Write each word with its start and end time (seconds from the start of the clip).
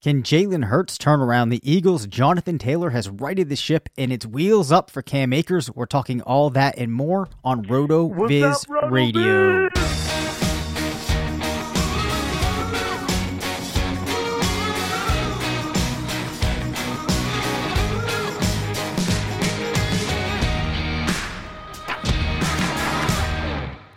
Can 0.00 0.22
Jalen 0.22 0.66
Hurts 0.66 0.96
turn 0.96 1.20
around 1.20 1.48
the 1.48 1.60
Eagles? 1.68 2.06
Jonathan 2.06 2.56
Taylor 2.56 2.90
has 2.90 3.08
righted 3.08 3.48
the 3.48 3.56
ship 3.56 3.88
and 3.98 4.12
it's 4.12 4.24
wheels 4.24 4.70
up 4.70 4.90
for 4.90 5.02
Cam 5.02 5.32
Akers. 5.32 5.72
We're 5.74 5.86
talking 5.86 6.20
all 6.22 6.50
that 6.50 6.78
and 6.78 6.92
more 6.92 7.28
on 7.42 7.62
Roto 7.62 8.08
Viz 8.28 8.64
Radio. 8.84 9.68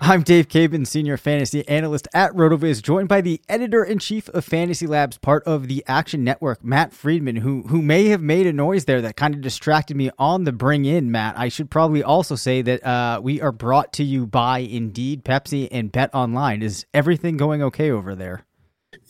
I'm 0.04 0.24
Dave 0.24 0.48
Caban, 0.48 0.88
Senior 0.88 1.16
Fantasy 1.16 1.66
Analyst 1.68 2.08
at 2.12 2.34
RotoViz, 2.34 2.82
joined 2.82 3.08
by 3.08 3.22
the 3.22 3.40
Editor 3.48 3.84
in 3.84 4.00
Chief 4.00 4.30
of 4.30 4.44
Fantasy 4.44 4.88
Labs, 4.88 5.20
part 5.20 5.44
of 5.44 5.68
the 5.68 5.84
Action 5.86 6.24
Network, 6.24 6.64
Matt 6.64 6.92
Freedman, 6.92 7.36
who 7.36 7.62
who 7.68 7.84
may 7.84 8.08
have 8.08 8.20
made 8.20 8.48
a 8.48 8.52
noise 8.52 8.86
there 8.86 9.00
that 9.00 9.16
kind 9.16 9.36
of 9.36 9.42
distracted 9.42 9.96
me 9.96 10.10
on 10.18 10.44
the 10.44 10.52
bring 10.52 10.86
in. 10.86 11.12
Matt, 11.12 11.38
I 11.38 11.50
should 11.50 11.70
probably 11.70 12.02
also 12.02 12.34
say 12.34 12.64
that 12.64 12.84
uh, 12.84 13.22
we 13.22 13.42
are 13.42 13.52
brought 13.52 13.94
to 13.94 14.04
you 14.04 14.26
by 14.26 14.58
Indeed, 14.58 15.24
Pepsi, 15.24 15.68
and 15.72 15.94
BetOnline. 15.94 16.64
Is 16.64 16.88
everything 16.96 17.38
going 17.38 17.62
okay 17.62 17.92
over 17.92 18.16
there? 18.16 18.44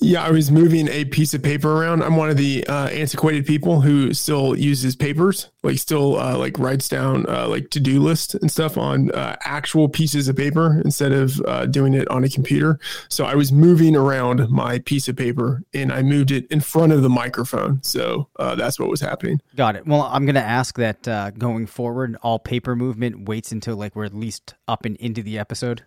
Yeah, 0.04 0.24
I 0.24 0.32
was 0.32 0.50
moving 0.50 0.88
a 0.88 1.06
piece 1.06 1.36
of 1.36 1.44
paper 1.44 1.72
around. 1.72 2.02
I'm 2.02 2.16
one 2.16 2.32
of 2.32 2.36
the 2.36 2.66
uh, 2.66 2.88
antiquated 2.88 3.46
people 3.46 3.82
who 3.82 4.16
still 4.16 4.58
uses 4.58 4.96
papers, 4.96 5.52
like 5.62 5.78
still 5.78 6.20
uh, 6.20 6.36
like 6.40 6.58
writes 6.58 6.90
down 6.90 7.28
uh, 7.30 7.48
like 7.48 7.70
to 7.70 7.80
do 7.80 8.02
list 8.02 8.34
and 8.34 8.50
stuff 8.50 8.80
on 8.80 9.12
uh, 9.12 9.36
actual 9.44 9.88
pieces 9.88 10.28
of 10.28 10.36
paper 10.36 10.82
instead 10.84 11.12
of 11.12 11.40
uh, 11.42 11.68
doing 11.68 11.94
it 11.94 12.08
on 12.08 12.24
a 12.24 12.30
computer. 12.30 12.80
So 13.10 13.26
I 13.26 13.36
was 13.36 13.52
moving 13.52 13.96
around 13.96 14.50
my 14.50 14.80
piece 14.80 15.08
of 15.08 15.16
paper 15.16 15.62
and 15.72 15.94
I 15.94 16.02
moved 16.02 16.32
it 16.32 16.48
in 16.50 16.62
front 16.62 16.94
of 16.94 17.04
the 17.04 17.10
microphone. 17.10 17.84
So 17.84 18.28
uh, 18.40 18.56
that's 18.56 18.80
what 18.80 18.90
was 18.90 19.02
happening. 19.02 19.40
Got 19.56 19.76
it. 19.76 19.86
Well, 19.86 20.10
I'm 20.12 20.26
to 20.34 20.42
ask 20.42 20.78
that 20.80 21.04
going 21.38 21.68
forward, 21.68 22.18
all 22.24 22.40
paper 22.40 22.76
movement 22.76 23.30
waits 23.30 23.52
until 23.52 23.76
like 23.76 23.96
we're 23.96 24.06
at 24.06 24.16
least 24.16 24.56
up 24.68 24.84
and 24.84 24.96
into 24.96 25.22
the 25.22 25.38
episode 25.38 25.84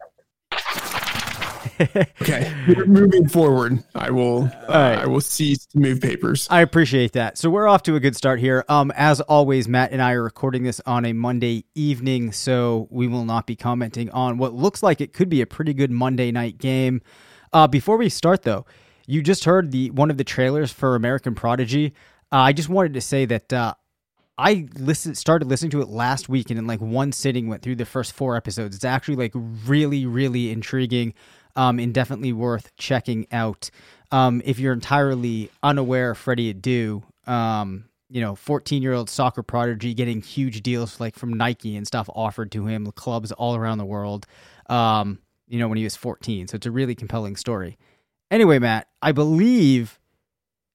okay, 2.22 2.52
moving 2.86 3.28
forward, 3.28 3.82
I 3.94 4.10
will. 4.10 4.44
Uh, 4.44 4.48
right. 4.68 4.98
I 4.98 5.06
will 5.06 5.20
cease 5.20 5.66
to 5.66 5.78
move 5.78 6.00
papers. 6.00 6.46
I 6.50 6.60
appreciate 6.60 7.12
that. 7.12 7.38
So 7.38 7.50
we're 7.50 7.68
off 7.68 7.82
to 7.84 7.96
a 7.96 8.00
good 8.00 8.16
start 8.16 8.40
here. 8.40 8.64
Um, 8.68 8.92
as 8.96 9.20
always, 9.22 9.68
Matt 9.68 9.92
and 9.92 10.02
I 10.02 10.12
are 10.12 10.22
recording 10.22 10.62
this 10.62 10.80
on 10.86 11.04
a 11.04 11.12
Monday 11.12 11.64
evening, 11.74 12.32
so 12.32 12.88
we 12.90 13.06
will 13.06 13.24
not 13.24 13.46
be 13.46 13.56
commenting 13.56 14.10
on 14.10 14.38
what 14.38 14.54
looks 14.54 14.82
like 14.82 15.00
it 15.00 15.12
could 15.12 15.28
be 15.28 15.40
a 15.40 15.46
pretty 15.46 15.74
good 15.74 15.90
Monday 15.90 16.30
night 16.30 16.58
game. 16.58 17.00
Uh, 17.52 17.66
before 17.66 17.96
we 17.96 18.08
start, 18.08 18.42
though, 18.42 18.66
you 19.06 19.22
just 19.22 19.44
heard 19.44 19.70
the 19.70 19.90
one 19.90 20.10
of 20.10 20.16
the 20.16 20.24
trailers 20.24 20.72
for 20.72 20.94
American 20.94 21.34
Prodigy. 21.34 21.94
Uh, 22.32 22.36
I 22.38 22.52
just 22.52 22.68
wanted 22.68 22.94
to 22.94 23.00
say 23.00 23.24
that 23.26 23.52
uh, 23.52 23.74
I 24.36 24.66
listened, 24.76 25.16
started 25.16 25.48
listening 25.48 25.70
to 25.72 25.80
it 25.80 25.88
last 25.88 26.28
week, 26.28 26.50
and 26.50 26.58
in 26.58 26.66
like 26.66 26.80
one 26.80 27.12
sitting 27.12 27.48
went 27.48 27.62
through 27.62 27.76
the 27.76 27.84
first 27.84 28.12
four 28.12 28.36
episodes. 28.36 28.74
It's 28.74 28.84
actually 28.84 29.16
like 29.16 29.32
really, 29.34 30.06
really 30.06 30.50
intriguing 30.50 31.14
um, 31.56 31.78
and 31.78 31.94
definitely 31.94 32.32
worth 32.32 32.74
checking 32.76 33.26
out. 33.32 33.70
Um, 34.10 34.42
if 34.44 34.58
you're 34.58 34.72
entirely 34.72 35.50
unaware 35.62 36.12
of 36.12 36.18
Freddie 36.18 36.54
Adu, 36.54 37.02
um, 37.26 37.84
you 38.08 38.20
know, 38.20 38.34
14 38.34 38.82
year 38.82 38.92
old 38.92 39.10
soccer 39.10 39.42
prodigy 39.42 39.94
getting 39.94 40.20
huge 40.20 40.62
deals 40.62 41.00
like 41.00 41.16
from 41.16 41.32
Nike 41.32 41.76
and 41.76 41.86
stuff 41.86 42.08
offered 42.14 42.52
to 42.52 42.66
him, 42.66 42.90
clubs 42.92 43.32
all 43.32 43.56
around 43.56 43.78
the 43.78 43.84
world, 43.84 44.26
um, 44.68 45.18
you 45.48 45.58
know, 45.58 45.68
when 45.68 45.78
he 45.78 45.84
was 45.84 45.96
14. 45.96 46.48
So 46.48 46.56
it's 46.56 46.66
a 46.66 46.70
really 46.70 46.94
compelling 46.94 47.36
story. 47.36 47.76
Anyway, 48.30 48.58
Matt, 48.58 48.88
I 49.02 49.12
believe 49.12 49.98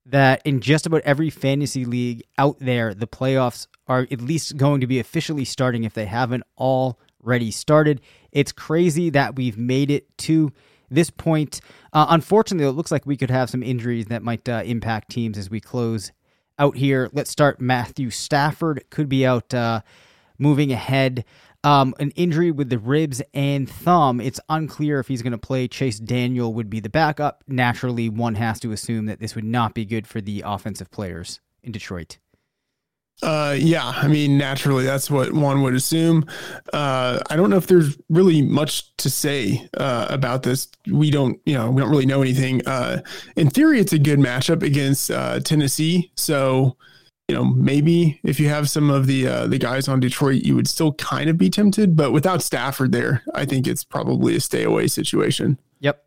that 0.06 0.42
in 0.44 0.60
just 0.60 0.86
about 0.86 1.02
every 1.02 1.30
fantasy 1.30 1.86
league 1.86 2.24
out 2.38 2.58
there, 2.60 2.94
the 2.94 3.08
playoffs 3.08 3.68
are 3.88 4.08
at 4.12 4.22
least 4.22 4.58
going 4.58 4.82
to 4.82 4.88
be 4.88 5.00
officially 5.00 5.46
starting 5.46 5.84
if 5.84 5.94
they 5.94 6.06
haven't 6.06 6.44
already 6.58 7.52
started. 7.52 8.02
It's 8.32 8.52
crazy 8.52 9.10
that 9.12 9.36
we've 9.36 9.58
made 9.58 9.92
it 9.92 10.18
to 10.20 10.52
this 10.90 11.10
point. 11.10 11.62
Uh, 11.94 12.08
unfortunately, 12.10 12.68
it 12.68 12.74
looks 12.74 12.92
like 12.92 13.06
we 13.06 13.18
could 13.18 13.32
have 13.32 13.50
some 13.50 13.64
injuries 13.64 14.08
that 14.08 14.24
might 14.24 14.48
uh, 14.48 14.62
impact 14.66 15.10
teams 15.10 15.38
as 15.38 15.50
we 15.50 15.60
close 15.60 16.12
out 16.58 16.76
here. 16.76 17.10
Let's 17.14 17.32
start. 17.32 17.62
Matthew 17.62 18.10
Stafford 18.10 18.84
could 18.90 19.10
be 19.10 19.26
out 19.26 19.54
uh, 19.54 19.82
moving 20.38 20.72
ahead. 20.72 21.26
Um, 21.62 21.94
an 22.00 22.12
injury 22.12 22.52
with 22.52 22.70
the 22.70 22.80
ribs 22.80 23.22
and 23.34 23.70
thumb. 23.70 24.22
It's 24.22 24.40
unclear 24.48 25.00
if 25.00 25.10
he's 25.10 25.22
going 25.22 25.32
to 25.32 25.38
play. 25.38 25.68
Chase 25.68 26.00
Daniel 26.00 26.54
would 26.54 26.70
be 26.70 26.80
the 26.80 26.90
backup. 26.90 27.44
Naturally, 27.48 28.08
one 28.08 28.36
has 28.36 28.62
to 28.62 28.72
assume 28.72 29.08
that 29.08 29.20
this 29.20 29.36
would 29.36 29.44
not 29.44 29.74
be 29.74 29.84
good 29.84 30.08
for 30.08 30.22
the 30.22 30.42
offensive 30.46 30.90
players 30.90 31.42
in 31.62 31.74
Detroit. 31.74 32.18
Uh, 33.22 33.56
yeah, 33.58 33.86
I 33.86 34.08
mean, 34.08 34.38
naturally, 34.38 34.86
that's 34.86 35.12
what 35.12 35.34
one 35.34 35.62
would 35.62 35.74
assume. 35.74 36.26
Uh, 36.72 37.20
I 37.30 37.36
don't 37.36 37.50
know 37.50 37.58
if 37.58 37.68
there's 37.68 37.98
really 38.10 38.42
much 38.42 38.96
to 38.98 39.10
say 39.10 39.68
uh, 39.78 40.08
about 40.10 40.44
this. 40.44 40.70
We 40.90 41.12
don't, 41.12 41.40
you 41.46 41.54
know, 41.54 41.70
we 41.70 41.82
don't 41.82 41.92
really 41.92 42.06
know 42.06 42.22
anything. 42.22 42.66
Uh, 42.66 43.02
in 43.36 43.50
theory, 43.50 43.80
it's 43.80 43.94
a 43.94 44.00
good 44.00 44.20
matchup 44.20 44.64
against 44.64 45.12
uh, 45.12 45.42
Tennessee. 45.42 46.12
So, 46.16 46.78
you 47.28 47.36
know, 47.36 47.44
maybe 47.44 48.20
if 48.24 48.40
you 48.40 48.48
have 48.48 48.70
some 48.70 48.90
of 48.90 49.06
the 49.06 49.28
uh, 49.28 49.48
the 49.48 49.58
guys 49.58 49.88
on 49.88 50.00
Detroit, 50.00 50.44
you 50.44 50.56
would 50.56 50.68
still 50.68 50.94
kind 50.94 51.30
of 51.30 51.38
be 51.38 51.50
tempted. 51.50 51.96
But 51.96 52.12
without 52.12 52.42
Stafford 52.42 52.92
there, 52.94 53.24
I 53.36 53.46
think 53.46 53.68
it's 53.68 53.84
probably 53.84 54.36
a 54.38 54.40
stay 54.40 54.64
away 54.64 54.88
situation. 54.88 55.60
Yep. 55.82 56.06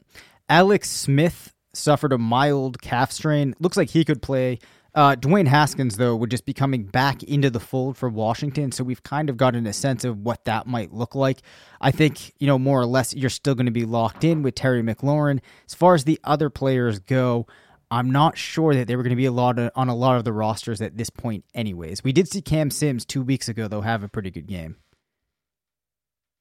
Alex 0.48 0.90
Smith 0.90 1.52
suffered 1.74 2.12
a 2.12 2.18
mild 2.18 2.80
calf 2.80 3.12
strain. 3.12 3.54
Looks 3.60 3.76
like 3.76 3.90
he 3.90 4.04
could 4.04 4.22
play. 4.22 4.58
Uh, 4.94 5.16
Dwayne 5.16 5.46
Haskins, 5.46 5.96
though, 5.96 6.14
would 6.14 6.30
just 6.30 6.44
be 6.44 6.52
coming 6.52 6.84
back 6.84 7.22
into 7.22 7.48
the 7.48 7.60
fold 7.60 7.96
for 7.96 8.10
Washington. 8.10 8.72
So 8.72 8.84
we've 8.84 9.02
kind 9.02 9.30
of 9.30 9.38
gotten 9.38 9.66
a 9.66 9.72
sense 9.72 10.04
of 10.04 10.18
what 10.18 10.44
that 10.44 10.66
might 10.66 10.92
look 10.92 11.14
like. 11.14 11.40
I 11.80 11.90
think, 11.90 12.34
you 12.38 12.46
know, 12.46 12.58
more 12.58 12.80
or 12.80 12.86
less, 12.86 13.14
you're 13.14 13.30
still 13.30 13.54
going 13.54 13.66
to 13.66 13.72
be 13.72 13.86
locked 13.86 14.22
in 14.22 14.42
with 14.42 14.54
Terry 14.54 14.82
McLaurin. 14.82 15.40
As 15.66 15.74
far 15.74 15.94
as 15.94 16.04
the 16.04 16.20
other 16.24 16.50
players 16.50 16.98
go, 16.98 17.46
I'm 17.90 18.10
not 18.10 18.36
sure 18.36 18.74
that 18.74 18.86
they 18.86 18.96
were 18.96 19.02
going 19.02 19.10
to 19.10 19.16
be 19.16 19.26
a 19.26 19.32
lot 19.32 19.58
of, 19.58 19.70
on 19.74 19.88
a 19.88 19.94
lot 19.94 20.18
of 20.18 20.24
the 20.24 20.32
rosters 20.32 20.82
at 20.82 20.98
this 20.98 21.10
point, 21.10 21.44
anyways. 21.54 22.04
We 22.04 22.12
did 22.12 22.28
see 22.28 22.42
Cam 22.42 22.70
Sims 22.70 23.06
two 23.06 23.22
weeks 23.22 23.48
ago, 23.48 23.68
though, 23.68 23.80
have 23.80 24.02
a 24.02 24.08
pretty 24.08 24.30
good 24.30 24.46
game. 24.46 24.76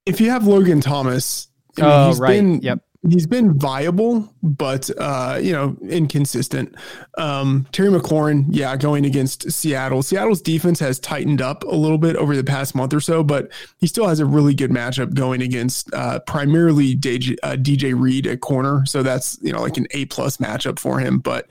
If 0.05 0.19
you 0.19 0.29
have 0.29 0.45
Logan 0.45 0.81
Thomas, 0.81 1.47
I 1.77 1.81
mean, 1.81 1.91
oh, 1.91 2.13
right. 2.15 2.29
Been, 2.31 2.61
yep 2.61 2.83
he's 3.09 3.25
been 3.25 3.57
viable, 3.57 4.31
but 4.43 4.89
uh, 4.97 5.39
you 5.41 5.51
know, 5.51 5.75
inconsistent. 5.89 6.75
Um, 7.17 7.67
Terry 7.71 7.89
McLaurin, 7.89 8.45
yeah, 8.49 8.75
going 8.77 9.05
against 9.05 9.51
Seattle. 9.51 10.03
Seattle's 10.03 10.41
defense 10.41 10.79
has 10.79 10.99
tightened 10.99 11.41
up 11.41 11.63
a 11.63 11.75
little 11.75 11.97
bit 11.97 12.15
over 12.15 12.35
the 12.35 12.43
past 12.43 12.75
month 12.75 12.93
or 12.93 12.99
so, 12.99 13.23
but 13.23 13.51
he 13.79 13.87
still 13.87 14.07
has 14.07 14.19
a 14.19 14.25
really 14.25 14.53
good 14.53 14.71
matchup 14.71 15.13
going 15.13 15.41
against 15.41 15.91
uh, 15.93 16.19
primarily 16.19 16.95
DJ, 16.95 17.35
uh, 17.43 17.55
DJ 17.55 17.99
Reed 17.99 18.27
at 18.27 18.41
corner. 18.41 18.85
So 18.85 19.01
that's 19.01 19.39
you 19.41 19.51
know 19.51 19.61
like 19.61 19.77
an 19.77 19.87
A 19.91 20.05
plus 20.05 20.37
matchup 20.37 20.77
for 20.77 20.99
him. 20.99 21.19
But 21.19 21.47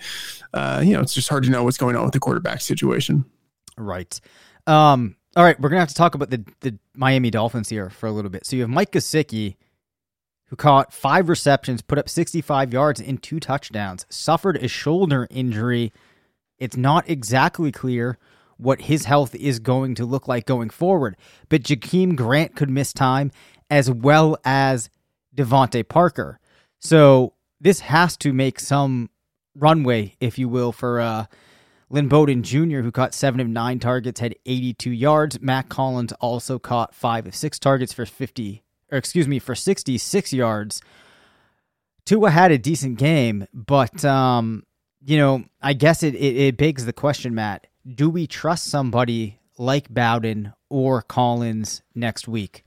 uh, 0.54 0.82
you 0.84 0.92
know, 0.92 1.00
it's 1.00 1.14
just 1.14 1.28
hard 1.28 1.44
to 1.44 1.50
know 1.50 1.64
what's 1.64 1.78
going 1.78 1.96
on 1.96 2.04
with 2.04 2.12
the 2.12 2.20
quarterback 2.20 2.60
situation. 2.60 3.24
Right. 3.76 4.20
Um, 4.66 5.16
all 5.36 5.44
right, 5.44 5.58
we're 5.60 5.68
gonna 5.68 5.80
have 5.80 5.88
to 5.88 5.94
talk 5.94 6.14
about 6.14 6.30
the 6.30 6.44
the 6.60 6.78
Miami 6.94 7.30
Dolphins 7.30 7.68
here 7.68 7.90
for 7.90 8.06
a 8.06 8.12
little 8.12 8.30
bit. 8.30 8.46
So 8.46 8.56
you 8.56 8.62
have 8.62 8.70
Mike 8.70 8.92
Gesicki 8.92 9.56
who 10.50 10.56
caught 10.56 10.92
five 10.92 11.28
receptions, 11.28 11.80
put 11.80 11.96
up 11.96 12.08
65 12.08 12.72
yards 12.72 13.00
and 13.00 13.22
two 13.22 13.38
touchdowns, 13.38 14.04
suffered 14.10 14.56
a 14.56 14.66
shoulder 14.66 15.28
injury. 15.30 15.92
It's 16.58 16.76
not 16.76 17.08
exactly 17.08 17.70
clear 17.70 18.18
what 18.56 18.82
his 18.82 19.04
health 19.04 19.34
is 19.36 19.60
going 19.60 19.94
to 19.94 20.04
look 20.04 20.26
like 20.26 20.46
going 20.46 20.68
forward, 20.68 21.16
but 21.48 21.62
Jakeem 21.62 22.16
Grant 22.16 22.56
could 22.56 22.68
miss 22.68 22.92
time 22.92 23.30
as 23.70 23.88
well 23.90 24.36
as 24.44 24.90
DeVante 25.34 25.88
Parker. 25.88 26.40
So 26.80 27.34
this 27.60 27.80
has 27.80 28.16
to 28.18 28.32
make 28.32 28.58
some 28.58 29.08
runway, 29.54 30.16
if 30.20 30.36
you 30.36 30.48
will, 30.48 30.72
for 30.72 31.00
uh, 31.00 31.26
Lynn 31.90 32.08
Bowden 32.08 32.42
Jr., 32.42 32.80
who 32.80 32.90
caught 32.90 33.14
seven 33.14 33.38
of 33.38 33.46
nine 33.46 33.78
targets, 33.78 34.18
had 34.18 34.34
82 34.44 34.90
yards. 34.90 35.40
Mack 35.40 35.72
Hollins 35.72 36.12
also 36.14 36.58
caught 36.58 36.92
five 36.92 37.26
of 37.26 37.36
six 37.36 37.60
targets 37.60 37.92
for 37.92 38.04
50 38.04 38.64
or 38.90 38.98
excuse 38.98 39.28
me, 39.28 39.38
for 39.38 39.54
66 39.54 40.32
yards. 40.32 40.82
Tua 42.04 42.30
had 42.30 42.50
a 42.50 42.58
decent 42.58 42.98
game, 42.98 43.46
but 43.52 44.04
um, 44.04 44.64
you 45.04 45.16
know, 45.16 45.44
I 45.62 45.72
guess 45.72 46.02
it, 46.02 46.14
it, 46.14 46.36
it 46.36 46.56
begs 46.56 46.84
the 46.84 46.92
question, 46.92 47.34
Matt. 47.34 47.66
Do 47.86 48.10
we 48.10 48.26
trust 48.26 48.66
somebody 48.66 49.38
like 49.58 49.88
Bowden 49.88 50.52
or 50.68 51.04
Hollins 51.10 51.82
next 51.94 52.26
week? 52.28 52.64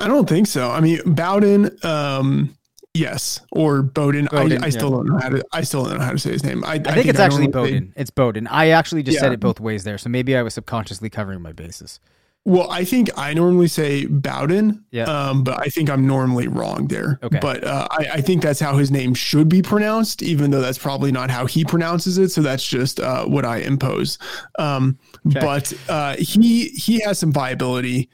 I 0.00 0.08
don't 0.08 0.28
think 0.28 0.46
so. 0.46 0.70
I 0.70 0.80
mean, 0.80 1.00
Bowden, 1.06 1.76
um, 1.84 2.56
yes, 2.92 3.40
or 3.52 3.82
Bowden. 3.82 4.26
Bowden, 4.30 4.62
I, 4.62 4.66
I 4.66 4.70
still 4.70 4.90
yeah. 4.90 4.96
don't 4.96 5.06
know 5.06 5.18
how 5.18 5.28
to. 5.28 5.44
I 5.52 5.62
still 5.62 5.84
don't 5.84 5.98
know 5.98 6.04
how 6.04 6.12
to 6.12 6.18
say 6.18 6.32
his 6.32 6.44
name. 6.44 6.64
I, 6.64 6.74
I, 6.74 6.78
think, 6.78 7.06
it's 7.06 7.20
I 7.20 7.24
actually 7.24 7.48
normally 7.48 7.72
say- 7.72 7.78
Bowden. 7.78 7.92
It's 7.96 8.10
Bowden. 8.10 8.46
I 8.48 8.68
actually 8.70 9.02
just 9.02 9.18
said 9.18 9.32
it 9.32 9.40
both 9.40 9.60
ways 9.60 9.84
there, 9.84 9.98
so 9.98 10.08
maybe 10.08 10.36
I 10.36 10.42
was 10.42 10.54
subconsciously 10.54 11.08
covering 11.08 11.40
my 11.40 11.52
bases. 11.52 12.00
Well, 12.44 12.68
I 12.70 12.84
think 12.84 13.08
I 13.16 13.34
normally 13.34 13.68
say 13.68 14.04
Bowden, 14.06 14.84
Yeah. 14.90 15.04
um, 15.04 15.44
but 15.44 15.60
I 15.60 15.66
think 15.66 15.88
I'm 15.88 16.06
normally 16.08 16.48
wrong 16.48 16.88
there. 16.88 17.20
Okay. 17.22 17.38
But 17.40 17.62
uh, 17.62 17.86
I, 17.90 18.06
I 18.14 18.20
think 18.20 18.42
that's 18.42 18.58
how 18.58 18.76
his 18.76 18.90
name 18.90 19.14
should 19.14 19.48
be 19.48 19.62
pronounced, 19.62 20.22
even 20.22 20.50
though 20.50 20.60
that's 20.60 20.78
probably 20.78 21.12
not 21.12 21.30
how 21.30 21.46
he 21.46 21.64
pronounces 21.64 22.18
it. 22.18 22.30
So 22.30 22.42
that's 22.42 22.66
just 22.66 22.98
uh, 22.98 23.26
what 23.26 23.44
I 23.44 23.58
impose. 23.58 24.18
Um, 24.58 24.98
Okay. 25.24 25.38
But 25.40 25.72
uh, 25.88 26.16
he 26.18 26.70
he 26.70 26.98
has 27.00 27.16
some 27.20 27.32
viability, 27.32 28.08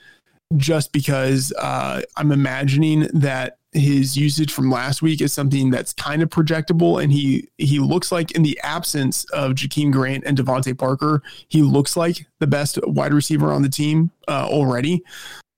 just 0.57 0.93
because 0.93 1.53
uh, 1.59 2.03
I'm 2.19 2.31
imagining 2.33 3.09
that 3.15 3.58
his 3.73 4.17
usage 4.17 4.53
from 4.53 4.71
last 4.71 5.03
week 5.03 5.21
is 5.21 5.33
something 5.33 5.71
that's 5.71 5.93
kind 5.93 6.23
of 6.23 6.31
projectable, 6.31 7.03
and 7.03 7.13
he 7.13 7.49
he 7.59 7.79
looks 7.79 8.11
like 8.11 8.33
in 8.33 8.43
the 8.43 8.59
absence 8.63 9.25
of 9.31 9.53
Jakeem 9.53 9.93
Grant 9.93 10.25
and 10.25 10.39
DeVante 10.39 10.77
Parker, 10.77 11.23
he 11.49 11.63
looks 11.63 11.97
like 11.97 12.27
the 12.39 12.47
best 12.47 12.79
wide 12.85 13.13
receiver 13.13 13.53
on 13.53 13.63
the 13.63 13.69
team 13.69 14.11
uh, 14.27 14.47
already. 14.49 15.03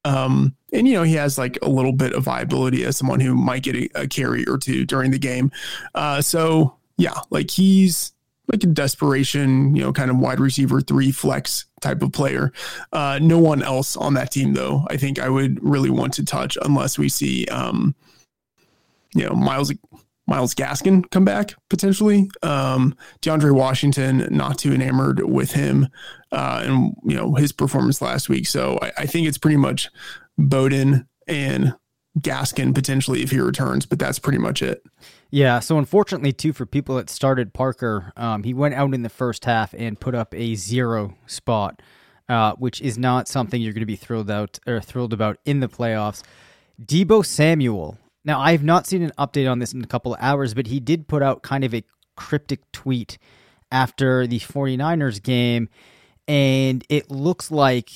Um, 0.04 0.56
and 0.72 0.88
you 0.88 0.94
know 0.94 1.02
he 1.02 1.14
has 1.14 1.38
like 1.38 1.58
a 1.62 1.68
little 1.68 1.92
bit 1.92 2.12
of 2.12 2.24
viability 2.24 2.84
as 2.84 2.96
someone 2.96 3.20
who 3.20 3.34
might 3.34 3.62
get 3.62 3.76
a, 3.76 3.88
a 3.94 4.08
carry 4.08 4.46
or 4.46 4.58
two 4.58 4.84
during 4.84 5.10
the 5.10 5.18
game. 5.18 5.52
Uh, 5.94 6.20
so 6.20 6.74
yeah, 6.96 7.18
like 7.30 7.50
he's 7.50 8.12
like 8.52 8.64
a 8.64 8.66
desperation, 8.66 9.74
you 9.74 9.82
know, 9.82 9.92
kind 9.92 10.10
of 10.10 10.18
wide 10.18 10.40
receiver 10.40 10.80
three 10.80 11.12
flex 11.12 11.66
type 11.80 12.02
of 12.02 12.12
player. 12.12 12.52
Uh, 12.92 13.18
no 13.22 13.38
one 13.38 13.62
else 13.62 13.96
on 13.96 14.14
that 14.14 14.30
team 14.32 14.54
though. 14.54 14.86
I 14.88 14.96
think 14.96 15.18
I 15.18 15.28
would 15.28 15.62
really 15.62 15.90
want 15.90 16.14
to 16.14 16.24
touch 16.24 16.58
unless 16.62 16.98
we 16.98 17.08
see, 17.08 17.46
um, 17.46 17.94
you 19.14 19.24
know, 19.24 19.34
Myles 19.34 19.72
Myles 20.26 20.54
Gaskin 20.54 21.10
come 21.10 21.24
back 21.24 21.54
potentially. 21.68 22.30
Um, 22.42 22.94
DeAndre 23.20 23.52
Washington, 23.52 24.28
not 24.30 24.58
too 24.58 24.72
enamored 24.72 25.20
with 25.28 25.52
him, 25.52 25.88
uh, 26.30 26.62
and 26.64 26.94
you 27.04 27.16
know 27.16 27.34
his 27.34 27.50
performance 27.50 28.00
last 28.00 28.28
week. 28.28 28.46
So 28.46 28.78
I, 28.80 28.92
I 28.98 29.06
think 29.06 29.26
it's 29.26 29.38
pretty 29.38 29.56
much 29.56 29.90
Bowden 30.38 31.08
and 31.26 31.74
Gaskin 32.20 32.74
potentially 32.74 33.22
if 33.22 33.32
he 33.32 33.40
returns, 33.40 33.86
but 33.86 33.98
that's 33.98 34.20
pretty 34.20 34.38
much 34.38 34.62
it. 34.62 34.82
Yeah, 35.30 35.60
so 35.60 35.78
unfortunately, 35.78 36.32
too, 36.32 36.52
for 36.52 36.66
people 36.66 36.96
that 36.96 37.08
started 37.08 37.54
Parker, 37.54 38.12
um, 38.16 38.42
he 38.42 38.52
went 38.52 38.74
out 38.74 38.92
in 38.94 39.02
the 39.02 39.08
first 39.08 39.44
half 39.44 39.72
and 39.74 39.98
put 39.98 40.14
up 40.14 40.34
a 40.34 40.56
zero 40.56 41.14
spot, 41.26 41.80
uh, 42.28 42.54
which 42.54 42.80
is 42.80 42.98
not 42.98 43.28
something 43.28 43.62
you're 43.62 43.72
going 43.72 43.80
to 43.80 43.86
be 43.86 43.96
thrilled 43.96 44.30
out 44.30 44.58
or 44.66 44.80
thrilled 44.80 45.12
about 45.12 45.38
in 45.44 45.60
the 45.60 45.68
playoffs. 45.68 46.22
Deebo 46.82 47.24
Samuel. 47.24 47.96
Now, 48.24 48.40
I 48.40 48.52
have 48.52 48.64
not 48.64 48.86
seen 48.86 49.02
an 49.02 49.12
update 49.18 49.50
on 49.50 49.60
this 49.60 49.72
in 49.72 49.82
a 49.82 49.86
couple 49.86 50.14
of 50.14 50.20
hours, 50.20 50.52
but 50.52 50.66
he 50.66 50.80
did 50.80 51.06
put 51.06 51.22
out 51.22 51.42
kind 51.42 51.62
of 51.62 51.74
a 51.74 51.84
cryptic 52.16 52.60
tweet 52.72 53.16
after 53.70 54.26
the 54.26 54.40
49ers 54.40 55.22
game, 55.22 55.68
and 56.26 56.84
it 56.88 57.10
looks 57.10 57.50
like 57.50 57.90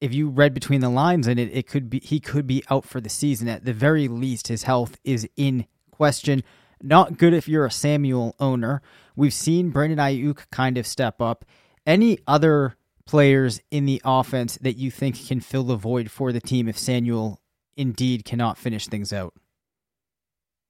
if 0.00 0.14
you 0.14 0.28
read 0.28 0.54
between 0.54 0.80
the 0.80 0.88
lines 0.88 1.26
in 1.26 1.38
it, 1.38 1.50
it 1.52 1.66
could 1.66 1.90
be 1.90 2.00
he 2.00 2.20
could 2.20 2.46
be 2.46 2.62
out 2.70 2.84
for 2.84 3.00
the 3.00 3.08
season. 3.08 3.48
At 3.48 3.64
the 3.64 3.72
very 3.72 4.08
least, 4.08 4.48
his 4.48 4.62
health 4.62 4.98
is 5.04 5.28
in 5.36 5.66
question. 5.90 6.42
Not 6.82 7.18
good 7.18 7.34
if 7.34 7.48
you're 7.48 7.66
a 7.66 7.70
Samuel 7.70 8.34
owner. 8.40 8.82
We've 9.16 9.34
seen 9.34 9.70
Brandon 9.70 9.98
Aiyuk 9.98 10.50
kind 10.50 10.78
of 10.78 10.86
step 10.86 11.20
up. 11.20 11.44
Any 11.86 12.18
other 12.26 12.76
players 13.06 13.60
in 13.70 13.86
the 13.86 14.00
offense 14.04 14.56
that 14.62 14.76
you 14.76 14.90
think 14.90 15.26
can 15.26 15.40
fill 15.40 15.64
the 15.64 15.76
void 15.76 16.10
for 16.10 16.32
the 16.32 16.40
team 16.40 16.68
if 16.68 16.78
Samuel 16.78 17.40
indeed 17.76 18.24
cannot 18.24 18.56
finish 18.56 18.86
things 18.86 19.12
out? 19.12 19.34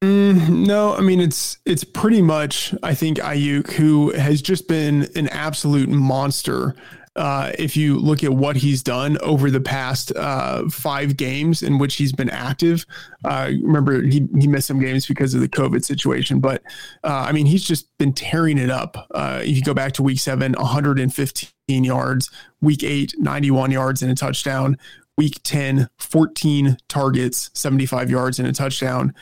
Mm, 0.03 0.67
no, 0.67 0.95
I 0.95 1.01
mean 1.01 1.21
it's 1.21 1.59
it's 1.67 1.85
pretty 1.85 2.23
much 2.23 2.75
I 2.83 2.95
think 2.95 3.19
Aiyuk 3.19 3.73
who 3.73 4.12
has 4.12 4.41
just 4.41 4.67
been 4.67 5.09
an 5.15 5.29
absolute 5.29 5.91
monster. 5.91 6.75
Uh, 7.17 7.51
if 7.59 7.77
you 7.77 7.99
look 7.99 8.23
at 8.23 8.33
what 8.33 8.57
he's 8.57 8.83
done 8.83 9.19
over 9.19 9.51
the 9.51 9.61
past 9.61 10.15
uh, 10.17 10.69
five 10.71 11.17
games 11.17 11.62
in 11.62 11.79
which 11.79 11.97
he's 11.97 12.12
been 12.12 12.31
active, 12.31 12.87
uh, 13.25 13.51
remember 13.62 14.03
he, 14.03 14.29
he 14.39 14.47
missed 14.47 14.69
some 14.69 14.79
games 14.79 15.07
because 15.07 15.35
of 15.35 15.41
the 15.41 15.49
COVID 15.49 15.85
situation, 15.85 16.39
but 16.39 16.62
uh, 17.03 17.25
I 17.27 17.33
mean 17.33 17.47
he's 17.47 17.65
just 17.65 17.89
been 17.99 18.12
tearing 18.12 18.59
it 18.59 18.71
up. 18.71 19.09
Uh, 19.12 19.41
if 19.43 19.57
you 19.57 19.62
go 19.62 19.75
back 19.75 19.93
to 19.93 20.03
week 20.03 20.21
seven, 20.21 20.53
115 20.53 21.85
yards, 21.85 22.31
week 22.61 22.85
eight, 22.85 23.15
91 23.19 23.73
yards 23.73 24.03
and 24.03 24.12
a 24.12 24.15
touchdown, 24.15 24.79
week 25.17 25.41
10, 25.43 25.89
14 25.99 26.79
targets, 26.89 27.51
75 27.55 28.11
yards 28.11 28.39
and 28.39 28.47
a 28.47 28.53
touchdown 28.53 29.12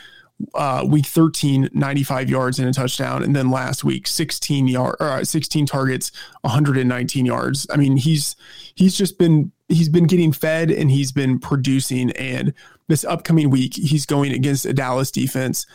uh, 0.53 0.85
week 0.87 1.05
13, 1.05 1.69
95 1.73 2.29
yards 2.29 2.59
and 2.59 2.69
a 2.69 2.73
touchdown. 2.73 3.23
And 3.23 3.35
then 3.35 3.51
last 3.51 3.83
week, 3.83 4.07
16 4.07 4.67
yard, 4.67 4.95
uh, 4.99 5.23
16 5.23 5.65
targets, 5.65 6.11
119 6.41 7.25
yards. 7.25 7.67
I 7.69 7.77
mean, 7.77 7.97
he's, 7.97 8.35
he's 8.75 8.95
just 8.95 9.17
been, 9.17 9.51
he's 9.67 9.89
been 9.89 10.07
getting 10.07 10.31
fed 10.31 10.71
and 10.71 10.89
he's 10.89 11.11
been 11.11 11.39
producing. 11.39 12.11
And 12.11 12.53
this 12.87 13.05
upcoming 13.05 13.49
week, 13.49 13.75
he's 13.75 14.05
going 14.05 14.31
against 14.31 14.65
a 14.65 14.73
Dallas 14.73 15.11
defense 15.11 15.65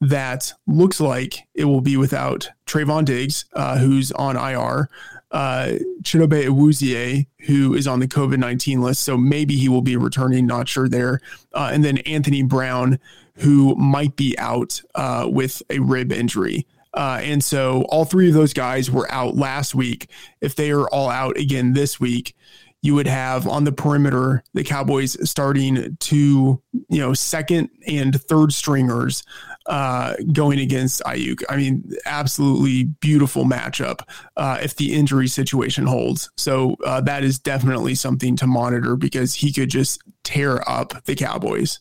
that 0.00 0.52
looks 0.66 1.00
like 1.00 1.46
it 1.54 1.64
will 1.64 1.80
be 1.80 1.96
without 1.96 2.50
Trevon 2.66 3.04
Diggs, 3.04 3.44
uh, 3.52 3.78
who's 3.78 4.10
on 4.12 4.36
IR, 4.36 4.88
uh, 5.30 5.72
Chidobe 6.02 7.26
who 7.46 7.74
is 7.74 7.86
on 7.86 8.00
the 8.00 8.08
COVID 8.08 8.38
19 8.38 8.80
list. 8.80 9.02
So 9.02 9.16
maybe 9.16 9.56
he 9.56 9.68
will 9.68 9.82
be 9.82 9.96
returning, 9.96 10.46
not 10.46 10.68
sure 10.68 10.88
there. 10.88 11.20
Uh, 11.52 11.70
and 11.72 11.84
then 11.84 11.98
Anthony 11.98 12.42
Brown, 12.42 12.98
who 13.36 13.74
might 13.76 14.16
be 14.16 14.36
out 14.38 14.80
uh, 14.94 15.28
with 15.30 15.62
a 15.70 15.78
rib 15.78 16.12
injury. 16.12 16.66
Uh, 16.92 17.20
and 17.22 17.42
so 17.42 17.82
all 17.88 18.04
three 18.04 18.28
of 18.28 18.34
those 18.34 18.52
guys 18.52 18.90
were 18.90 19.10
out 19.10 19.36
last 19.36 19.74
week. 19.74 20.08
If 20.40 20.54
they 20.54 20.70
are 20.70 20.88
all 20.88 21.10
out 21.10 21.36
again 21.36 21.72
this 21.72 21.98
week, 21.98 22.36
you 22.82 22.94
would 22.94 23.06
have 23.06 23.48
on 23.48 23.64
the 23.64 23.72
perimeter 23.72 24.44
the 24.52 24.62
Cowboys 24.62 25.16
starting 25.28 25.96
two, 26.00 26.62
you 26.90 27.00
know, 27.00 27.14
second 27.14 27.70
and 27.86 28.20
third 28.24 28.52
stringers 28.52 29.24
uh, 29.66 30.14
going 30.32 30.60
against 30.60 31.02
Aiyuk. 31.04 31.42
I 31.48 31.56
mean, 31.56 31.90
absolutely 32.04 32.84
beautiful 32.84 33.44
matchup 33.44 34.00
uh, 34.36 34.58
if 34.62 34.76
the 34.76 34.92
injury 34.92 35.28
situation 35.28 35.86
holds. 35.86 36.30
So 36.36 36.76
uh, 36.84 37.00
that 37.00 37.24
is 37.24 37.38
definitely 37.38 37.94
something 37.94 38.36
to 38.36 38.46
monitor 38.46 38.96
because 38.96 39.34
he 39.34 39.50
could 39.50 39.70
just 39.70 40.02
tear 40.22 40.62
up 40.68 41.04
the 41.06 41.14
Cowboys. 41.14 41.80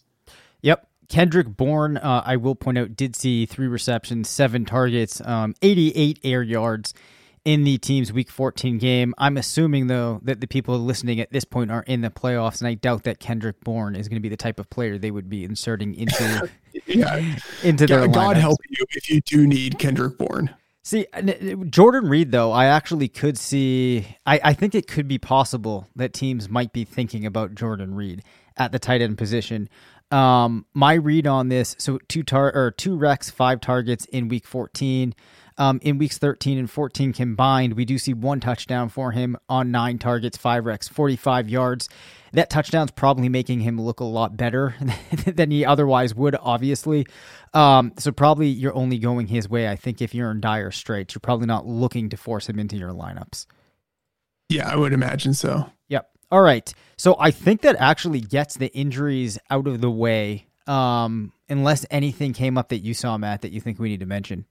Yep. 0.62 0.88
Kendrick 1.14 1.56
Bourne, 1.56 1.98
uh, 1.98 2.24
I 2.26 2.38
will 2.38 2.56
point 2.56 2.80
out, 2.80 2.96
did 2.96 3.16
see 3.16 3.46
three 3.46 3.68
receptions, 3.68 4.28
seven 4.28 4.66
targets, 4.66 5.22
um, 5.22 5.54
88 5.62 6.20
air 6.24 6.42
yards 6.42 6.92
in 7.46 7.64
the 7.64 7.78
team's 7.78 8.12
Week 8.12 8.32
14 8.32 8.80
game. 8.80 9.14
I'm 9.20 9.38
assuming, 9.38 9.86
though, 9.86 10.22
that 10.24 10.42
the 10.42 10.48
people 10.48 10.80
listening 10.80 11.20
at 11.20 11.32
this 11.32 11.44
point 11.44 11.70
are 11.70 11.84
in 11.84 12.02
the 12.02 12.10
playoffs, 12.10 12.62
and 12.62 12.68
I 12.68 12.74
doubt 12.74 13.04
that 13.04 13.20
Kendrick 13.20 13.64
Bourne 13.64 13.96
is 13.96 14.08
going 14.08 14.18
to 14.18 14.24
be 14.24 14.30
the 14.30 14.36
type 14.36 14.60
of 14.60 14.72
player 14.72 14.98
they 14.98 15.12
would 15.12 15.30
be 15.30 15.44
inserting 15.44 15.94
into 15.94 16.50
Yeah. 16.88 17.36
into 17.64 17.86
their 17.86 18.08
God, 18.08 18.14
God 18.16 18.36
lineups. 18.36 18.40
help 18.40 18.60
you 18.72 18.84
if 18.96 19.08
you 19.08 19.22
do 19.22 19.46
need 19.46 19.78
Kendrick 19.78 20.18
Bourne. 20.18 20.50
See, 20.82 21.06
Jordan 21.70 22.10
Reed, 22.10 22.32
though, 22.32 22.52
I 22.52 22.66
actually 22.66 23.08
could 23.08 23.38
see. 23.38 24.18
I, 24.26 24.40
I 24.46 24.54
think 24.54 24.74
it 24.74 24.88
could 24.88 25.08
be 25.08 25.20
possible 25.20 25.88
that 25.96 26.12
teams 26.12 26.50
might 26.50 26.74
be 26.74 26.86
thinking 26.86 27.24
about 27.24 27.54
Jordan 27.54 27.94
Reed 27.94 28.24
at 28.58 28.72
the 28.72 28.80
tight 28.80 29.02
end 29.02 29.18
position. 29.18 29.70
Um, 30.12 30.66
my 30.74 30.94
read 30.94 31.28
on 31.28 31.50
this: 31.50 31.76
so 31.80 32.00
two 32.08 32.24
tar 32.24 32.54
or 32.54 32.72
two 32.72 32.98
recs, 32.98 33.32
five 33.32 33.62
targets 33.62 34.06
in 34.06 34.28
week 34.28 34.46
fourteen. 34.46 35.14
Um, 35.58 35.80
in 35.84 35.98
weeks 35.98 36.18
13 36.18 36.58
and 36.58 36.70
14 36.70 37.14
combined, 37.14 37.74
we 37.74 37.86
do 37.86 37.98
see 37.98 38.14
one 38.14 38.40
touchdown 38.40 38.90
for 38.90 39.12
him 39.12 39.38
on 39.48 39.72
nine 39.72 40.00
targets, 40.00 40.36
five 40.36 40.64
recs, 40.64 40.90
45 40.90 41.50
yards. 41.50 41.90
That 42.32 42.50
touchdown's 42.50 42.90
probably 42.90 43.30
making 43.30 43.60
him 43.60 43.80
look 43.80 44.00
a 44.00 44.06
lot 44.06 44.36
better 44.36 44.76
than 45.28 45.52
he 45.52 45.64
otherwise 45.64 46.16
would, 46.16 46.36
obviously. 46.42 47.06
Um, 47.54 47.94
so 48.00 48.12
probably 48.12 48.48
you're 48.48 48.74
only 48.74 48.98
going 48.98 49.28
his 49.28 49.48
way. 49.48 49.70
I 49.70 49.76
think 49.76 50.02
if 50.02 50.16
you're 50.16 50.32
in 50.32 50.42
dire 50.42 50.72
straits, 50.72 51.14
you're 51.14 51.20
probably 51.20 51.46
not 51.46 51.68
looking 51.68 52.10
to 52.10 52.18
force 52.18 52.50
him 52.50 52.58
into 52.58 52.76
your 52.76 52.92
lineups. 52.92 53.46
Yeah, 54.50 54.68
I 54.68 54.76
would 54.76 54.94
imagine 54.94 55.36
so. 55.36 55.70
Yep. 55.90 56.10
All 56.34 56.42
right. 56.42 56.74
So 56.98 57.16
I 57.20 57.30
think 57.30 57.62
that 57.62 57.76
actually 57.76 58.20
gets 58.20 58.56
the 58.56 58.76
injuries 58.76 59.38
out 59.52 59.68
of 59.68 59.82
the 59.82 59.92
way. 59.92 60.48
Um, 60.66 61.32
unless 61.48 61.86
anything 61.92 62.34
came 62.34 62.58
up 62.58 62.70
that 62.70 62.80
you 62.80 62.96
saw, 62.96 63.20
Matt, 63.20 63.44
that 63.44 63.52
you 63.52 63.62
think 63.62 63.78
we 63.78 63.90
need 63.90 64.00
to 64.00 64.08
mention. 64.08 64.46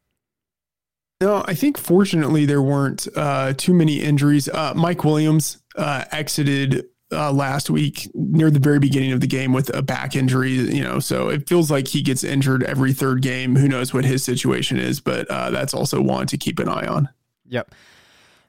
No, 1.21 1.43
I 1.45 1.55
think 1.55 1.77
fortunately 1.77 2.47
there 2.47 2.63
weren't 2.63 3.09
uh, 3.17 3.55
too 3.55 3.75
many 3.75 4.01
injuries. 4.01 4.49
Uh, 4.49 4.75
Mike 4.77 5.03
Williams 5.03 5.61
uh, 5.75 6.05
exited 6.13 6.85
uh, 7.11 7.33
last 7.33 7.69
week 7.69 8.09
near 8.15 8.49
the 8.49 8.61
very 8.61 8.79
beginning 8.79 9.11
of 9.11 9.21
the 9.21 9.27
game 9.27 9.53
with 9.53 9.75
a 9.75 9.83
back 9.83 10.15
injury. 10.15 10.53
You 10.53 10.85
know, 10.85 11.01
so 11.01 11.31
it 11.31 11.49
feels 11.49 11.69
like 11.69 11.89
he 11.89 12.01
gets 12.01 12.23
injured 12.23 12.63
every 12.63 12.93
third 12.93 13.23
game. 13.23 13.57
Who 13.57 13.67
knows 13.67 13.93
what 13.93 14.05
his 14.05 14.23
situation 14.23 14.79
is, 14.79 15.01
but 15.01 15.29
uh, 15.29 15.51
that's 15.51 15.75
also 15.75 16.01
one 16.01 16.29
to 16.29 16.37
keep 16.37 16.61
an 16.61 16.69
eye 16.69 16.87
on. 16.87 17.09
Yep. 17.49 17.75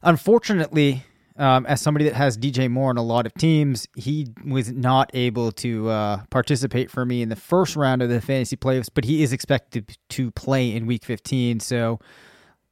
Unfortunately, 0.04 1.04
um, 1.38 1.66
as 1.66 1.82
somebody 1.82 2.06
that 2.06 2.13
has 2.13 2.38
DJ 2.38 2.70
Moore 2.70 2.90
on 2.90 2.98
a 2.98 3.04
lot 3.04 3.25
of 3.25 3.34
teams, 3.34 3.88
he 3.96 4.28
was 4.46 4.72
not 4.72 5.10
able 5.13 5.52
to 5.54 5.90
uh, 5.90 6.24
participate 6.30 6.92
for 6.92 7.06
me 7.06 7.22
in 7.22 7.30
the 7.30 7.36
first 7.36 7.75
round 7.75 8.02
of 8.02 8.10
the 8.10 8.22
fantasy 8.22 8.56
playoffs, 8.56 8.90
but 8.94 9.04
he 9.04 9.24
is 9.24 9.34
expected 9.34 9.98
to 10.10 10.32
play 10.32 10.72
in 10.72 10.86
week 10.86 11.04
15. 11.04 11.60
So, 11.60 12.00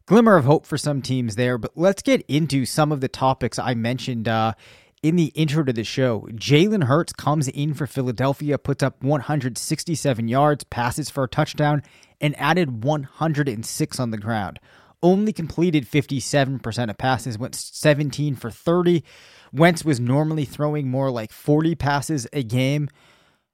glimmer 0.05 0.35
of 0.35 0.45
hope 0.45 0.65
for 0.65 0.77
some 0.77 1.01
teams 1.01 1.35
there. 1.35 1.57
But 1.57 1.71
let's 1.75 2.01
get 2.01 2.23
into 2.27 2.65
some 2.65 2.91
of 2.91 3.01
the 3.01 3.07
topics 3.07 3.57
I 3.57 3.73
mentioned 3.73 4.27
uh, 4.27 4.53
in 5.01 5.15
the 5.15 5.31
intro 5.33 5.63
to 5.63 5.73
the 5.73 5.83
show. 5.83 6.27
Jalen 6.31 6.83
Hurts 6.83 7.13
comes 7.13 7.47
in 7.47 7.73
for 7.73 7.87
Philadelphia, 7.87 8.59
puts 8.59 8.83
up 8.83 9.01
167 9.03 10.27
yards, 10.27 10.63
passes 10.65 11.09
for 11.09 11.23
a 11.23 11.27
touchdown, 11.27 11.81
and 12.19 12.39
added 12.39 12.83
106 12.83 13.99
on 13.99 14.11
the 14.11 14.17
ground 14.17 14.59
only 15.03 15.33
completed 15.33 15.89
57% 15.89 16.89
of 16.89 16.97
passes, 16.97 17.37
went 17.37 17.55
17 17.55 18.35
for 18.35 18.51
30. 18.51 19.03
Wentz 19.51 19.83
was 19.83 19.99
normally 19.99 20.45
throwing 20.45 20.89
more 20.89 21.11
like 21.11 21.31
40 21.31 21.75
passes 21.75 22.27
a 22.33 22.43
game. 22.43 22.89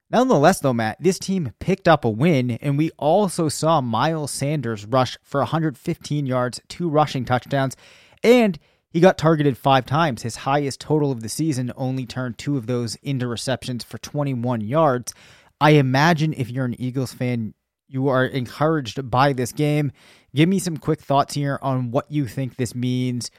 Nonetheless, 0.10 0.62
though, 0.62 0.74
Matt, 0.74 0.98
this 1.02 1.20
team 1.20 1.52
picked 1.60 1.88
up 1.88 2.06
a 2.06 2.10
win, 2.10 2.52
and 2.52 2.78
we 2.78 2.92
also 2.92 3.50
saw 3.50 3.82
Miles 3.82 4.32
Sanders 4.32 4.86
rush 4.86 5.18
for 5.22 5.42
115 5.42 6.26
yards, 6.26 6.62
two 6.70 6.88
rushing 6.90 7.26
touchdowns, 7.26 7.76
and 8.24 8.58
he 8.90 9.02
got 9.02 9.18
targeted 9.18 9.58
five 9.58 9.86
times. 9.86 10.22
His 10.22 10.38
highest 10.38 10.80
total 10.80 11.12
of 11.12 11.22
the 11.22 11.30
season 11.30 11.74
only 11.76 12.06
turned 12.06 12.38
two 12.38 12.58
of 12.58 12.68
those 12.68 12.96
into 12.96 13.28
receptions 13.28 13.84
for 13.84 13.98
21 13.98 14.62
yards. 14.62 15.14
I 15.60 15.72
imagine 15.72 16.34
if 16.34 16.50
you're 16.50 16.66
an 16.66 16.80
Eagles 16.80 17.14
fan, 17.14 17.54
you 17.90 18.08
are 18.08 18.26
encouraged 18.26 19.10
by 19.10 19.34
this 19.34 19.52
game. 19.52 19.92
Give 20.38 20.48
me 20.48 20.60
some 20.60 20.78
quick 20.78 21.02
thoughts 21.02 21.34
here 21.34 21.58
on 21.64 21.90
what 21.90 22.12
you 22.12 22.28
think 22.28 22.58
this 22.58 22.76
means 22.76 23.32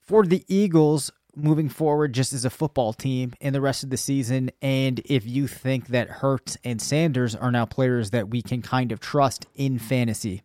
for 0.00 0.24
the 0.24 0.42
Eagles 0.48 1.10
moving 1.36 1.68
forward 1.68 2.14
just 2.14 2.32
as 2.32 2.46
a 2.46 2.48
football 2.48 2.94
team 2.94 3.34
in 3.42 3.52
the 3.52 3.60
rest 3.60 3.84
of 3.84 3.90
the 3.90 3.98
season 3.98 4.50
and 4.62 5.02
if 5.04 5.26
you 5.26 5.46
think 5.46 5.88
that 5.88 6.08
Hurts 6.08 6.56
and 6.64 6.80
Sanders 6.80 7.36
are 7.36 7.50
now 7.50 7.66
players 7.66 8.12
that 8.12 8.30
we 8.30 8.40
can 8.40 8.62
kind 8.62 8.92
of 8.92 8.98
trust 8.98 9.44
in 9.56 9.78
fantasy. 9.78 10.42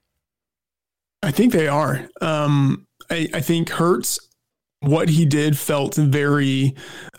I 1.23 1.31
think 1.31 1.53
they 1.53 1.69
are. 1.69 2.09
Um, 2.19 2.85
I, 3.09 3.29
I 3.33 3.39
think 3.39 3.69
Hurts 3.69 4.19
what 4.81 5.07
he 5.07 5.25
did 5.25 5.57
felt 5.57 5.95
very, 5.95 6.75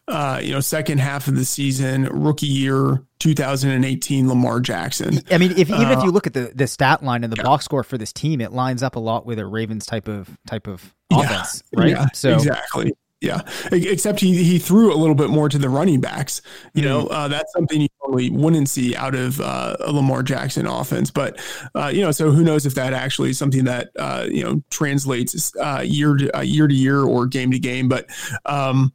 uh, 0.09 0.41
you 0.43 0.53
know, 0.53 0.61
second 0.61 0.99
half 0.99 1.29
of 1.29 1.37
the 1.37 1.45
season, 1.45 2.05
rookie 2.05 2.47
year, 2.47 3.05
2018 3.19 4.29
Lamar 4.29 4.61
Jackson. 4.61 5.21
I 5.31 5.39
mean, 5.39 5.53
if 5.53 5.71
even 5.71 5.87
uh, 5.87 5.99
if 5.99 6.05
you 6.05 6.11
look 6.11 6.27
at 6.27 6.35
the 6.35 6.51
the 6.55 6.67
stat 6.67 7.03
line 7.03 7.25
and 7.25 7.33
the 7.33 7.37
yeah. 7.37 7.45
box 7.45 7.65
score 7.65 7.83
for 7.83 7.99
this 7.99 8.13
team, 8.13 8.41
it 8.41 8.53
lines 8.53 8.83
up 8.83 8.97
a 8.97 9.01
lot 9.01 9.27
with 9.27 9.39
a 9.39 9.47
Ravens 9.47 9.87
type 9.87 10.09
of 10.09 10.29
type 10.47 10.67
of 10.67 10.95
offense, 11.13 11.63
yeah, 11.73 11.81
right? 11.81 11.91
Yeah, 11.91 12.07
so 12.15 12.35
exactly. 12.35 12.93
Yeah, 13.21 13.41
except 13.73 14.21
he 14.21 14.45
he 14.45 14.61
threw 14.61 14.95
a 14.95 14.97
little 14.97 15.17
bit 15.17 15.29
more 15.29 15.49
to 15.49 15.59
the 15.59 15.69
running 15.69 16.01
backs. 16.01 16.41
You 16.73 16.83
know, 16.83 17.09
uh, 17.09 17.27
that's 17.27 17.53
something 17.53 17.81
you 17.81 17.89
probably 17.99 18.31
wouldn't 18.31 18.69
see 18.69 18.95
out 18.95 19.17
of 19.17 19.41
uh, 19.41 19.77
a 19.81 19.91
Lamar 19.91 20.23
Jackson 20.23 20.67
offense. 20.67 21.11
But 21.11 21.41
uh, 21.75 21.89
you 21.93 22.01
know, 22.01 22.13
so 22.13 22.31
who 22.31 22.45
knows 22.45 22.65
if 22.65 22.77
that 22.77 22.93
actually 22.93 23.31
is 23.31 23.39
something 23.39 23.65
that 23.65 23.91
uh, 23.99 24.29
you 24.31 24.45
know 24.45 24.63
translates 24.71 25.53
uh, 25.57 25.83
year 25.85 26.15
to 26.15 26.39
uh, 26.39 26.43
year 26.43 26.69
to 26.69 26.75
year 26.75 27.03
or 27.03 27.27
game 27.27 27.51
to 27.51 27.59
game. 27.59 27.89
But 27.89 28.07
um, 28.47 28.93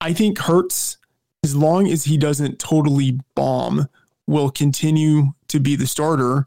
I 0.00 0.12
think 0.12 0.38
Hurts, 0.38 0.98
as 1.44 1.54
long 1.54 1.88
as 1.88 2.04
he 2.04 2.16
doesn't 2.16 2.58
totally 2.58 3.20
bomb, 3.34 3.88
will 4.26 4.50
continue 4.50 5.32
to 5.48 5.60
be 5.60 5.76
the 5.76 5.86
starter 5.86 6.46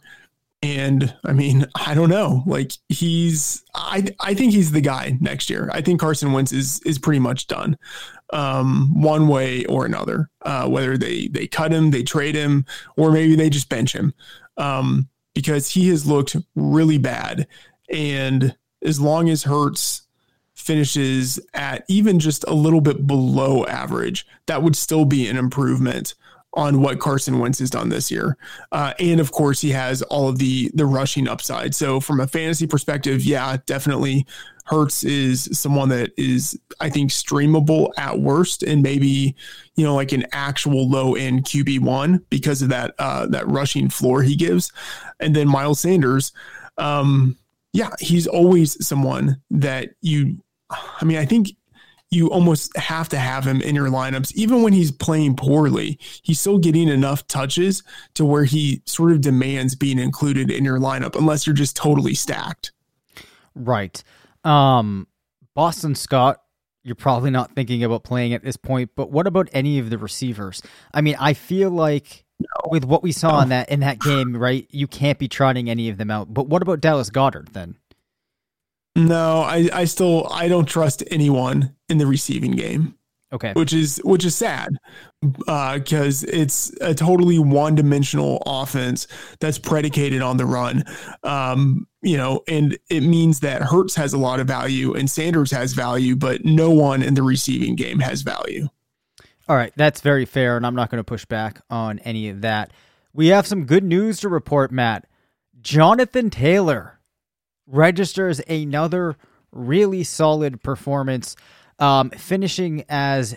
and 0.64 1.14
I 1.26 1.34
mean, 1.34 1.66
I 1.76 1.94
don't 1.94 2.10
know. 2.10 2.42
Like 2.46 2.72
he's, 2.88 3.64
I 3.76 4.06
I 4.22 4.34
think 4.34 4.54
he's 4.54 4.72
the 4.72 4.80
guy 4.80 5.18
next 5.20 5.50
year. 5.50 5.70
I 5.74 5.82
think 5.82 6.00
Carson 6.00 6.32
Wentz 6.32 6.54
is 6.54 6.82
is 6.86 6.98
pretty 6.98 7.20
much 7.20 7.48
done, 7.48 7.78
um, 8.32 8.90
one 9.00 9.28
way 9.28 9.66
or 9.66 9.86
another. 9.86 10.30
Uh, 10.42 10.70
whether 10.70 10.98
they 10.98 11.28
they 11.28 11.48
cut 11.48 11.74
him, 11.74 11.92
they 11.92 12.02
trade 12.02 12.34
him, 12.34 12.66
or 12.96 13.12
maybe 13.12 13.36
they 13.36 13.50
just 13.50 13.68
bench 13.68 13.94
him, 13.94 14.14
um, 14.56 15.10
because 15.36 15.68
he 15.70 15.90
has 15.90 16.08
looked 16.08 16.38
really 16.56 16.98
bad. 16.98 17.46
And 17.90 18.56
as 18.82 19.02
long 19.02 19.30
as 19.30 19.44
Hurts 19.44 20.04
finishes 20.64 21.40
at 21.54 21.86
even 21.88 22.20
just 22.20 22.44
a 22.48 22.54
little 22.54 22.82
bit 22.82 23.06
below 23.06 23.66
average, 23.66 24.26
that 24.48 24.64
would 24.64 24.76
still 24.76 25.06
be 25.06 25.28
an 25.28 25.38
improvement 25.38 26.16
on 26.56 26.82
what 26.82 27.00
Carson 27.00 27.40
Wentz 27.40 27.60
has 27.60 27.70
done 27.70 27.90
this 27.90 28.12
year. 28.12 28.38
Uh, 28.72 28.94
and 29.00 29.20
of 29.20 29.32
course, 29.32 29.60
he 29.60 29.72
has 29.72 30.02
all 30.04 30.28
of 30.28 30.38
the 30.38 30.72
the 30.74 30.86
rushing 30.86 31.28
upside. 31.28 31.74
So 31.74 32.00
from 32.00 32.20
a 32.20 32.28
fantasy 32.28 32.68
perspective, 32.68 33.24
yeah, 33.24 33.58
definitely 33.66 34.26
Hurts 34.66 35.04
is 35.04 35.50
someone 35.52 35.90
that 35.90 36.12
is, 36.16 36.58
I 36.80 36.90
think, 36.90 37.12
streamable 37.12 37.90
at 37.98 38.20
worst, 38.20 38.64
and 38.64 38.82
maybe 38.82 39.36
you 39.76 39.84
know 39.84 39.94
like 39.94 40.14
an 40.14 40.26
actual 40.32 40.90
low 40.90 41.16
end 41.16 41.44
QB 41.44 41.82
one 41.82 42.24
because 42.30 42.62
of 42.62 42.70
that 42.70 42.96
uh, 42.98 43.26
that 43.28 43.48
rushing 43.48 43.90
floor 43.90 44.22
he 44.22 44.38
gives. 44.38 44.72
And 45.20 45.36
then 45.36 45.50
Miles 45.50 45.82
Sanders, 45.82 46.32
um, 46.78 47.36
yeah, 47.74 47.90
he's 48.00 48.26
always 48.26 48.86
someone 48.86 49.42
that 49.52 49.96
you. 50.02 50.38
I 51.02 51.06
mean, 51.06 51.18
I 51.18 51.26
think 51.26 51.50
you 52.14 52.30
almost 52.30 52.76
have 52.78 53.10
to 53.10 53.18
have 53.18 53.46
him 53.46 53.62
in 53.62 53.76
your 53.76 53.88
lineups. 53.88 54.34
Even 54.36 54.62
when 54.62 54.72
he's 54.72 54.92
playing 54.92 55.36
poorly, 55.36 55.98
he's 56.22 56.40
still 56.40 56.60
getting 56.60 56.88
enough 56.88 57.28
touches 57.28 57.82
to 58.14 58.24
where 58.24 58.46
he 58.46 58.82
sort 58.86 59.12
of 59.12 59.22
demands 59.22 59.76
being 59.76 60.00
included 60.00 60.52
in 60.52 60.64
your 60.64 60.80
lineup, 60.80 61.16
unless 61.16 61.48
you're 61.48 61.56
just 61.56 61.76
totally 61.76 62.14
stacked. 62.14 62.72
Right. 63.56 64.04
Um, 64.44 65.08
Boston 65.56 65.96
Scott, 65.96 66.42
you're 66.84 66.96
probably 66.96 67.32
not 67.32 67.56
thinking 67.56 67.84
about 67.84 68.04
playing 68.04 68.34
at 68.34 68.44
this 68.44 68.58
point, 68.58 68.92
but 68.96 69.10
what 69.10 69.26
about 69.26 69.50
any 69.54 69.80
of 69.80 69.90
the 69.90 69.98
receivers? 69.98 70.62
I 70.94 71.02
mean, 71.02 71.16
I 71.20 71.34
feel 71.34 71.72
like 71.72 72.26
no. 72.40 72.70
with 72.70 72.86
what 72.86 73.02
we 73.02 73.12
saw 73.12 73.38
no. 73.38 73.40
in 73.42 73.50
that 73.50 73.70
in 73.70 73.80
that 73.80 74.00
game, 74.00 74.36
right, 74.36 74.68
you 74.70 74.86
can't 74.88 75.18
be 75.18 75.28
trotting 75.28 75.70
any 75.70 75.90
of 75.90 75.98
them 75.98 76.12
out. 76.12 76.34
But 76.34 76.48
what 76.48 76.62
about 76.62 76.82
Dallas 76.82 77.10
Goedert 77.10 77.54
then? 77.54 77.78
No, 78.96 79.42
I, 79.42 79.70
I 79.74 79.86
still 79.86 80.28
I 80.30 80.48
don't 80.48 80.66
trust 80.66 81.04
anyone 81.10 81.76
in 81.90 81.98
the 81.98 82.06
receiving 82.06 82.52
game. 82.52 82.96
Okay. 83.32 83.52
Which 83.54 83.74
is 83.74 84.00
which 84.04 84.24
is 84.26 84.36
sad 84.36 84.78
because 85.22 86.24
uh, 86.24 86.28
it's 86.32 86.72
a 86.82 86.94
totally 86.94 87.40
one 87.40 87.74
dimensional 87.74 88.44
offense 88.46 89.08
that's 89.40 89.58
predicated 89.58 90.22
on 90.22 90.38
the 90.38 90.46
run. 90.46 90.84
Um, 91.24 91.88
you 92.04 92.16
know, 92.16 92.44
and 92.48 92.78
it 92.92 93.02
means 93.02 93.40
that 93.40 93.64
Hurts 93.64 93.96
has 93.96 94.14
a 94.14 94.20
lot 94.20 94.40
of 94.40 94.46
value 94.46 94.94
and 94.94 95.10
Sanders 95.10 95.50
has 95.50 95.74
value, 95.74 96.16
but 96.16 96.46
no 96.46 96.70
one 96.70 97.02
in 97.02 97.16
the 97.16 97.24
receiving 97.24 97.76
game 97.76 98.00
has 98.00 98.22
value. 98.22 98.68
All 99.50 99.56
right, 99.56 99.74
that's 99.76 100.02
very 100.02 100.26
fair, 100.26 100.56
and 100.56 100.66
I'm 100.66 100.76
not 100.76 100.92
going 100.92 101.00
to 101.00 101.04
push 101.04 101.26
back 101.26 101.60
on 101.70 102.00
any 102.00 102.30
of 102.30 102.42
that. 102.42 102.72
We 103.14 103.28
have 103.28 103.48
some 103.48 103.66
good 103.66 103.84
news 103.84 104.20
to 104.20 104.30
report, 104.30 104.72
Matt. 104.72 105.08
Jonathan 105.60 106.30
Taylor 106.30 106.93
registers 107.68 108.40
another 108.48 109.18
really 109.52 110.04
solid 110.04 110.62
performance, 110.62 111.36
um, 111.80 112.10
finishing 112.12 112.84
as 112.90 113.36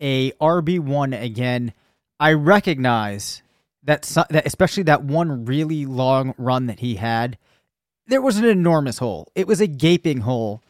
a 0.00 0.32
RB 0.32 0.78
one 0.78 1.12
again. 1.12 1.72
I 2.20 2.32
recognize 2.32 3.42
that, 3.84 4.02
that 4.30 4.46
especially 4.46 4.82
that 4.84 5.04
one 5.04 5.44
really 5.44 5.86
long 5.86 6.34
run 6.36 6.66
that 6.66 6.80
he 6.80 6.96
had, 6.96 7.38
there 8.06 8.22
was 8.22 8.36
an 8.36 8.44
enormous 8.44 8.98
hole. 8.98 9.30
It 9.34 9.46
was 9.46 9.60
a 9.60 9.66
gaping 9.66 10.20
hole, 10.20 10.62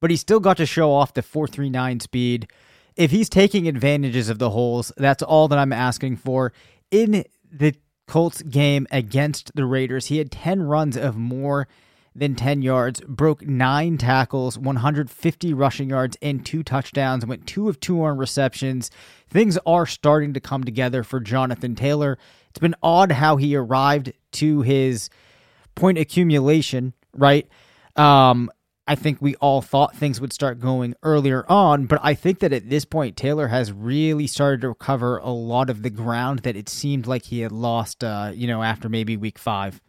but 0.00 0.10
he 0.10 0.16
still 0.16 0.40
got 0.40 0.56
to 0.58 0.66
show 0.66 0.92
off 0.92 1.14
the 1.14 1.22
four 1.22 1.46
three 1.46 1.70
nine 1.70 2.00
speed. 2.00 2.48
If 2.96 3.10
he's 3.10 3.28
taking 3.28 3.66
advantages 3.66 4.28
of 4.28 4.38
the 4.38 4.50
holes, 4.50 4.92
that's 4.96 5.22
all 5.22 5.48
that 5.48 5.58
I'm 5.58 5.72
asking 5.72 6.18
for. 6.18 6.52
In 6.90 7.24
the 7.50 7.74
Colts 8.06 8.42
game 8.42 8.86
against 8.90 9.54
the 9.56 9.64
Raiders, 9.64 10.06
he 10.06 10.18
had 10.18 10.30
10 10.30 10.62
runs 10.62 10.96
of 10.96 11.16
more 11.16 11.66
than 12.14 12.34
10 12.34 12.62
yards, 12.62 13.00
broke 13.02 13.46
nine 13.46 13.98
tackles, 13.98 14.58
150 14.58 15.54
rushing 15.54 15.90
yards, 15.90 16.16
and 16.22 16.46
two 16.46 16.62
touchdowns, 16.62 17.26
went 17.26 17.46
two 17.46 17.68
of 17.68 17.80
two 17.80 18.02
on 18.02 18.16
receptions. 18.16 18.90
Things 19.28 19.58
are 19.66 19.86
starting 19.86 20.32
to 20.34 20.40
come 20.40 20.64
together 20.64 21.02
for 21.02 21.20
Jonathan 21.20 21.74
Taylor. 21.74 22.18
It's 22.50 22.60
been 22.60 22.76
odd 22.82 23.12
how 23.12 23.36
he 23.36 23.56
arrived 23.56 24.12
to 24.32 24.62
his 24.62 25.10
point 25.74 25.98
accumulation, 25.98 26.92
right? 27.16 27.48
Um, 27.96 28.50
I 28.86 28.94
think 28.94 29.20
we 29.20 29.34
all 29.36 29.62
thought 29.62 29.96
things 29.96 30.20
would 30.20 30.32
start 30.32 30.60
going 30.60 30.94
earlier 31.02 31.50
on, 31.50 31.86
but 31.86 32.00
I 32.02 32.14
think 32.14 32.40
that 32.40 32.52
at 32.52 32.68
this 32.68 32.84
point, 32.84 33.16
Taylor 33.16 33.48
has 33.48 33.72
really 33.72 34.26
started 34.26 34.60
to 34.60 34.68
recover 34.68 35.18
a 35.18 35.30
lot 35.30 35.70
of 35.70 35.82
the 35.82 35.90
ground 35.90 36.40
that 36.40 36.54
it 36.54 36.68
seemed 36.68 37.06
like 37.06 37.24
he 37.24 37.40
had 37.40 37.50
lost, 37.50 38.04
uh, 38.04 38.32
you 38.34 38.46
know, 38.46 38.62
after 38.62 38.90
maybe 38.90 39.16
week 39.16 39.38
five. 39.38 39.80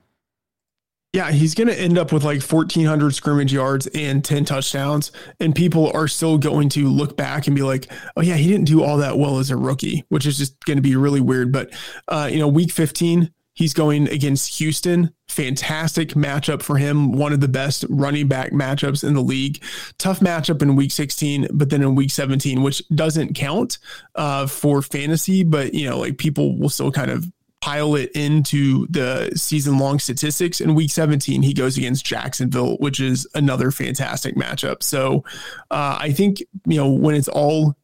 Yeah, 1.16 1.32
he's 1.32 1.56
going 1.56 1.70
to 1.70 1.80
end 1.80 1.98
up 1.98 2.12
with 2.12 2.26
like 2.26 2.42
1,400 2.42 3.16
scrimmage 3.16 3.54
yards 3.54 3.88
and 3.88 4.22
10 4.22 4.44
touchdowns. 4.44 5.14
And 5.40 5.56
people 5.56 5.90
are 5.94 6.10
still 6.10 6.38
going 6.38 6.68
to 6.70 6.90
look 6.90 7.16
back 7.16 7.48
and 7.48 7.56
be 7.56 7.62
like, 7.62 7.90
oh, 8.18 8.22
yeah, 8.22 8.36
he 8.36 8.50
didn't 8.50 8.66
do 8.66 8.84
all 8.84 8.98
that 8.98 9.18
well 9.18 9.40
as 9.40 9.50
a 9.50 9.56
rookie, 9.56 10.04
which 10.10 10.26
is 10.26 10.38
just 10.38 10.60
going 10.66 10.76
to 10.76 10.82
be 10.82 10.98
really 10.98 11.22
weird. 11.22 11.54
But, 11.54 11.72
uh, 12.10 12.28
you 12.30 12.38
know, 12.38 12.50
week 12.50 12.70
15, 12.70 13.32
he's 13.54 13.74
going 13.74 14.10
against 14.10 14.58
Houston. 14.58 15.14
Fantastic 15.30 16.10
matchup 16.10 16.62
for 16.62 16.78
him. 16.78 17.14
One 17.14 17.32
of 17.32 17.40
the 17.40 17.48
best 17.48 17.86
running 17.90 18.28
back 18.28 18.52
matchups 18.52 19.08
in 19.08 19.14
the 19.14 19.22
league. 19.22 19.64
Tough 19.98 20.20
matchup 20.20 20.62
in 20.62 20.76
week 20.76 20.92
16, 20.92 21.48
but 21.54 21.70
then 21.70 21.82
in 21.82 21.96
week 21.96 22.12
17, 22.12 22.62
which 22.62 22.84
doesn't 22.90 23.36
count 23.36 23.78
uh, 24.16 24.48
for 24.48 24.82
fantasy, 24.82 25.46
but, 25.46 25.74
you 25.74 25.90
know, 25.90 25.98
like 25.98 26.18
people 26.18 26.60
will 26.60 26.68
still 26.68 26.92
kind 26.92 27.10
of 27.10 27.26
pile 27.66 27.96
it 27.96 28.12
into 28.12 28.86
the 28.92 29.32
season 29.36 29.80
long 29.80 29.98
statistics. 29.98 30.62
In 30.62 30.76
week 30.76 30.92
17, 30.92 31.42
he 31.42 31.52
goes 31.52 31.80
against 31.80 32.06
Jacksonville, 32.06 32.78
which 32.78 33.00
is 33.00 33.28
another 33.34 33.72
fantastic 33.72 34.36
matchup. 34.36 34.84
So 34.84 35.24
uh, 35.72 35.98
I 36.00 36.12
think, 36.12 36.44
you 36.68 36.78
know, 36.78 36.92
when 36.92 37.16
it's 37.16 37.28
all 37.28 37.76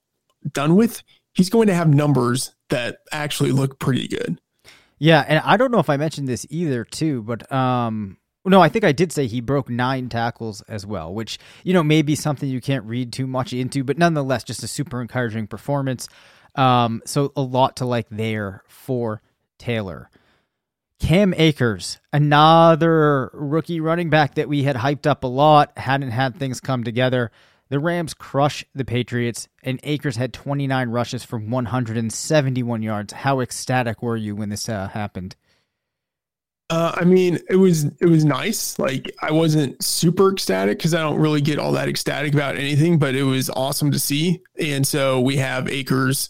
done 0.51 0.75
with, 0.75 1.01
he's 1.33 1.50
going 1.50 1.65
to 1.65 1.73
have 1.73 1.91
numbers 1.91 2.53
that 2.69 3.00
actually 3.11 3.51
look 3.51 3.79
pretty 3.79 4.07
good. 4.07 4.39
Yeah, 5.00 5.25
and 5.27 5.41
I 5.43 5.57
don't 5.57 5.71
know 5.71 5.79
if 5.79 5.89
I 5.89 5.97
mentioned 5.97 6.27
this 6.27 6.45
either, 6.51 6.85
too, 6.85 7.23
but 7.23 7.51
um, 7.51 8.17
no, 8.45 8.61
I 8.61 8.69
think 8.69 8.85
I 8.85 8.91
did 8.91 9.11
say 9.11 9.25
he 9.25 9.41
broke 9.41 9.67
nine 9.67 10.09
tackles 10.09 10.61
as 10.67 10.85
well, 10.85 11.11
which 11.11 11.39
you 11.63 11.73
know 11.73 11.81
may 11.81 12.03
be 12.03 12.13
something 12.13 12.47
you 12.47 12.61
can't 12.61 12.85
read 12.85 13.11
too 13.11 13.25
much 13.25 13.51
into, 13.51 13.83
but 13.83 13.97
nonetheless, 13.97 14.43
just 14.43 14.61
a 14.61 14.67
super 14.67 15.01
encouraging 15.01 15.47
performance. 15.47 16.07
Um, 16.53 17.01
so 17.03 17.33
a 17.35 17.41
lot 17.41 17.77
to 17.77 17.85
like 17.85 18.05
there 18.11 18.61
for 18.67 19.23
Taylor. 19.62 20.10
Cam 21.00 21.34
Akers, 21.36 22.00
another 22.12 23.30
rookie 23.34 23.80
running 23.80 24.10
back 24.10 24.36
that 24.36 24.50
we 24.50 24.63
had 24.63 24.75
hyped 24.75 25.06
up 25.06 25.24
a 25.24 25.27
lot, 25.27 25.77
hadn't 25.77 26.12
had 26.12 26.36
things 26.36 26.60
come 26.60 26.84
together. 26.84 27.32
The 27.70 27.80
Rams 27.80 28.13
crush 28.13 28.65
the 28.75 28.84
Patriots, 28.84 29.48
and 29.63 29.80
Akers 29.84 30.18
had 30.18 30.34
29 30.34 30.89
rushes 30.89 31.24
for 31.24 31.39
171 31.39 32.82
yards. 32.82 33.13
How 33.13 33.39
ecstatic 33.39 34.01
were 34.01 34.18
you 34.18 34.36
when 34.36 34.50
this 34.50 34.68
uh, 34.68 34.89
happened? 34.89 35.36
Uh, 36.70 36.94
I 36.96 37.03
mean, 37.03 37.39
it 37.50 37.58
was 37.58 37.84
it 38.00 38.08
was 38.08 38.24
nice. 38.24 38.80
Like 38.80 39.12
I 39.22 39.32
wasn't 39.32 39.84
super 39.84 40.32
ecstatic 40.32 40.77
because 40.77 40.94
I 40.94 41.01
don't 41.01 41.20
really 41.20 41.41
get 41.41 41.60
all 41.60 41.74
that 41.74 41.89
ecstatic 41.89 42.34
about 42.34 42.58
anything, 42.58 42.98
but 42.98 43.13
it 43.13 43.24
was 43.24 43.50
awesome 43.50 43.91
to 43.91 44.00
see. 44.00 44.41
And 44.60 44.88
so 44.88 45.20
we 45.20 45.38
have 45.38 45.68
Akers 45.68 46.30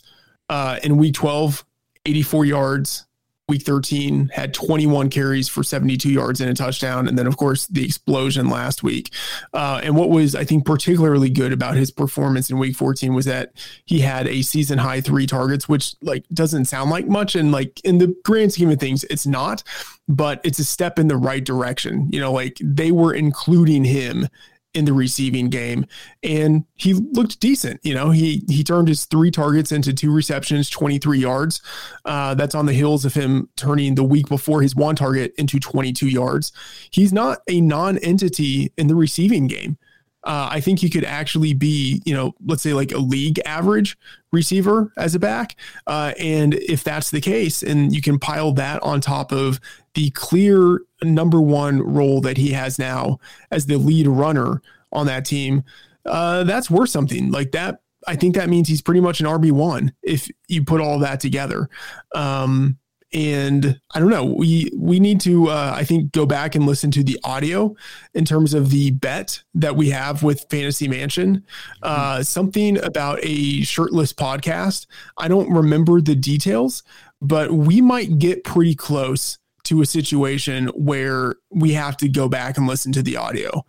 uh, 0.50 0.80
in 0.84 0.98
week 0.98 1.14
12, 1.14 1.64
84 2.06 2.46
yards, 2.46 3.06
week 3.51 3.63
13 3.63 4.29
had 4.34 4.53
21 4.53 5.10
carries 5.10 5.48
for 5.48 5.63
72 5.63 6.10
yards 6.10 6.41
and 6.41 6.50
a 6.50 6.53
touchdown 6.53 7.08
and 7.08 7.17
then 7.17 7.27
of 7.27 7.38
course 7.38 7.67
the 7.67 7.84
explosion 7.84 8.50
last 8.50 8.84
week. 8.84 9.13
Uh, 9.53 9.79
and 9.84 9.96
what 9.96 10.10
was 10.10 10.36
i 10.36 10.43
think 10.43 10.65
particularly 10.65 11.29
good 11.29 11.53
about 11.53 11.75
his 11.75 11.91
performance 11.91 12.50
in 12.50 12.58
week 12.58 12.75
14 12.75 13.13
was 13.13 13.25
that 13.25 13.51
he 13.86 14.00
had 14.00 14.27
a 14.27 14.41
season 14.41 14.77
high 14.77 15.01
three 15.01 15.27
targets 15.27 15.67
which 15.67 15.96
like 16.01 16.25
doesn't 16.34 16.65
sound 16.65 16.89
like 16.89 17.08
much 17.08 17.36
and 17.36 17.51
like 17.51 17.79
in 17.84 17.98
the 17.98 18.15
grand 18.24 18.53
scheme 18.53 18.72
of 18.72 18.79
things 18.79 19.03
it's 19.05 19.27
not 19.27 19.63
but 20.08 20.41
it's 20.43 20.60
a 20.60 20.65
step 20.65 21.00
in 21.00 21.08
the 21.08 21.17
right 21.17 21.43
direction. 21.43 22.08
You 22.12 22.20
know 22.20 22.31
like 22.31 22.58
they 22.62 22.91
were 22.91 23.13
including 23.13 23.84
him 23.84 24.27
in 24.74 24.86
the 24.86 24.94
receiving 24.94 25.50
game 25.50 25.86
and 26.24 26.63
he 26.75 26.94
looked 26.94 27.40
decent 27.40 27.80
you 27.84 27.94
know 27.94 28.10
he 28.10 28.44
he 28.48 28.63
turned 28.63 28.88
his 28.88 29.06
three 29.06 29.32
targets 29.32 29.72
into 29.72 29.94
two 29.94 30.12
receptions 30.12 30.70
23 30.70 31.20
yards. 31.20 31.62
Uh, 32.06 32.34
that's 32.34 32.56
on 32.56 32.66
the 32.66 32.74
heels 32.74 33.06
of 33.06 33.13
him 33.13 33.50
turning 33.56 33.96
the 33.96 34.04
week 34.04 34.28
before 34.28 34.62
his 34.62 34.75
one 34.75 34.96
target 34.96 35.34
into 35.38 35.60
22 35.60 36.08
yards. 36.08 36.51
He's 36.92 37.13
not 37.13 37.40
a 37.48 37.62
non-entity 37.62 38.74
in 38.78 38.88
the 38.88 38.96
receiving 38.96 39.48
game. 39.48 39.78
Uh, 40.24 40.50
I 40.51 40.60
think 40.60 40.80
he 40.80 40.90
could 40.90 41.04
actually 41.04 41.56
be, 41.56 42.01
you 42.06 42.13
know, 42.13 42.34
let's 42.46 42.62
say 42.62 42.74
like 42.74 42.92
a 42.92 43.00
league 43.00 43.40
average 43.46 43.98
receiver 44.32 44.94
as 44.96 45.16
a 45.16 45.20
back. 45.20 45.56
Uh, 45.88 46.13
and 46.20 46.54
if 46.54 46.84
that's 46.84 47.10
the 47.10 47.22
case, 47.22 47.63
and 47.63 47.94
you 47.94 48.01
can 48.01 48.20
pile 48.20 48.51
that 48.54 48.84
on 48.84 49.01
top 49.01 49.32
of 49.32 49.60
the 49.94 50.10
clear 50.12 50.82
number 51.04 51.42
one 51.42 51.82
role 51.82 52.22
that 52.22 52.38
he 52.38 52.52
has 52.52 52.80
now 52.80 53.20
as 53.52 53.66
the 53.66 53.78
lead 53.78 54.08
runner 54.08 54.62
on 54.92 55.08
that 55.08 55.26
team, 55.26 55.64
uh, 56.06 56.44
that's 56.44 56.70
worth 56.70 56.90
something 56.90 57.32
like 57.32 57.52
that. 57.52 57.82
I 58.08 58.16
think 58.16 58.36
that 58.36 58.50
means 58.50 58.68
he's 58.68 58.82
pretty 58.82 59.01
much 59.01 59.20
an 59.20 59.27
RB 59.27 59.51
one 59.51 59.94
if 60.01 60.27
you 60.48 60.64
put 60.64 60.82
all 60.82 61.00
that 61.00 61.20
together. 61.20 61.70
Um, 62.16 62.77
and 63.14 63.80
I 63.94 64.00
don't 64.00 64.10
know. 64.10 64.24
We 64.24 64.72
we 64.75 65.00
need 65.00 65.20
to 65.22 65.50
uh, 65.50 65.74
I 65.75 65.84
think 65.84 66.14
go 66.14 66.25
back 66.25 66.56
and 66.56 66.66
listen 66.66 66.92
to 66.92 67.04
the 67.04 67.20
audio 67.24 67.75
in 68.14 68.24
terms 68.24 68.54
of 68.54 68.70
the 68.70 68.92
bet 68.92 69.44
that 69.54 69.75
we 69.75 69.90
have 69.90 70.24
with 70.24 70.46
Fantasy 70.50 70.88
Mansion. 70.88 71.46
Uh, 71.84 72.16
mm-hmm. 72.16 72.22
something 72.24 72.84
about 72.84 73.20
a 73.22 73.62
shirtless 73.64 74.14
podcast. 74.14 74.88
I 75.18 75.27
don't 75.27 75.51
remember 75.51 76.00
the 76.00 76.16
details, 76.16 76.84
but 77.22 77.51
we 77.51 77.82
might 77.82 78.18
get 78.18 78.46
pretty 78.46 78.75
close 78.75 79.40
to 79.64 79.82
a 79.82 79.86
situation 79.86 80.68
where 80.70 81.36
we 81.50 81.74
have 81.74 81.98
to 81.98 82.10
go 82.10 82.28
back 82.28 82.58
and 82.58 82.68
listen 82.68 82.92
to 82.94 83.04
the 83.04 83.18
audio 83.18 83.66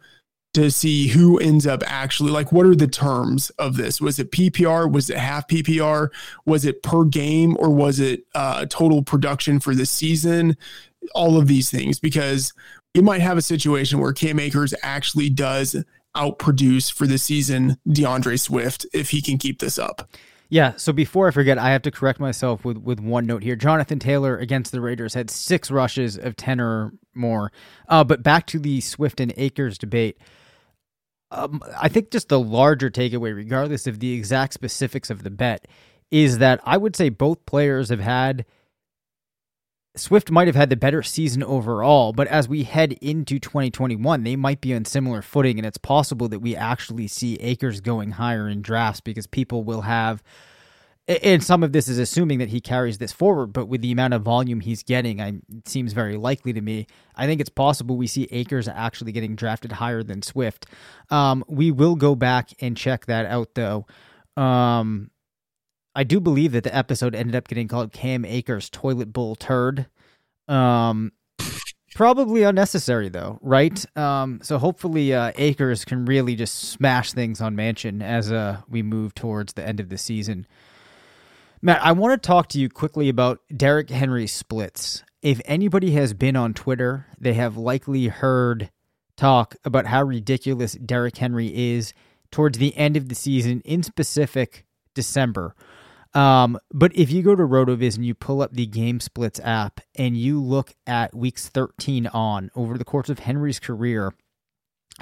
to 0.54 0.70
see 0.70 1.08
who 1.08 1.38
ends 1.38 1.66
up 1.66 1.82
actually 1.86 2.30
like 2.30 2.52
what 2.52 2.66
are 2.66 2.74
the 2.74 2.86
terms 2.86 3.50
of 3.50 3.76
this? 3.76 4.00
Was 4.00 4.18
it 4.18 4.30
ppr 4.30 4.90
was 4.90 5.08
it 5.08 5.16
half 5.16 5.48
ppr 5.48 6.08
was 6.44 6.64
it 6.64 6.82
per 6.82 7.04
game 7.04 7.56
or 7.58 7.70
was 7.70 8.00
it 8.00 8.24
uh, 8.34 8.66
total 8.66 9.02
production 9.02 9.60
for 9.60 9.74
the 9.74 9.86
season? 9.86 10.56
All 11.14 11.38
of 11.38 11.48
these 11.48 11.70
things 11.70 11.98
because 11.98 12.52
you 12.94 13.02
might 13.02 13.22
have 13.22 13.38
a 13.38 13.42
situation 13.42 13.98
where 13.98 14.12
cam 14.12 14.38
akers 14.38 14.74
actually 14.82 15.30
does 15.30 15.82
outproduce 16.14 16.92
for 16.92 17.06
the 17.06 17.16
season 17.16 17.78
deandre 17.88 18.38
swift 18.38 18.84
if 18.92 19.10
he 19.10 19.22
can 19.22 19.38
keep 19.38 19.60
this 19.60 19.78
up 19.78 20.10
yeah, 20.52 20.74
so 20.76 20.92
before 20.92 21.28
I 21.28 21.30
forget, 21.30 21.56
I 21.56 21.70
have 21.70 21.80
to 21.80 21.90
correct 21.90 22.20
myself 22.20 22.62
with, 22.62 22.76
with 22.76 23.00
one 23.00 23.24
note 23.24 23.42
here. 23.42 23.56
Jonathan 23.56 23.98
Taylor 23.98 24.36
against 24.36 24.70
the 24.70 24.82
Raiders 24.82 25.14
had 25.14 25.30
six 25.30 25.70
rushes 25.70 26.18
of 26.18 26.36
10 26.36 26.60
or 26.60 26.92
more. 27.14 27.50
Uh, 27.88 28.04
but 28.04 28.22
back 28.22 28.46
to 28.48 28.58
the 28.58 28.82
Swift 28.82 29.18
and 29.18 29.32
Akers 29.38 29.78
debate. 29.78 30.18
Um, 31.30 31.62
I 31.80 31.88
think 31.88 32.10
just 32.10 32.28
the 32.28 32.38
larger 32.38 32.90
takeaway, 32.90 33.34
regardless 33.34 33.86
of 33.86 33.98
the 33.98 34.12
exact 34.12 34.52
specifics 34.52 35.08
of 35.08 35.22
the 35.22 35.30
bet, 35.30 35.66
is 36.10 36.36
that 36.36 36.60
I 36.64 36.76
would 36.76 36.96
say 36.96 37.08
both 37.08 37.46
players 37.46 37.88
have 37.88 38.00
had. 38.00 38.44
Swift 39.94 40.30
might 40.30 40.46
have 40.46 40.56
had 40.56 40.70
the 40.70 40.76
better 40.76 41.02
season 41.02 41.42
overall, 41.42 42.12
but 42.12 42.26
as 42.28 42.48
we 42.48 42.62
head 42.62 42.94
into 43.02 43.38
2021, 43.38 44.24
they 44.24 44.36
might 44.36 44.60
be 44.60 44.74
on 44.74 44.86
similar 44.86 45.20
footing, 45.20 45.58
and 45.58 45.66
it's 45.66 45.78
possible 45.78 46.28
that 46.28 46.40
we 46.40 46.56
actually 46.56 47.06
see 47.06 47.36
Akers 47.36 47.80
going 47.80 48.12
higher 48.12 48.48
in 48.48 48.62
drafts 48.62 49.00
because 49.00 49.26
people 49.26 49.64
will 49.64 49.82
have 49.82 50.22
and 51.08 51.42
some 51.42 51.64
of 51.64 51.72
this 51.72 51.88
is 51.88 51.98
assuming 51.98 52.38
that 52.38 52.50
he 52.50 52.60
carries 52.60 52.98
this 52.98 53.12
forward, 53.12 53.48
but 53.48 53.66
with 53.66 53.80
the 53.82 53.90
amount 53.90 54.14
of 54.14 54.22
volume 54.22 54.60
he's 54.60 54.84
getting, 54.84 55.20
I, 55.20 55.40
it 55.52 55.66
seems 55.66 55.92
very 55.92 56.16
likely 56.16 56.52
to 56.52 56.60
me. 56.60 56.86
I 57.16 57.26
think 57.26 57.40
it's 57.40 57.50
possible 57.50 57.96
we 57.96 58.06
see 58.06 58.28
Akers 58.30 58.68
actually 58.68 59.10
getting 59.10 59.34
drafted 59.34 59.72
higher 59.72 60.04
than 60.04 60.22
Swift. 60.22 60.66
Um, 61.10 61.44
we 61.48 61.72
will 61.72 61.96
go 61.96 62.14
back 62.14 62.50
and 62.60 62.76
check 62.76 63.06
that 63.06 63.26
out, 63.26 63.54
though. 63.54 63.86
Um, 64.36 65.10
I 65.94 66.04
do 66.04 66.20
believe 66.20 66.52
that 66.52 66.64
the 66.64 66.74
episode 66.74 67.14
ended 67.14 67.36
up 67.36 67.48
getting 67.48 67.68
called 67.68 67.92
Cam 67.92 68.24
Akers 68.24 68.70
Toilet 68.70 69.12
Bowl 69.12 69.36
Turd. 69.36 69.86
Um, 70.48 71.12
probably 71.94 72.42
unnecessary, 72.42 73.08
though, 73.08 73.38
right? 73.42 73.84
Um, 73.96 74.40
so 74.42 74.58
hopefully 74.58 75.12
uh, 75.12 75.32
Akers 75.36 75.84
can 75.84 76.04
really 76.06 76.34
just 76.34 76.54
smash 76.70 77.12
things 77.12 77.40
on 77.40 77.56
Mansion 77.56 78.00
as 78.00 78.32
uh, 78.32 78.58
we 78.68 78.82
move 78.82 79.14
towards 79.14 79.52
the 79.52 79.66
end 79.66 79.80
of 79.80 79.88
the 79.90 79.98
season. 79.98 80.46
Matt, 81.60 81.84
I 81.84 81.92
want 81.92 82.20
to 82.20 82.26
talk 82.26 82.48
to 82.48 82.58
you 82.58 82.68
quickly 82.68 83.08
about 83.08 83.40
Derrick 83.54 83.90
Henry 83.90 84.26
splits. 84.26 85.04
If 85.20 85.40
anybody 85.44 85.92
has 85.92 86.14
been 86.14 86.34
on 86.34 86.54
Twitter, 86.54 87.06
they 87.20 87.34
have 87.34 87.56
likely 87.56 88.08
heard 88.08 88.70
talk 89.16 89.54
about 89.64 89.86
how 89.86 90.02
ridiculous 90.02 90.72
Derrick 90.72 91.18
Henry 91.18 91.74
is 91.74 91.92
towards 92.32 92.58
the 92.58 92.76
end 92.76 92.96
of 92.96 93.08
the 93.08 93.14
season, 93.14 93.60
in 93.64 93.82
specific 93.82 94.64
December. 94.94 95.54
Um, 96.14 96.58
but 96.72 96.94
if 96.94 97.10
you 97.10 97.22
go 97.22 97.34
to 97.34 97.42
RotoViz 97.42 97.96
and 97.96 98.04
you 98.04 98.14
pull 98.14 98.42
up 98.42 98.52
the 98.52 98.66
Game 98.66 99.00
Splits 99.00 99.40
app 99.40 99.80
and 99.94 100.16
you 100.16 100.40
look 100.40 100.74
at 100.86 101.14
weeks 101.14 101.48
13 101.48 102.06
on 102.08 102.50
over 102.54 102.76
the 102.76 102.84
course 102.84 103.08
of 103.08 103.20
Henry's 103.20 103.58
career, 103.58 104.14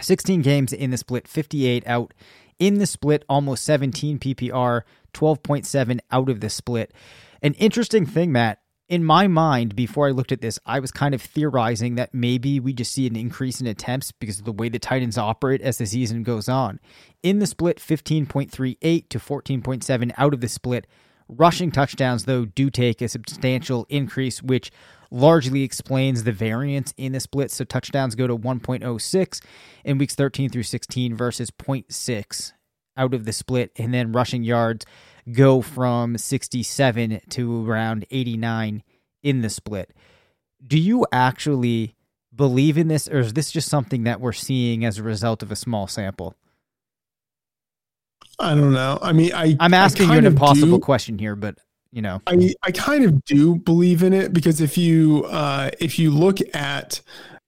16 0.01 0.43
games 0.43 0.73
in 0.73 0.91
the 0.91 0.97
split, 0.97 1.27
58 1.27 1.87
out 1.87 2.15
in 2.59 2.79
the 2.79 2.87
split, 2.87 3.25
almost 3.29 3.65
17 3.65 4.19
PPR, 4.19 4.83
12.7 5.13 5.99
out 6.11 6.29
of 6.29 6.41
the 6.41 6.51
split. 6.51 6.93
An 7.43 7.55
interesting 7.55 8.07
thing, 8.07 8.31
Matt, 8.31 8.61
in 8.91 9.05
my 9.05 9.29
mind, 9.29 9.77
before 9.77 10.09
I 10.09 10.11
looked 10.11 10.33
at 10.33 10.41
this, 10.41 10.59
I 10.67 10.81
was 10.81 10.91
kind 10.91 11.15
of 11.15 11.23
theorizing 11.23 11.95
that 11.95 12.13
maybe 12.13 12.59
we 12.59 12.73
just 12.73 12.93
see 12.93 13.07
an 13.07 13.15
increase 13.15 13.61
in 13.61 13.69
attempts 13.69 14.11
because 14.11 14.41
of 14.41 14.45
the 14.45 14.53
way 14.53 14.69
the 14.69 14.81
Titans 14.81 15.17
operate 15.17 15.61
as 15.61 15.79
the 15.79 15.87
season 15.87 16.25
goes 16.25 16.49
on. 16.49 16.81
In 17.23 17.39
the 17.39 17.47
split, 17.47 17.79
15.38 17.79 19.09
to 19.09 19.19
14.7 19.21 20.13
out 20.19 20.35
of 20.35 20.41
the 20.41 20.49
split. 20.49 20.89
Rushing 21.29 21.71
touchdowns, 21.71 22.25
though, 22.25 22.45
do 22.45 22.69
take 22.69 23.01
a 23.01 23.09
substantial 23.09 23.87
increase, 23.89 24.43
which 24.43 24.73
largely 25.13 25.63
explains 25.63 26.25
the 26.25 26.33
variance 26.33 26.93
in 26.97 27.13
the 27.13 27.21
split. 27.21 27.53
So 27.53 27.65
touchdowns 27.65 28.17
go 28.17 28.27
to 28.27 28.37
1.06 28.37 29.41
in 29.85 29.99
weeks 29.99 30.17
13 30.17 30.51
through 30.51 30.65
16 30.65 31.15
versus 31.15 31.53
0.6 31.53 32.53
out 32.97 33.15
of 33.15 33.25
the 33.25 33.33
split. 33.33 33.71
And 33.77 33.95
then 33.95 34.11
rushing 34.11 34.43
yards 34.43 34.85
go 35.33 35.61
from 35.61 36.17
67 36.19 37.21
to 37.31 37.71
around 37.71 38.05
89 38.11 38.83
in 39.23 39.43
the 39.43 39.51
split. 39.51 39.93
Do 40.67 40.79
you 40.79 41.07
actually 41.13 41.95
believe 42.35 42.79
in 42.79 42.89
this, 42.89 43.09
or 43.09 43.19
is 43.19 43.33
this 43.33 43.51
just 43.51 43.69
something 43.69 44.05
that 44.05 44.21
we're 44.21 44.33
seeing 44.33 44.85
as 44.85 44.99
a 44.99 45.03
result 45.03 45.43
of 45.43 45.51
a 45.51 45.57
small 45.57 45.87
sample? 45.87 46.37
I 48.39 48.55
don't 48.55 48.73
know. 48.73 48.99
I 49.03 49.13
mean, 49.13 49.33
I 49.35 49.57
I'm 49.61 49.75
asking 49.75 50.11
I 50.11 50.15
you 50.15 50.19
an 50.21 50.27
impossible 50.27 50.79
do, 50.79 50.81
question 50.81 51.19
here, 51.19 51.37
but 51.37 51.59
you 51.93 52.03
know, 52.03 52.23
I 52.27 52.55
I 52.63 52.71
kind 52.71 53.05
of 53.05 53.25
do 53.25 53.57
believe 53.57 54.03
in 54.03 54.13
it 54.13 54.33
because 54.33 54.61
if 54.61 54.79
you 54.79 55.25
uh 55.29 55.71
if 55.79 55.99
you 55.99 56.11
look 56.11 56.39
at 56.55 57.03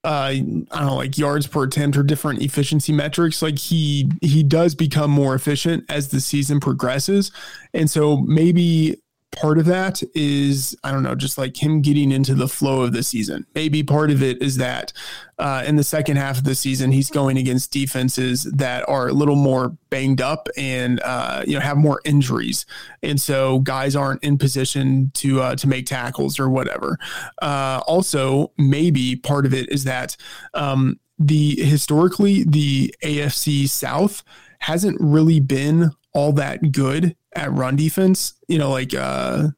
uh 0.05 0.09
I 0.09 0.38
don't 0.41 0.87
know 0.87 0.97
like 0.97 1.19
yards 1.19 1.47
per 1.47 1.65
attempt 1.65 1.97
or 1.97 2.03
different 2.03 2.43
efficiency 2.43 2.93
metrics 2.93 3.43
like 3.43 3.59
he 3.59 4.11
he 4.21 4.43
does 4.43 4.75
become 4.75 5.11
more 5.11 5.35
efficient 5.35 5.85
as 5.88 6.09
the 6.09 6.21
season 6.21 6.61
progresses. 6.61 7.31
And 7.75 7.91
so 7.91 8.17
maybe 8.19 9.02
part 9.33 9.59
of 9.59 9.64
that 9.66 10.03
is 10.14 10.77
I 10.85 10.92
don't 10.92 11.03
know, 11.03 11.14
just 11.14 11.38
like 11.38 11.61
him 11.61 11.81
getting 11.81 12.12
into 12.12 12.35
the 12.35 12.47
flow 12.47 12.83
of 12.83 12.92
the 12.92 13.03
season. 13.03 13.47
Maybe 13.55 13.83
part 13.83 14.11
of 14.11 14.23
it 14.23 14.40
is 14.40 14.59
that 14.59 14.92
uh, 15.38 15.64
in 15.66 15.77
the 15.77 15.85
second 15.85 16.16
half 16.16 16.38
of 16.38 16.45
the 16.45 16.55
season 16.55 16.92
he's 16.92 17.11
going 17.11 17.37
against 17.38 17.73
defenses 17.73 18.45
that 18.45 18.88
are 18.88 19.09
a 19.09 19.12
little 19.12 19.37
more 19.37 19.77
banged 19.90 20.21
up 20.21 20.49
and 20.57 21.01
uh, 21.03 21.42
you 21.47 21.55
know 21.55 21.61
have 21.61 21.77
more 21.77 22.01
injuries, 22.05 22.66
and 23.03 23.21
so 23.21 23.61
guys 23.61 23.97
aren't 23.97 24.23
in 24.23 24.38
position 24.38 25.11
to 25.14 25.40
uh, 25.40 25.57
to 25.57 25.66
make 25.66 25.87
tackles 25.87 26.38
or 26.38 26.49
whatever. 26.49 26.99
Uh, 27.40 27.81
also, 27.87 28.53
maybe 28.59 29.16
part 29.16 29.47
of 29.47 29.55
it 29.55 29.68
is 29.71 29.85
that 29.85 30.16
um, 30.55 31.01
the 31.18 31.57
historically 31.62 32.45
the 32.45 32.95
AFC 33.03 33.68
South 33.68 34.23
hasn't 34.61 34.97
really 35.01 35.40
been 35.40 35.90
all 36.14 36.33
that 36.33 36.73
good 36.73 37.16
at 37.35 37.53
run 37.53 37.77
defense. 37.77 38.35
You 38.49 38.59
know, 38.59 38.71
like 38.71 38.95
uh, 38.95 39.49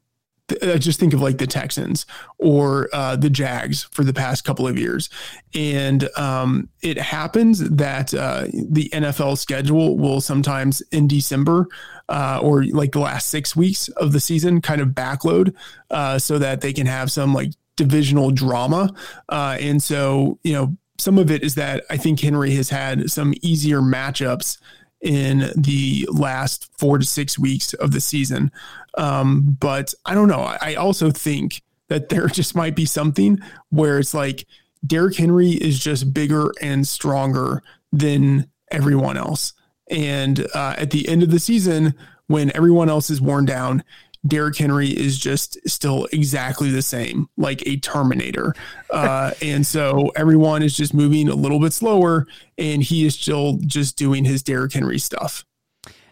I 0.62 0.76
just 0.76 1.00
think 1.00 1.14
of 1.14 1.22
like 1.22 1.38
the 1.38 1.46
Texans 1.46 2.04
or 2.38 2.88
uh, 2.92 3.16
the 3.16 3.30
Jags 3.30 3.84
for 3.84 4.04
the 4.04 4.12
past 4.12 4.44
couple 4.44 4.68
of 4.68 4.78
years, 4.78 5.08
and 5.54 6.08
um, 6.18 6.68
it 6.82 6.98
happens 6.98 7.60
that 7.60 8.12
uh, 8.12 8.44
the 8.52 8.90
NFL 8.90 9.38
schedule 9.38 9.96
will 9.96 10.20
sometimes 10.20 10.82
in 10.92 11.08
December 11.08 11.66
uh, 12.10 12.40
or 12.42 12.64
like 12.64 12.92
the 12.92 13.00
last 13.00 13.30
six 13.30 13.56
weeks 13.56 13.88
of 13.88 14.12
the 14.12 14.20
season 14.20 14.60
kind 14.60 14.82
of 14.82 14.88
backload 14.88 15.54
uh, 15.90 16.18
so 16.18 16.38
that 16.38 16.60
they 16.60 16.74
can 16.74 16.87
have 16.87 17.10
some 17.10 17.32
like 17.32 17.52
divisional 17.76 18.30
drama, 18.30 18.92
uh, 19.30 19.56
and 19.58 19.82
so 19.82 20.38
you 20.42 20.52
know 20.52 20.76
some 20.98 21.18
of 21.18 21.30
it 21.30 21.42
is 21.42 21.54
that 21.54 21.84
I 21.88 21.96
think 21.96 22.20
Henry 22.20 22.54
has 22.54 22.68
had 22.68 23.10
some 23.10 23.34
easier 23.40 23.80
matchups 23.80 24.58
in 25.04 25.50
the 25.54 26.08
last 26.10 26.70
four 26.78 26.98
to 26.98 27.04
six 27.04 27.38
weeks 27.38 27.74
of 27.74 27.92
the 27.92 28.00
season. 28.00 28.50
Um, 28.96 29.56
but 29.60 29.92
I 30.06 30.14
don't 30.14 30.28
know. 30.28 30.56
I 30.60 30.74
also 30.74 31.10
think 31.10 31.62
that 31.88 32.08
there 32.08 32.26
just 32.28 32.56
might 32.56 32.74
be 32.74 32.86
something 32.86 33.38
where 33.68 33.98
it's 33.98 34.14
like 34.14 34.46
Derrick 34.84 35.16
Henry 35.16 35.50
is 35.50 35.78
just 35.78 36.12
bigger 36.12 36.52
and 36.60 36.88
stronger 36.88 37.62
than 37.92 38.48
everyone 38.70 39.16
else. 39.16 39.52
And 39.90 40.46
uh, 40.54 40.74
at 40.78 40.90
the 40.90 41.06
end 41.06 41.22
of 41.22 41.30
the 41.30 41.38
season, 41.38 41.94
when 42.26 42.54
everyone 42.56 42.88
else 42.88 43.10
is 43.10 43.20
worn 43.20 43.44
down, 43.44 43.84
Derrick 44.26 44.56
Henry 44.56 44.88
is 44.88 45.18
just 45.18 45.58
still 45.68 46.06
exactly 46.12 46.70
the 46.70 46.82
same, 46.82 47.28
like 47.37 47.66
a 47.66 47.76
Terminator. 47.76 48.54
Uh, 48.90 49.32
and 49.42 49.66
so 49.66 50.10
everyone 50.16 50.62
is 50.62 50.76
just 50.76 50.94
moving 50.94 51.28
a 51.28 51.34
little 51.34 51.60
bit 51.60 51.72
slower, 51.72 52.26
and 52.56 52.82
he 52.82 53.04
is 53.04 53.14
still 53.14 53.58
just 53.66 53.96
doing 53.96 54.24
his 54.24 54.42
Derrick 54.42 54.72
Henry 54.72 54.98
stuff. 54.98 55.44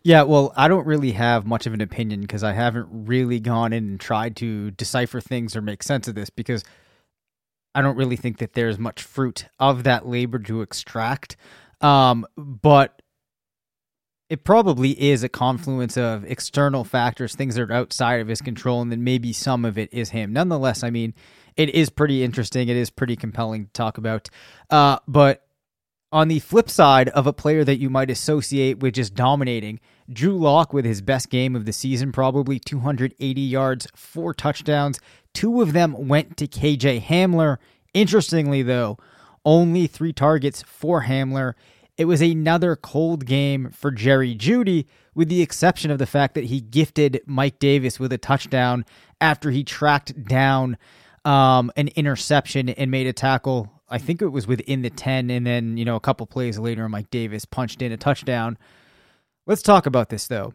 Yeah, 0.05 0.23
well, 0.23 0.53
I 0.57 0.67
don't 0.67 0.87
really 0.87 1.13
have 1.13 1.47
much 1.47 1.67
of 1.67 1.75
an 1.75 1.81
opinion 1.81 2.23
because 2.23 2.43
I 2.43 2.53
haven't 2.53 2.89
really 2.91 3.39
gone 3.39 3.73
in 3.73 3.85
and 3.85 4.01
tried 4.01 4.37
to 4.37 4.73
decipher 4.73 5.21
things 5.21 5.55
or 5.55 5.63
make 5.63 5.83
sense 5.83 6.09
of 6.09 6.17
this 6.17 6.29
because 6.29 6.65
I 7.75 7.83
don't 7.83 7.97
really 7.97 8.17
think 8.17 8.39
that 8.39 8.55
there's 8.55 8.79
much 8.79 9.03
fruit 9.03 9.47
of 9.61 9.85
that 9.85 10.07
labor 10.07 10.41
to 10.41 10.61
extract. 10.61 11.37
Um, 11.81 12.27
but 12.37 13.02
it 14.33 14.45
probably 14.45 14.93
is 14.99 15.23
a 15.23 15.29
confluence 15.29 15.99
of 15.99 16.25
external 16.25 16.85
factors, 16.85 17.35
things 17.35 17.55
that 17.55 17.71
are 17.71 17.73
outside 17.75 18.19
of 18.23 18.29
his 18.29 18.41
control, 18.41 18.81
and 18.81 18.91
then 18.91 19.05
maybe 19.05 19.31
some 19.31 19.67
of 19.67 19.77
it 19.77 19.93
is 19.93 20.09
him. 20.09 20.33
Nonetheless, 20.33 20.83
I 20.83 20.89
mean, 20.89 21.13
it 21.55 21.69
is 21.75 21.91
pretty 21.91 22.25
interesting. 22.25 22.71
It 22.71 22.77
is 22.79 22.89
pretty 22.89 23.15
compelling 23.15 23.67
to 23.67 23.73
talk 23.73 23.99
about. 23.99 24.31
Uh, 24.71 25.01
but 25.07 25.47
on 26.13 26.29
the 26.29 26.39
flip 26.39 26.71
side 26.71 27.11
of 27.11 27.27
a 27.27 27.35
player 27.35 27.63
that 27.63 27.77
you 27.77 27.91
might 27.91 28.09
associate 28.09 28.79
with 28.79 28.95
just 28.95 29.13
dominating, 29.13 29.81
Drew 30.11 30.39
Lock 30.39 30.73
with 30.73 30.87
his 30.87 31.03
best 31.03 31.29
game 31.29 31.55
of 31.55 31.67
the 31.67 31.73
season, 31.75 32.11
probably 32.11 32.59
280 32.59 33.39
yards, 33.39 33.87
four 33.95 34.33
touchdowns. 34.33 34.99
Two 35.35 35.61
of 35.61 35.75
them 35.75 36.09
went 36.09 36.39
to 36.39 36.47
KJ 36.47 37.03
Hamler. 37.03 37.59
Interestingly, 37.93 38.63
though, 38.63 38.97
only 39.45 39.87
three 39.87 40.15
targets 40.15 40.63
for 40.63 41.03
Hamler. 41.03 41.53
It 42.03 42.07
was 42.07 42.21
another 42.21 42.75
cold 42.75 43.27
game 43.27 43.71
for 43.71 43.93
Jerry 43.93 44.35
Jeudy, 44.35 44.87
with 45.15 45.29
the 45.29 45.41
exception 45.41 45.93
of 45.93 46.01
the 46.01 46.05
fact 46.07 46.35
that 46.35 46.43
he 46.43 46.61
gifted 46.61 47.21
Mike 47.27 47.61
Davis 47.61 48.01
with 48.01 48.13
a 48.13 48.19
touchdown 48.19 48.85
after 49.21 49.53
he 49.53 49.63
tracked 49.63 50.25
down 50.25 50.79
um, 51.25 51.71
an 51.77 51.87
interception 51.95 52.71
and 52.71 52.91
made 52.91 53.07
a 53.07 53.13
tackle. 53.13 53.81
I 53.89 53.99
think 53.99 54.21
it 54.21 54.31
was 54.31 54.49
within 54.49 54.83
the 54.83 54.91
10, 54.91 55.31
and 55.31 55.47
then, 55.47 55.77
you 55.77 55.85
know, 55.85 55.95
a 55.95 56.01
couple 56.01 56.27
plays 56.27 56.59
later, 56.59 56.89
Mike 56.89 57.09
Davis 57.11 57.45
punched 57.45 57.83
in 57.83 57.93
a 57.93 57.97
touchdown. 57.97 58.59
Let's 59.47 59.63
talk 59.63 59.87
about 59.87 60.09
this, 60.09 60.27
though. 60.27 60.55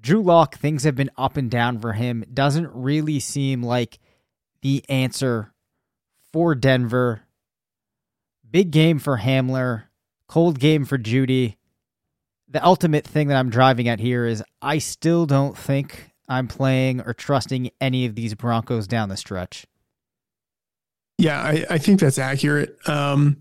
Drew 0.00 0.22
Lock, 0.22 0.56
things 0.56 0.84
have 0.84 0.96
been 0.96 1.10
up 1.18 1.36
and 1.36 1.50
down 1.50 1.80
for 1.80 1.92
him. 1.92 2.24
Doesn't 2.32 2.70
really 2.72 3.20
seem 3.20 3.62
like 3.62 3.98
the 4.62 4.82
answer 4.88 5.52
for 6.32 6.54
Denver. 6.54 7.24
Big 8.50 8.70
game 8.70 8.98
for 8.98 9.18
Hamler 9.18 9.87
cold 10.28 10.58
game 10.58 10.84
for 10.84 10.98
Jeudy. 10.98 11.56
The 12.48 12.64
ultimate 12.64 13.06
thing 13.06 13.28
that 13.28 13.36
I'm 13.36 13.50
driving 13.50 13.88
at 13.88 14.00
here 14.00 14.24
is 14.24 14.42
I 14.62 14.78
still 14.78 15.26
don't 15.26 15.56
think 15.56 16.10
I'm 16.28 16.48
playing 16.48 17.00
or 17.00 17.12
trusting 17.14 17.70
any 17.80 18.06
of 18.06 18.14
these 18.14 18.34
Broncos 18.34 18.86
down 18.86 19.08
the 19.08 19.16
stretch. 19.16 19.66
Yeah, 21.18 21.40
I, 21.40 21.66
I 21.68 21.78
think 21.78 22.00
that's 22.00 22.18
accurate. 22.18 22.76
Um, 22.88 23.38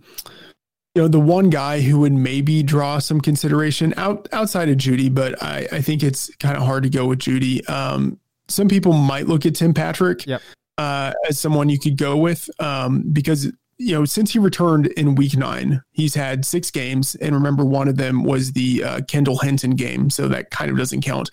you 0.95 1.04
know, 1.04 1.08
the 1.08 1.19
one 1.19 1.52
guy 1.52 1.82
who 1.82 2.00
would 2.00 2.13
maybe 2.13 2.63
draw 2.63 2.97
some 2.97 3.21
consideration 3.21 3.93
out 3.97 4.28
outside 4.32 4.67
of 4.67 4.78
Jeudy, 4.78 5.13
but 5.13 5.41
I, 5.43 5.67
I 5.71 5.82
think 5.82 6.02
it's 6.02 6.36
kind 6.38 6.58
of 6.58 6.63
hard 6.63 6.84
to 6.84 6.89
go 6.89 7.06
with 7.06 7.19
Jeudy. 7.19 7.67
Um, 7.69 8.19
some 8.47 8.67
people 8.67 8.93
might 8.93 9.28
look 9.28 9.45
at 9.45 9.54
Tim 9.54 9.76
Patrick 9.76 10.26
yep. 10.26 10.41
uh, 10.80 11.13
as 11.30 11.38
someone 11.38 11.69
you 11.69 11.78
could 11.78 11.97
go 11.97 12.17
with 12.17 12.50
um, 12.60 13.04
because 13.13 13.52
you 13.78 13.94
know, 13.94 14.06
since 14.06 14.34
he 14.34 14.40
returned 14.40 14.88
in 14.88 15.16
week 15.16 15.38
nine, 15.38 15.82
he's 15.92 16.16
had 16.16 16.46
six 16.46 16.72
games. 16.72 17.16
And 17.16 17.36
remember, 17.36 17.63
one 17.63 17.88
of 17.88 17.98
them 17.98 18.24
was 18.24 18.54
the 18.54 18.84
uh, 18.84 19.02
Kendall 19.08 19.38
Hinton 19.38 19.72
game. 19.72 20.10
So 20.10 20.28
that 20.28 20.50
kind 20.50 20.72
of 20.72 20.78
doesn't 20.78 21.02
count. 21.02 21.30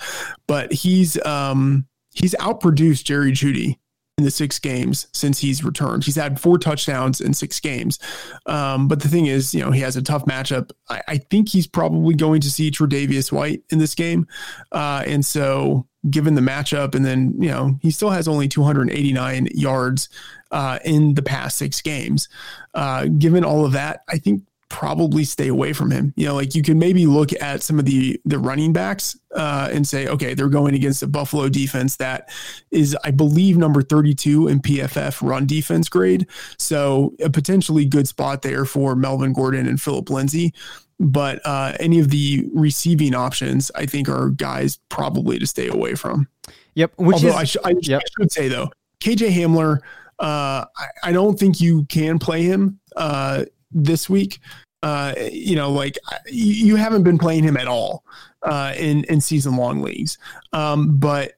But 0.46 0.72
he's 0.72 1.22
um, 1.24 1.86
he's 2.12 2.34
outproduced 2.34 3.04
Jerry 3.04 3.32
Jeudy 3.32 3.78
in 4.16 4.24
the 4.24 4.30
six 4.30 4.58
games 4.58 5.08
since 5.12 5.40
he's 5.40 5.64
returned. 5.64 6.04
He's 6.04 6.14
had 6.14 6.38
four 6.38 6.56
touchdowns 6.56 7.20
in 7.20 7.34
six 7.34 7.58
games. 7.58 7.98
Um, 8.46 8.86
but 8.86 9.00
the 9.00 9.08
thing 9.08 9.26
is, 9.26 9.52
you 9.54 9.60
know, 9.60 9.72
he 9.72 9.80
has 9.80 9.96
a 9.96 10.02
tough 10.02 10.24
matchup. 10.26 10.70
I, 10.88 11.02
I 11.08 11.18
think 11.18 11.48
he's 11.48 11.66
probably 11.66 12.14
going 12.14 12.40
to 12.42 12.50
see 12.50 12.70
Tre'Davious 12.70 13.32
White 13.32 13.64
in 13.70 13.78
this 13.78 13.94
game. 13.94 14.28
Uh, 14.70 15.02
and 15.06 15.24
so 15.24 15.88
given 16.10 16.34
the 16.34 16.40
matchup, 16.40 16.94
and 16.94 17.04
then, 17.04 17.34
you 17.40 17.48
know, 17.48 17.76
he 17.80 17.90
still 17.90 18.10
has 18.10 18.28
only 18.28 18.46
289 18.46 19.48
yards 19.52 20.08
uh, 20.54 20.78
in 20.84 21.14
the 21.14 21.22
past 21.22 21.58
six 21.58 21.82
games. 21.82 22.28
Uh, 22.72 23.06
given 23.18 23.44
all 23.44 23.66
of 23.66 23.72
that, 23.72 24.04
I 24.08 24.18
think 24.18 24.44
probably 24.70 25.24
stay 25.24 25.48
away 25.48 25.72
from 25.72 25.90
him. 25.90 26.14
You 26.16 26.26
know, 26.26 26.34
like 26.36 26.54
you 26.54 26.62
can 26.62 26.78
maybe 26.78 27.06
look 27.06 27.30
at 27.40 27.62
some 27.62 27.78
of 27.78 27.84
the 27.84 28.20
the 28.24 28.38
running 28.38 28.72
backs 28.72 29.18
uh, 29.34 29.68
and 29.72 29.86
say, 29.86 30.06
okay, 30.06 30.32
they're 30.32 30.48
going 30.48 30.74
against 30.74 31.02
a 31.02 31.08
Buffalo 31.08 31.48
defense 31.48 31.96
that 31.96 32.30
is, 32.70 32.96
I 33.04 33.10
believe, 33.10 33.56
number 33.56 33.82
32 33.82 34.48
in 34.48 34.60
PFF 34.60 35.28
run 35.28 35.44
defense 35.46 35.88
grade. 35.88 36.28
So 36.56 37.14
a 37.22 37.28
potentially 37.28 37.84
good 37.84 38.06
spot 38.06 38.42
there 38.42 38.64
for 38.64 38.94
Melvin 38.94 39.32
Gordon 39.32 39.66
and 39.66 39.82
Phillip 39.82 40.08
Lindsay. 40.08 40.54
But 41.00 41.40
uh, 41.44 41.72
any 41.80 41.98
of 41.98 42.10
the 42.10 42.48
receiving 42.54 43.16
options, 43.16 43.72
I 43.74 43.86
think, 43.86 44.08
are 44.08 44.30
guys 44.30 44.78
probably 44.88 45.40
to 45.40 45.46
stay 45.48 45.66
away 45.66 45.96
from. 45.96 46.28
Yep. 46.74 46.92
Which 46.96 47.16
Although 47.16 47.28
is, 47.28 47.34
I, 47.34 47.44
sh- 47.44 47.56
I, 47.64 47.74
yep. 47.80 48.02
I 48.02 48.22
should 48.22 48.32
say 48.32 48.46
though, 48.46 48.70
KJ 49.00 49.30
Hamler, 49.30 49.80
uh, 50.18 50.64
I, 50.76 50.86
I, 51.04 51.12
don't 51.12 51.38
think 51.38 51.60
you 51.60 51.84
can 51.86 52.18
play 52.18 52.42
him 52.42 52.78
uh, 52.96 53.44
this 53.72 54.08
week 54.08 54.38
uh, 54.84 55.14
you 55.32 55.56
know, 55.56 55.70
like 55.70 55.98
you 56.26 56.76
haven't 56.76 57.04
been 57.04 57.16
playing 57.16 57.42
him 57.42 57.56
at 57.56 57.66
all 57.66 58.04
uh, 58.42 58.74
in 58.76 59.02
in 59.04 59.18
season 59.18 59.56
long 59.56 59.80
leagues. 59.80 60.18
Um, 60.52 60.98
but 60.98 61.32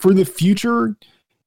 for 0.00 0.14
the 0.14 0.24
future, 0.24 0.96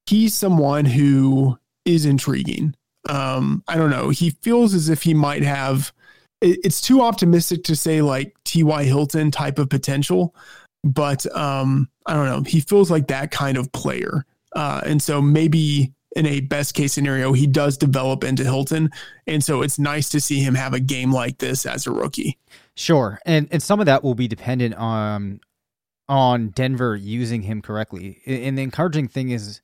he's 0.06 0.36
someone 0.36 0.86
who 0.86 1.58
is 1.86 2.06
intriguing. 2.06 2.76
Um, 3.10 3.64
I 3.68 3.78
don't 3.78 3.90
know. 3.90 4.10
He 4.10 4.30
feels 4.30 4.76
as 4.76 4.90
if 4.90 5.02
he 5.02 5.16
might 5.16 5.42
have. 5.42 5.92
It, 6.40 6.60
it's 6.64 6.82
too 6.82 7.02
optimistic 7.02 7.64
to 7.64 7.76
say 7.76 8.04
like 8.04 8.38
T.Y. 8.46 8.84
Hilton 8.84 9.32
type 9.32 9.58
of 9.58 9.70
potential, 9.70 10.36
but 10.84 11.26
um, 11.36 11.90
I 12.06 12.14
don't 12.14 12.28
know. 12.28 12.44
He 12.44 12.60
feels 12.60 12.92
like 12.92 13.08
that 13.08 13.32
kind 13.32 13.58
of 13.58 13.72
player, 13.72 14.24
uh, 14.56 14.82
and 14.86 15.02
so 15.02 15.20
maybe 15.20 15.94
in 16.16 16.26
a 16.26 16.40
best 16.40 16.74
case 16.74 16.94
scenario, 16.94 17.34
he 17.34 17.48
does 17.48 17.78
develop 17.78 18.24
into 18.24 18.44
Hilton, 18.44 18.90
and 19.28 19.44
so 19.44 19.62
it's 19.62 19.78
nice 19.78 20.10
to 20.10 20.22
see 20.22 20.40
him 20.40 20.56
have 20.56 20.74
a 20.74 20.80
game 20.80 21.12
like 21.14 21.38
this 21.38 21.66
as 21.66 21.86
a 21.86 21.92
rookie. 21.92 22.38
Sure, 22.76 23.20
and 23.26 23.48
and 23.52 23.62
some 23.62 23.80
of 23.80 23.86
that 23.86 24.04
will 24.04 24.16
be 24.16 24.28
dependent 24.28 24.76
on 24.76 25.40
on 26.08 26.50
Denver 26.50 26.96
using 26.96 27.44
him 27.44 27.62
correctly. 27.62 28.22
And 28.26 28.58
the 28.58 28.64
encouraging 28.64 29.08
thing 29.08 29.30
is 29.30 29.62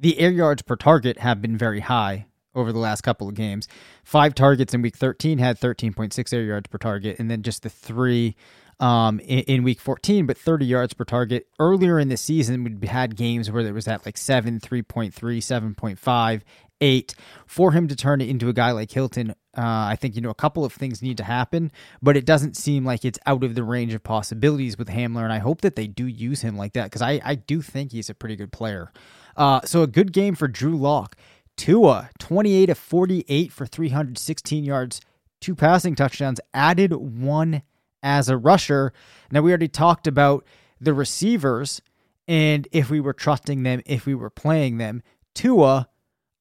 the 0.00 0.18
air 0.18 0.30
yards 0.30 0.62
per 0.62 0.76
target 0.76 1.18
have 1.18 1.40
been 1.40 1.56
very 1.56 1.80
high 1.80 2.26
over 2.56 2.72
the 2.72 2.78
last 2.78 3.02
couple 3.02 3.28
of 3.28 3.34
games. 3.34 3.68
Five 4.02 4.34
targets 4.34 4.74
in 4.74 4.82
week 4.82 4.96
13 4.96 5.38
had 5.38 5.60
13.6 5.60 6.32
air 6.32 6.42
yards 6.42 6.68
per 6.68 6.78
target, 6.78 7.18
and 7.18 7.30
then 7.30 7.42
just 7.42 7.62
the 7.62 7.70
three 7.70 8.34
um, 8.80 9.20
in, 9.20 9.40
in, 9.40 9.62
week 9.62 9.80
14, 9.80 10.26
but 10.26 10.36
30 10.36 10.66
yards 10.66 10.94
per 10.94 11.04
target. 11.04 11.46
Earlier 11.58 11.98
in 11.98 12.08
the 12.08 12.16
season, 12.16 12.78
we 12.80 12.86
had 12.88 13.16
games 13.16 13.50
where 13.50 13.62
there 13.62 13.72
was 13.72 13.88
at 13.88 14.04
like 14.04 14.18
7, 14.18 14.60
3.3, 14.60 15.12
7.5, 15.12 16.40
8. 16.80 17.14
For 17.46 17.72
him 17.72 17.88
to 17.88 17.96
turn 17.96 18.20
it 18.20 18.28
into 18.28 18.48
a 18.48 18.52
guy 18.52 18.72
like 18.72 18.90
Hilton, 18.90 19.30
uh, 19.30 19.34
I 19.56 19.96
think, 19.98 20.14
you 20.14 20.20
know, 20.20 20.30
a 20.30 20.34
couple 20.34 20.64
of 20.64 20.74
things 20.74 21.00
need 21.00 21.16
to 21.16 21.24
happen, 21.24 21.72
but 22.02 22.16
it 22.16 22.26
doesn't 22.26 22.56
seem 22.56 22.84
like 22.84 23.04
it's 23.04 23.18
out 23.24 23.44
of 23.44 23.54
the 23.54 23.64
range 23.64 23.94
of 23.94 24.02
possibilities 24.02 24.76
with 24.76 24.88
Hamler, 24.88 25.24
and 25.24 25.32
I 25.32 25.38
hope 25.38 25.62
that 25.62 25.76
they 25.76 25.86
do 25.86 26.06
use 26.06 26.42
him 26.42 26.56
like 26.56 26.74
that 26.74 26.84
because 26.84 27.02
I, 27.02 27.20
I 27.24 27.36
do 27.36 27.62
think 27.62 27.92
he's 27.92 28.10
a 28.10 28.14
pretty 28.14 28.36
good 28.36 28.52
player. 28.52 28.92
Uh, 29.36 29.60
so 29.64 29.82
a 29.82 29.86
good 29.86 30.12
game 30.12 30.34
for 30.34 30.48
Drew 30.48 30.76
Lock. 30.76 31.16
Tua, 31.56 32.10
28 32.18 32.68
of 32.68 32.76
48 32.76 33.50
for 33.50 33.64
316 33.64 34.64
yards, 34.64 35.00
two 35.40 35.54
passing 35.54 35.94
touchdowns, 35.94 36.38
added 36.52 36.92
one 36.92 37.62
as 38.02 38.28
a 38.28 38.36
rusher. 38.36 38.92
Now, 39.30 39.42
we 39.42 39.50
already 39.50 39.68
talked 39.68 40.06
about 40.06 40.44
the 40.80 40.94
receivers 40.94 41.80
and 42.28 42.66
if 42.72 42.90
we 42.90 43.00
were 43.00 43.12
trusting 43.12 43.62
them, 43.62 43.82
if 43.86 44.06
we 44.06 44.14
were 44.14 44.30
playing 44.30 44.78
them. 44.78 45.02
Tua, 45.34 45.88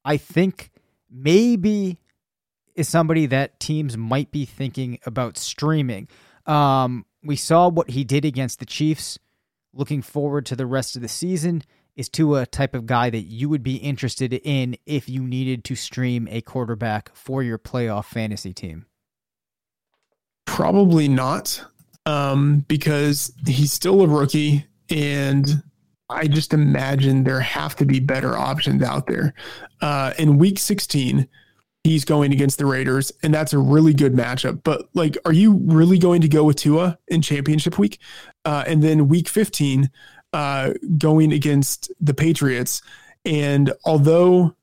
I 0.04 0.18
think 0.18 0.72
maybe 1.10 2.00
is 2.76 2.90
somebody 2.90 3.26
that 3.28 3.60
teams 3.60 3.98
might 3.98 4.32
be 4.32 4.46
thinking 4.46 5.00
about 5.06 5.38
streaming. 5.38 6.08
Um, 6.46 7.06
we 7.24 7.36
saw 7.36 7.70
what 7.70 7.92
he 7.92 8.04
did 8.04 8.26
against 8.26 8.60
the 8.60 8.66
Chiefs. 8.66 9.18
Looking 9.74 10.02
forward 10.02 10.46
to 10.48 10.56
the 10.56 10.66
rest 10.66 10.96
of 10.96 11.02
the 11.02 11.08
season. 11.08 11.64
Is 11.96 12.10
Tua 12.10 12.42
a 12.42 12.46
type 12.46 12.76
of 12.76 12.86
guy 12.86 13.10
that 13.10 13.22
you 13.22 13.48
would 13.50 13.64
be 13.64 13.76
interested 13.76 14.34
in 14.34 14.78
if 14.86 15.08
you 15.08 15.22
needed 15.24 15.64
to 15.66 15.76
stream 15.76 16.28
a 16.30 16.42
quarterback 16.42 17.16
for 17.16 17.42
your 17.42 17.58
playoff 17.58 18.06
fantasy 18.06 18.54
team? 18.54 18.86
Probably 20.46 21.08
not, 21.08 21.64
um, 22.06 22.66
because 22.68 23.34
he's 23.48 23.74
still 23.74 24.02
a 24.02 24.08
rookie, 24.08 24.66
and 24.90 25.64
I 26.10 26.28
just 26.28 26.54
imagine 26.54 27.24
there 27.24 27.40
have 27.40 27.76
to 27.78 27.86
be 27.86 28.00
better 28.00 28.38
options 28.38 28.84
out 28.84 29.08
there. 29.08 29.34
Uh, 29.82 30.14
in 30.20 30.38
Week 30.38 30.60
16, 30.60 31.28
he's 31.84 32.06
going 32.06 32.32
against 32.32 32.58
the 32.58 32.66
Raiders, 32.66 33.12
and 33.24 33.34
that's 33.34 33.54
a 33.54 33.60
really 33.60 33.94
good 33.94 34.14
matchup. 34.14 34.62
But 34.64 34.90
like, 34.94 35.18
are 35.26 35.34
you 35.34 35.60
really 35.66 35.98
going 35.98 36.22
to 36.22 36.28
go 36.28 36.44
with 36.44 36.58
Tua 36.58 36.98
in 37.08 37.22
Championship 37.22 37.78
Week? 37.78 38.00
Uh, 38.44 38.64
and 38.68 38.84
then 38.84 39.08
Week 39.08 39.28
15 39.28 39.90
uh, 40.34 40.74
going 40.98 41.32
against 41.32 41.92
the 42.00 42.14
Patriots. 42.14 42.82
And 43.24 43.72
although 43.86 44.56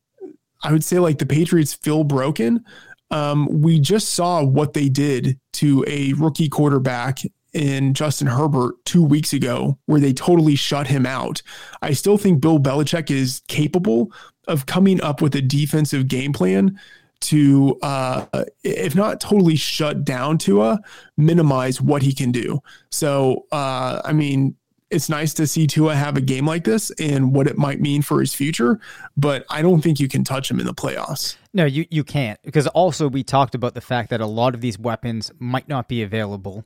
I 0.63 0.73
would 0.73 0.85
say 0.85 0.99
like 0.99 1.19
the 1.19 1.27
Patriots 1.27 1.75
feel 1.75 2.05
broken, 2.05 2.65
um, 3.13 3.47
we 3.61 3.79
just 3.79 4.11
saw 4.11 4.43
what 4.43 4.73
they 4.73 4.89
did 4.89 5.39
to 5.55 5.85
a 5.87 6.15
rookie 6.15 6.49
quarterback 6.49 7.21
in 7.53 7.93
Justin 7.93 8.27
Herbert 8.27 8.75
two 8.87 9.05
weeks 9.05 9.35
ago, 9.35 9.79
where 9.85 10.01
they 10.01 10.15
totally 10.15 10.57
shut 10.57 10.87
him 10.87 11.05
out. 11.05 11.43
I 11.83 11.93
still 11.93 12.17
think 12.17 12.41
Bill 12.41 12.59
Belichick 12.59 13.11
is 13.11 13.43
capable 13.49 14.11
of 14.49 14.67
coming 14.67 15.01
up 15.03 15.21
with 15.21 15.35
a 15.35 15.43
defensive 15.43 16.09
game 16.09 16.33
plan 16.33 16.81
to, 17.21 17.79
uh, 17.83 18.25
if 18.65 18.95
not 18.95 19.21
totally 19.21 19.57
shut 19.57 20.05
down 20.05 20.39
Tua, 20.39 20.81
minimize 21.17 21.81
what 21.81 22.03
he 22.03 22.15
can 22.15 22.33
do. 22.33 22.61
So, 22.91 23.45
uh, 23.53 24.01
I 24.05 24.13
mean, 24.13 24.57
it's 24.93 25.09
nice 25.09 25.33
to 25.35 25.47
see 25.47 25.67
Tua 25.67 25.95
have 25.95 26.17
a 26.17 26.21
game 26.21 26.47
like 26.47 26.65
this 26.65 26.91
and 26.93 27.33
what 27.35 27.47
it 27.47 27.57
might 27.57 27.81
mean 27.81 28.03
for 28.03 28.21
his 28.21 28.35
future, 28.35 28.79
but 29.17 29.45
I 29.49 29.63
don't 29.63 29.81
think 29.81 29.99
you 29.99 30.07
can 30.07 30.23
touch 30.23 30.51
him 30.51 30.61
in 30.61 30.67
the 30.67 30.75
playoffs. 30.75 31.37
No, 31.55 31.65
you, 31.65 31.87
you 31.91 32.05
can't. 32.05 32.41
Because 32.43 32.67
also, 32.69 33.09
we 33.09 33.25
talked 33.25 33.55
about 33.55 33.75
the 33.75 33.81
fact 33.81 34.11
that 34.11 34.21
a 34.21 34.27
lot 34.27 34.55
of 34.55 34.61
these 34.61 34.79
weapons 34.79 35.31
might 35.39 35.69
not 35.69 35.89
be 35.89 36.03
available. 36.03 36.65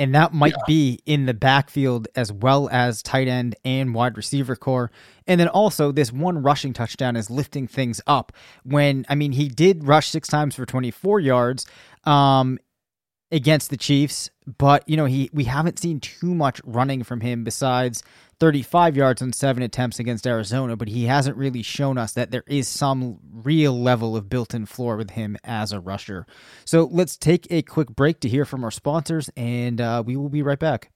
And 0.00 0.14
that 0.14 0.32
might 0.32 0.52
yeah. 0.52 0.64
be 0.66 1.00
in 1.06 1.26
the 1.26 1.34
backfield 1.34 2.06
as 2.14 2.32
well 2.32 2.68
as 2.70 3.02
tight 3.02 3.26
end 3.26 3.56
and 3.64 3.94
wide 3.94 4.16
receiver 4.16 4.54
core. 4.54 4.92
And 5.26 5.40
then 5.40 5.48
also, 5.48 5.90
this 5.90 6.12
one 6.12 6.42
rushing 6.42 6.72
touchdown 6.72 7.16
is 7.16 7.30
lifting 7.30 7.66
things 7.66 8.00
up. 8.06 8.32
When, 8.64 9.06
I 9.08 9.14
mean, 9.14 9.32
he 9.32 9.48
did 9.48 9.86
rush 9.86 10.08
six 10.08 10.28
times 10.28 10.54
for 10.54 10.66
24 10.66 11.20
yards. 11.20 11.66
Um, 12.04 12.58
against 13.30 13.70
the 13.70 13.76
Chiefs, 13.76 14.30
but 14.56 14.88
you 14.88 14.96
know 14.96 15.04
he 15.04 15.28
we 15.32 15.44
haven't 15.44 15.78
seen 15.78 16.00
too 16.00 16.34
much 16.34 16.60
running 16.64 17.02
from 17.02 17.20
him 17.20 17.44
besides 17.44 18.02
35 18.40 18.96
yards 18.96 19.20
on 19.20 19.32
seven 19.32 19.62
attempts 19.64 19.98
against 19.98 20.26
Arizona, 20.26 20.76
but 20.76 20.88
he 20.88 21.06
hasn't 21.06 21.36
really 21.36 21.62
shown 21.62 21.98
us 21.98 22.12
that 22.12 22.30
there 22.30 22.44
is 22.46 22.68
some 22.68 23.18
real 23.42 23.78
level 23.78 24.16
of 24.16 24.30
built-in 24.30 24.64
floor 24.64 24.96
with 24.96 25.10
him 25.10 25.36
as 25.42 25.72
a 25.72 25.80
rusher. 25.80 26.24
So 26.64 26.88
let's 26.92 27.16
take 27.16 27.48
a 27.50 27.62
quick 27.62 27.88
break 27.88 28.20
to 28.20 28.28
hear 28.28 28.44
from 28.44 28.62
our 28.62 28.70
sponsors, 28.70 29.28
and 29.36 29.80
uh, 29.80 30.04
we 30.06 30.16
will 30.16 30.28
be 30.28 30.42
right 30.42 30.58
back. 30.58 30.92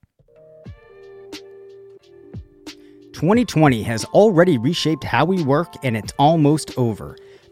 2020 3.11 3.83
has 3.83 4.05
already 4.05 4.57
reshaped 4.57 5.03
how 5.03 5.25
we 5.25 5.43
work, 5.43 5.73
and 5.83 5.97
it's 5.97 6.13
almost 6.17 6.77
over. 6.77 7.17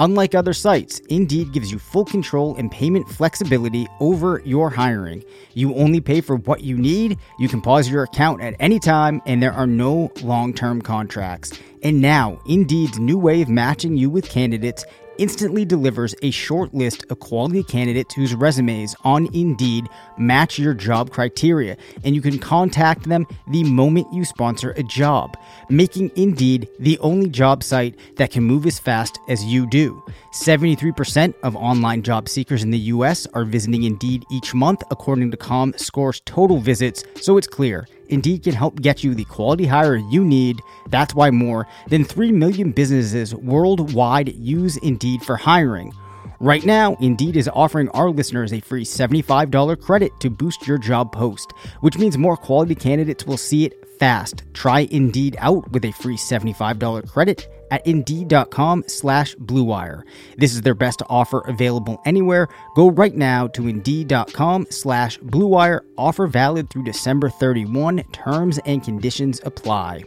Unlike 0.00 0.34
other 0.34 0.52
sites, 0.52 0.98
Indeed 1.08 1.52
gives 1.52 1.70
you 1.70 1.78
full 1.78 2.04
control 2.04 2.56
and 2.56 2.70
payment 2.70 3.08
flexibility 3.08 3.86
over 4.00 4.42
your 4.44 4.68
hiring. 4.68 5.24
You 5.52 5.72
only 5.76 6.00
pay 6.00 6.20
for 6.20 6.34
what 6.36 6.62
you 6.62 6.76
need, 6.76 7.16
you 7.38 7.48
can 7.48 7.60
pause 7.60 7.88
your 7.88 8.02
account 8.02 8.40
at 8.42 8.56
any 8.58 8.80
time, 8.80 9.22
and 9.24 9.40
there 9.40 9.52
are 9.52 9.68
no 9.68 10.10
long 10.22 10.52
term 10.52 10.82
contracts. 10.82 11.52
And 11.84 12.00
now, 12.00 12.40
Indeed's 12.46 12.98
new 12.98 13.18
way 13.18 13.40
of 13.40 13.48
matching 13.48 13.96
you 13.96 14.10
with 14.10 14.28
candidates 14.28 14.84
instantly 15.18 15.64
delivers 15.64 16.14
a 16.22 16.30
short 16.30 16.74
list 16.74 17.04
of 17.10 17.20
quality 17.20 17.62
candidates 17.62 18.14
whose 18.14 18.34
resumes 18.34 18.94
on 19.04 19.28
Indeed 19.34 19.88
match 20.18 20.58
your 20.58 20.74
job 20.74 21.10
criteria, 21.10 21.76
and 22.04 22.14
you 22.14 22.20
can 22.20 22.38
contact 22.38 23.04
them 23.08 23.26
the 23.48 23.64
moment 23.64 24.12
you 24.12 24.24
sponsor 24.24 24.72
a 24.72 24.82
job, 24.82 25.36
making 25.68 26.10
Indeed 26.16 26.68
the 26.78 26.98
only 26.98 27.28
job 27.28 27.62
site 27.62 27.98
that 28.16 28.30
can 28.30 28.44
move 28.44 28.66
as 28.66 28.78
fast 28.78 29.18
as 29.28 29.44
you 29.44 29.66
do. 29.66 30.02
73% 30.32 31.34
of 31.42 31.56
online 31.56 32.02
job 32.02 32.28
seekers 32.28 32.62
in 32.62 32.70
the 32.70 32.78
US 32.78 33.26
are 33.34 33.44
visiting 33.44 33.84
Indeed 33.84 34.24
each 34.30 34.54
month, 34.54 34.82
according 34.90 35.30
to 35.30 35.36
ComScore's 35.36 36.20
total 36.20 36.58
visits, 36.58 37.04
so 37.20 37.36
it's 37.36 37.46
clear 37.46 37.86
Indeed 38.08 38.42
can 38.42 38.54
help 38.54 38.80
get 38.80 39.04
you 39.04 39.14
the 39.14 39.24
quality 39.24 39.66
hire 39.66 39.96
you 39.96 40.24
need. 40.24 40.60
That's 40.88 41.14
why 41.14 41.30
more 41.30 41.66
than 41.88 42.04
3 42.04 42.32
million 42.32 42.72
businesses 42.72 43.34
worldwide 43.34 44.34
use 44.34 44.76
Indeed 44.78 45.22
for 45.22 45.36
hiring. 45.36 45.92
Right 46.40 46.64
now, 46.64 46.94
Indeed 47.00 47.36
is 47.36 47.48
offering 47.48 47.88
our 47.90 48.10
listeners 48.10 48.52
a 48.52 48.60
free 48.60 48.84
$75 48.84 49.80
credit 49.80 50.12
to 50.20 50.30
boost 50.30 50.66
your 50.66 50.78
job 50.78 51.12
post, 51.12 51.52
which 51.80 51.96
means 51.98 52.18
more 52.18 52.36
quality 52.36 52.74
candidates 52.74 53.24
will 53.24 53.36
see 53.36 53.64
it 53.64 53.88
fast. 53.98 54.42
Try 54.52 54.88
Indeed 54.90 55.36
out 55.38 55.70
with 55.70 55.84
a 55.84 55.92
free 55.92 56.16
$75 56.16 57.08
credit 57.08 57.48
at 57.74 57.86
Indeed.com 57.86 58.84
slash 58.86 59.34
BlueWire. 59.36 60.02
This 60.38 60.54
is 60.54 60.62
their 60.62 60.74
best 60.74 61.02
offer 61.08 61.40
available 61.40 62.00
anywhere. 62.04 62.48
Go 62.76 62.90
right 62.90 63.14
now 63.14 63.48
to 63.48 63.66
Indeed.com 63.66 64.68
slash 64.70 65.18
BlueWire. 65.18 65.80
Offer 65.98 66.28
valid 66.28 66.70
through 66.70 66.84
December 66.84 67.28
31. 67.28 68.04
Terms 68.12 68.60
and 68.64 68.82
conditions 68.82 69.40
apply. 69.44 70.04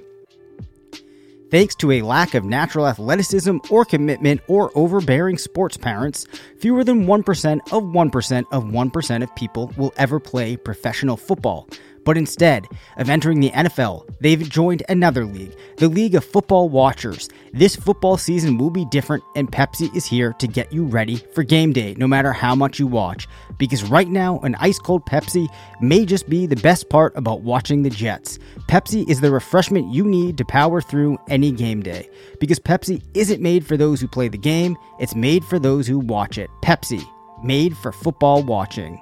Thanks 1.50 1.76
to 1.76 1.92
a 1.92 2.02
lack 2.02 2.34
of 2.34 2.44
natural 2.44 2.88
athleticism 2.88 3.58
or 3.70 3.86
commitment 3.86 4.42
or 4.48 4.70
overbearing 4.76 5.38
sports 5.38 5.78
parents, 5.78 6.26
fewer 6.60 6.84
than 6.84 7.06
1% 7.06 7.72
of 7.72 7.84
1% 7.84 8.46
of 8.52 8.64
1% 8.66 9.24
of 9.24 9.36
people 9.36 9.74
will 9.78 9.94
ever 9.96 10.20
play 10.20 10.58
professional 10.58 11.16
football. 11.16 11.70
But 12.08 12.17
instead 12.17 12.70
of 12.96 13.10
entering 13.10 13.41
the 13.41 13.50
NFL, 13.50 14.08
they've 14.22 14.50
joined 14.50 14.82
another 14.88 15.26
league, 15.26 15.54
the 15.76 15.89
League 15.89 16.15
of 16.15 16.24
Football 16.24 16.70
Watchers. 16.70 17.28
This 17.52 17.76
football 17.76 18.15
season 18.15 18.58
will 18.58 18.70
be 18.70 18.86
different, 18.86 19.26
and 19.36 19.52
Pepsi 19.52 19.93
is 19.93 20.06
here 20.06 20.32
to 20.39 20.48
get 20.48 20.72
you 20.72 20.86
ready 20.86 21.17
for 21.17 21.43
game 21.43 21.74
day, 21.74 21.96
no 21.98 22.08
matter 22.08 22.32
how 22.32 22.56
much 22.56 22.80
you 22.80 22.88
watch. 22.88 23.28
Because 23.58 23.84
right 23.84 24.08
now, 24.08 24.39
an 24.39 24.56
ice 24.56 24.80
cold 24.80 25.06
Pepsi 25.06 25.50
may 25.82 26.06
just 26.06 26.30
be 26.30 26.46
the 26.46 26.56
best 26.56 26.88
part 26.88 27.12
about 27.17 27.41
watching 27.41 27.84
the 27.84 27.89
Jets. 27.89 28.39
Pepsi 28.70 29.06
is 29.10 29.20
the 29.20 29.30
refreshment 29.30 29.93
you 29.93 30.06
need 30.06 30.38
to 30.38 30.46
power 30.46 30.80
through 30.80 31.17
any 31.28 31.52
game 31.52 31.84
day. 31.84 32.10
Because 32.39 32.58
Pepsi 32.58 33.04
isn't 33.15 33.41
made 33.41 33.65
for 33.65 33.76
those 33.76 34.00
who 34.00 34.08
play 34.08 34.30
the 34.30 34.38
game, 34.38 34.78
it's 35.02 35.13
made 35.13 35.43
for 35.43 35.60
those 35.60 35.86
who 35.86 36.00
watch 36.00 36.38
it. 36.38 36.50
Pepsi, 36.63 37.06
made 37.43 37.76
for 37.76 37.91
football 37.91 38.43
watching. 38.43 39.02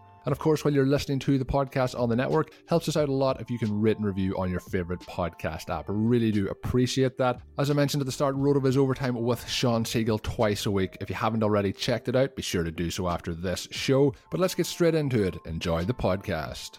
And 0.25 0.31
of 0.31 0.39
course, 0.39 0.63
while 0.63 0.73
you're 0.73 0.85
listening 0.85 1.19
to 1.19 1.37
the 1.37 1.45
podcast 1.45 1.99
on 1.99 2.09
the 2.09 2.15
network, 2.15 2.51
helps 2.67 2.87
us 2.87 2.97
out 2.97 3.09
a 3.09 3.13
lot 3.13 3.41
if 3.41 3.49
you 3.49 3.57
can 3.57 3.81
rate 3.81 3.97
and 3.97 4.05
review 4.05 4.37
on 4.37 4.51
your 4.51 4.59
favorite 4.59 4.99
podcast 5.01 5.69
app. 5.69 5.89
I 5.89 5.93
really 5.93 6.31
do 6.31 6.47
appreciate 6.47 7.17
that. 7.17 7.41
As 7.57 7.71
I 7.71 7.73
mentioned 7.73 8.01
at 8.01 8.05
the 8.05 8.11
start, 8.11 8.35
RotoViz 8.35 8.77
Overtime 8.77 9.15
with 9.15 9.47
Sean 9.47 9.83
Siegele 9.83 10.21
twice 10.21 10.65
a 10.65 10.71
week. 10.71 10.97
If 11.01 11.09
you 11.09 11.15
haven't 11.15 11.43
already 11.43 11.73
checked 11.73 12.07
it 12.07 12.15
out, 12.15 12.35
be 12.35 12.41
sure 12.41 12.63
to 12.63 12.71
do 12.71 12.91
so 12.91 13.07
after 13.07 13.33
this 13.33 13.67
show. 13.71 14.13
But 14.29 14.39
let's 14.39 14.55
get 14.55 14.67
straight 14.67 14.95
into 14.95 15.23
it. 15.23 15.37
Enjoy 15.45 15.85
the 15.85 15.93
podcast. 15.93 16.77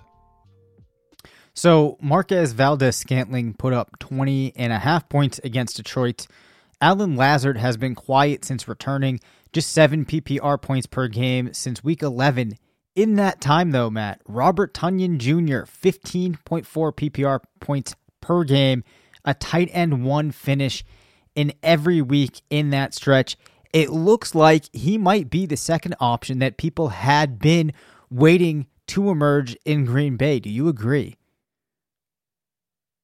So 1.55 1.99
Marquez 2.01 2.53
Valdes-Scantling 2.53 3.55
put 3.55 3.75
up 3.75 3.99
20 3.99 4.55
and 4.57 4.73
a 4.73 4.79
half 4.79 5.09
points 5.09 5.39
against 5.45 5.77
Detroit. 5.77 6.27
Allen 6.81 7.15
Lazard 7.15 7.59
has 7.59 7.77
been 7.77 7.95
quiet 7.95 8.45
since 8.45 8.67
returning, 8.67 9.21
just 9.53 9.71
seven 9.71 10.05
PPR 10.05 10.61
points 10.61 10.87
per 10.87 11.09
game 11.09 11.53
since 11.53 11.85
week 11.85 12.03
11 12.03 12.57
in 12.95 13.17
that 13.17 13.41
time, 13.41 13.71
though, 13.71 13.91
Matt, 13.91 14.21
Robert 14.27 14.75
Tonyan 14.75 15.19
Jr., 15.19 15.65
15.4 15.65 16.37
PPR 16.67 17.41
points 17.61 17.95
per 18.21 18.45
game, 18.45 18.85
a 19.25 19.35
tight 19.35 19.71
end 19.73 20.05
one 20.05 20.31
finish 20.31 20.85
in 21.35 21.53
every 21.63 22.03
week 22.03 22.43
in 22.51 22.71
that 22.71 22.95
stretch. 22.95 23.37
It 23.73 23.91
looks 23.91 24.35
like 24.35 24.65
he 24.75 24.99
might 24.99 25.31
be 25.31 25.47
the 25.47 25.57
second 25.57 25.95
option 26.01 26.39
that 26.41 26.59
people 26.59 26.89
had 26.89 27.39
been 27.39 27.73
waiting 28.11 28.67
to 28.89 29.09
emerge 29.09 29.57
in 29.65 29.87
Green 29.87 30.17
Bay. 30.17 30.39
Do 30.39 30.51
you 30.51 30.69
agree? 30.69 31.17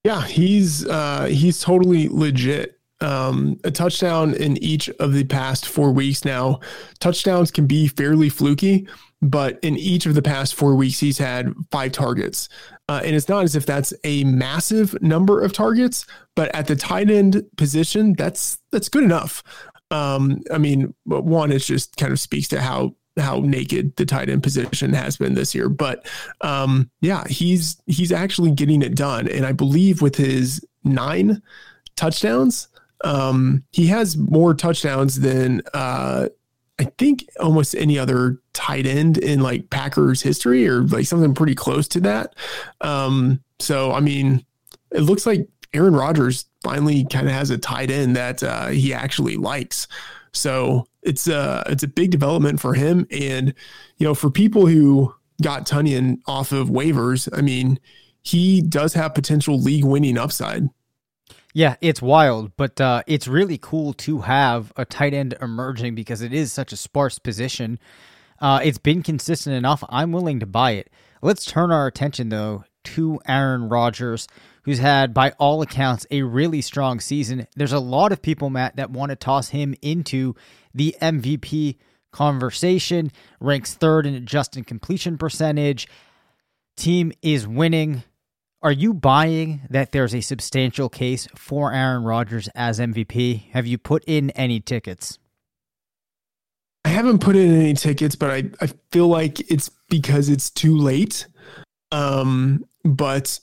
Yeah, 0.04 0.26
he's 0.26 0.86
uh, 0.86 1.26
he's 1.26 1.60
totally 1.60 2.08
legit. 2.08 2.74
Um, 3.00 3.60
a 3.62 3.70
touchdown 3.70 4.34
in 4.34 4.56
each 4.56 4.88
of 4.98 5.12
the 5.12 5.22
past 5.24 5.68
four 5.68 5.92
weeks 5.92 6.24
now. 6.24 6.58
Touchdowns 6.98 7.52
can 7.52 7.66
be 7.66 7.86
fairly 7.86 8.28
fluky 8.28 8.88
but 9.20 9.58
in 9.62 9.76
each 9.76 10.06
of 10.06 10.14
the 10.14 10.22
past 10.22 10.54
four 10.54 10.74
weeks, 10.74 11.00
he's 11.00 11.18
had 11.18 11.52
five 11.70 11.92
targets. 11.92 12.48
Uh, 12.88 13.00
and 13.04 13.16
it's 13.16 13.28
not 13.28 13.44
as 13.44 13.56
if 13.56 13.66
that's 13.66 13.92
a 14.04 14.24
massive 14.24 15.00
number 15.02 15.42
of 15.42 15.52
targets, 15.52 16.06
but 16.36 16.54
at 16.54 16.66
the 16.66 16.76
tight 16.76 17.10
end 17.10 17.44
position, 17.56 18.14
that's 18.14 18.58
that's 18.70 18.88
good 18.88 19.04
enough. 19.04 19.42
Um, 19.90 20.42
I 20.52 20.58
mean, 20.58 20.94
one, 21.04 21.50
it 21.50 21.60
just 21.60 21.96
kind 21.96 22.12
of 22.12 22.20
speaks 22.20 22.48
to 22.48 22.60
how 22.60 22.94
how 23.18 23.40
naked 23.40 23.96
the 23.96 24.06
tight 24.06 24.28
end 24.28 24.42
position 24.42 24.92
has 24.92 25.16
been 25.16 25.34
this 25.34 25.54
year. 25.54 25.68
But 25.68 26.06
um, 26.40 26.90
yeah, 27.00 27.24
he's 27.28 27.80
he's 27.86 28.12
actually 28.12 28.52
getting 28.52 28.82
it 28.82 28.94
done, 28.94 29.28
and 29.28 29.44
I 29.44 29.52
believe 29.52 30.00
with 30.00 30.16
his 30.16 30.64
nine 30.84 31.42
touchdowns, 31.96 32.68
um, 33.04 33.64
he 33.72 33.86
has 33.88 34.16
more 34.16 34.54
touchdowns 34.54 35.20
than 35.20 35.62
uh, 35.74 36.28
I 36.78 36.84
think 36.98 37.28
almost 37.40 37.74
any 37.74 37.98
other 37.98 38.40
tight 38.52 38.86
end 38.86 39.18
in 39.18 39.40
like 39.40 39.70
Packers 39.70 40.22
history 40.22 40.68
or 40.68 40.82
like 40.82 41.06
something 41.06 41.34
pretty 41.34 41.54
close 41.54 41.88
to 41.88 42.00
that. 42.00 42.34
Um, 42.80 43.40
so 43.58 43.92
I 43.92 44.00
mean, 44.00 44.44
it 44.92 45.00
looks 45.00 45.26
like 45.26 45.48
Aaron 45.74 45.94
Rodgers 45.94 46.46
finally 46.62 47.04
kind 47.04 47.26
of 47.26 47.32
has 47.32 47.50
a 47.50 47.58
tight 47.58 47.90
end 47.90 48.16
that 48.16 48.42
uh, 48.42 48.68
he 48.68 48.94
actually 48.94 49.36
likes. 49.36 49.86
So 50.32 50.86
it's 51.02 51.26
a 51.26 51.36
uh, 51.36 51.64
it's 51.66 51.82
a 51.82 51.88
big 51.88 52.10
development 52.10 52.60
for 52.60 52.74
him, 52.74 53.06
and 53.10 53.54
you 53.96 54.06
know, 54.06 54.14
for 54.14 54.30
people 54.30 54.66
who 54.66 55.14
got 55.42 55.66
Tonyan 55.66 56.20
off 56.26 56.52
of 56.52 56.68
waivers, 56.68 57.28
I 57.36 57.40
mean, 57.40 57.78
he 58.22 58.60
does 58.60 58.94
have 58.94 59.14
potential 59.14 59.58
league 59.58 59.84
winning 59.84 60.18
upside. 60.18 60.68
Yeah, 61.54 61.76
it's 61.80 62.02
wild, 62.02 62.52
but 62.56 62.80
uh, 62.80 63.02
it's 63.06 63.26
really 63.26 63.58
cool 63.58 63.92
to 63.94 64.20
have 64.20 64.72
a 64.76 64.84
tight 64.84 65.14
end 65.14 65.34
emerging 65.40 65.94
because 65.94 66.20
it 66.20 66.32
is 66.32 66.52
such 66.52 66.72
a 66.72 66.76
sparse 66.76 67.18
position. 67.18 67.78
Uh, 68.40 68.60
it's 68.62 68.78
been 68.78 69.02
consistent 69.02 69.56
enough. 69.56 69.82
I'm 69.88 70.12
willing 70.12 70.40
to 70.40 70.46
buy 70.46 70.72
it. 70.72 70.90
Let's 71.22 71.44
turn 71.44 71.72
our 71.72 71.86
attention, 71.86 72.28
though, 72.28 72.64
to 72.84 73.18
Aaron 73.26 73.68
Rodgers, 73.68 74.28
who's 74.62 74.78
had, 74.78 75.12
by 75.12 75.32
all 75.32 75.62
accounts, 75.62 76.06
a 76.10 76.22
really 76.22 76.60
strong 76.60 77.00
season. 77.00 77.46
There's 77.56 77.72
a 77.72 77.80
lot 77.80 78.12
of 78.12 78.22
people, 78.22 78.50
Matt, 78.50 78.76
that 78.76 78.90
want 78.90 79.10
to 79.10 79.16
toss 79.16 79.48
him 79.48 79.74
into 79.82 80.34
the 80.74 80.96
MVP 81.00 81.76
conversation. 82.12 83.10
Ranks 83.40 83.74
third 83.74 84.06
in 84.06 84.14
adjusted 84.14 84.66
completion 84.66 85.18
percentage. 85.18 85.88
Team 86.76 87.12
is 87.22 87.48
winning. 87.48 88.04
Are 88.60 88.72
you 88.72 88.92
buying 88.92 89.60
that 89.70 89.92
there's 89.92 90.14
a 90.14 90.20
substantial 90.20 90.88
case 90.88 91.28
for 91.36 91.72
Aaron 91.72 92.02
Rodgers 92.02 92.48
as 92.56 92.80
MVP? 92.80 93.50
Have 93.50 93.68
you 93.68 93.78
put 93.78 94.02
in 94.06 94.30
any 94.30 94.58
tickets? 94.58 95.20
I 96.84 96.88
haven't 96.88 97.20
put 97.20 97.36
in 97.36 97.54
any 97.54 97.74
tickets, 97.74 98.16
but 98.16 98.30
I, 98.30 98.50
I 98.60 98.68
feel 98.90 99.06
like 99.06 99.38
it's 99.48 99.70
because 99.88 100.28
it's 100.28 100.50
too 100.50 100.76
late. 100.76 101.28
Um, 101.92 102.64
but 102.84 103.38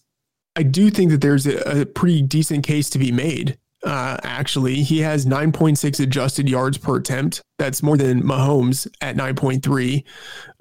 I 0.58 0.63
do 0.63 0.89
think 0.89 1.12
that 1.12 1.21
there's 1.21 1.47
a, 1.47 1.82
a 1.82 1.86
pretty 1.86 2.21
decent 2.21 2.65
case 2.65 2.89
to 2.89 2.99
be 2.99 3.13
made. 3.13 3.58
Uh, 3.86 4.17
actually, 4.23 4.82
he 4.82 4.99
has 4.99 5.25
9.6 5.25 5.99
adjusted 5.99 6.49
yards 6.49 6.78
per 6.78 6.97
attempt. 6.97 7.41
That's 7.60 7.84
more 7.84 7.97
than 7.97 8.23
Mahomes 8.23 8.88
at 8.99 9.15
9.3. 9.15 10.04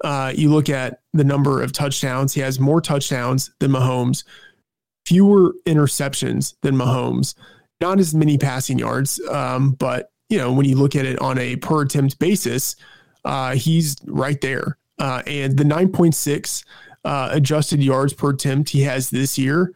Uh, 0.03 0.31
you 0.35 0.49
look 0.49 0.69
at 0.69 1.01
the 1.13 1.23
number 1.23 1.61
of 1.61 1.71
touchdowns, 1.71 2.33
he 2.33 2.41
has 2.41 2.59
more 2.59 2.79
touchdowns 2.79 3.51
than 3.59 3.71
Mahomes 3.71 4.23
fewer 5.05 5.53
interceptions 5.65 6.55
than 6.61 6.75
Mahomes, 6.75 7.35
not 7.81 7.99
as 7.99 8.13
many 8.13 8.37
passing 8.37 8.79
yards. 8.79 9.19
Um, 9.29 9.71
but, 9.71 10.11
you 10.29 10.37
know, 10.37 10.51
when 10.51 10.65
you 10.65 10.75
look 10.75 10.95
at 10.95 11.05
it 11.05 11.19
on 11.19 11.37
a 11.37 11.55
per 11.57 11.83
attempt 11.83 12.19
basis, 12.19 12.75
uh, 13.23 13.55
he's 13.55 13.95
right 14.05 14.39
there. 14.41 14.77
Uh, 14.97 15.21
and 15.27 15.57
the 15.57 15.63
9.6 15.63 16.63
uh, 17.03 17.29
adjusted 17.31 17.83
yards 17.83 18.13
per 18.13 18.31
attempt 18.31 18.69
he 18.69 18.81
has 18.81 19.09
this 19.09 19.37
year, 19.37 19.73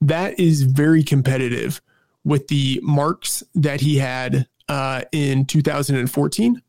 that 0.00 0.38
is 0.38 0.62
very 0.62 1.02
competitive 1.02 1.80
with 2.24 2.46
the 2.48 2.78
marks 2.82 3.42
that 3.54 3.80
he 3.80 3.96
had 3.96 4.46
uh, 4.68 5.02
in 5.12 5.44
2014 5.46 6.62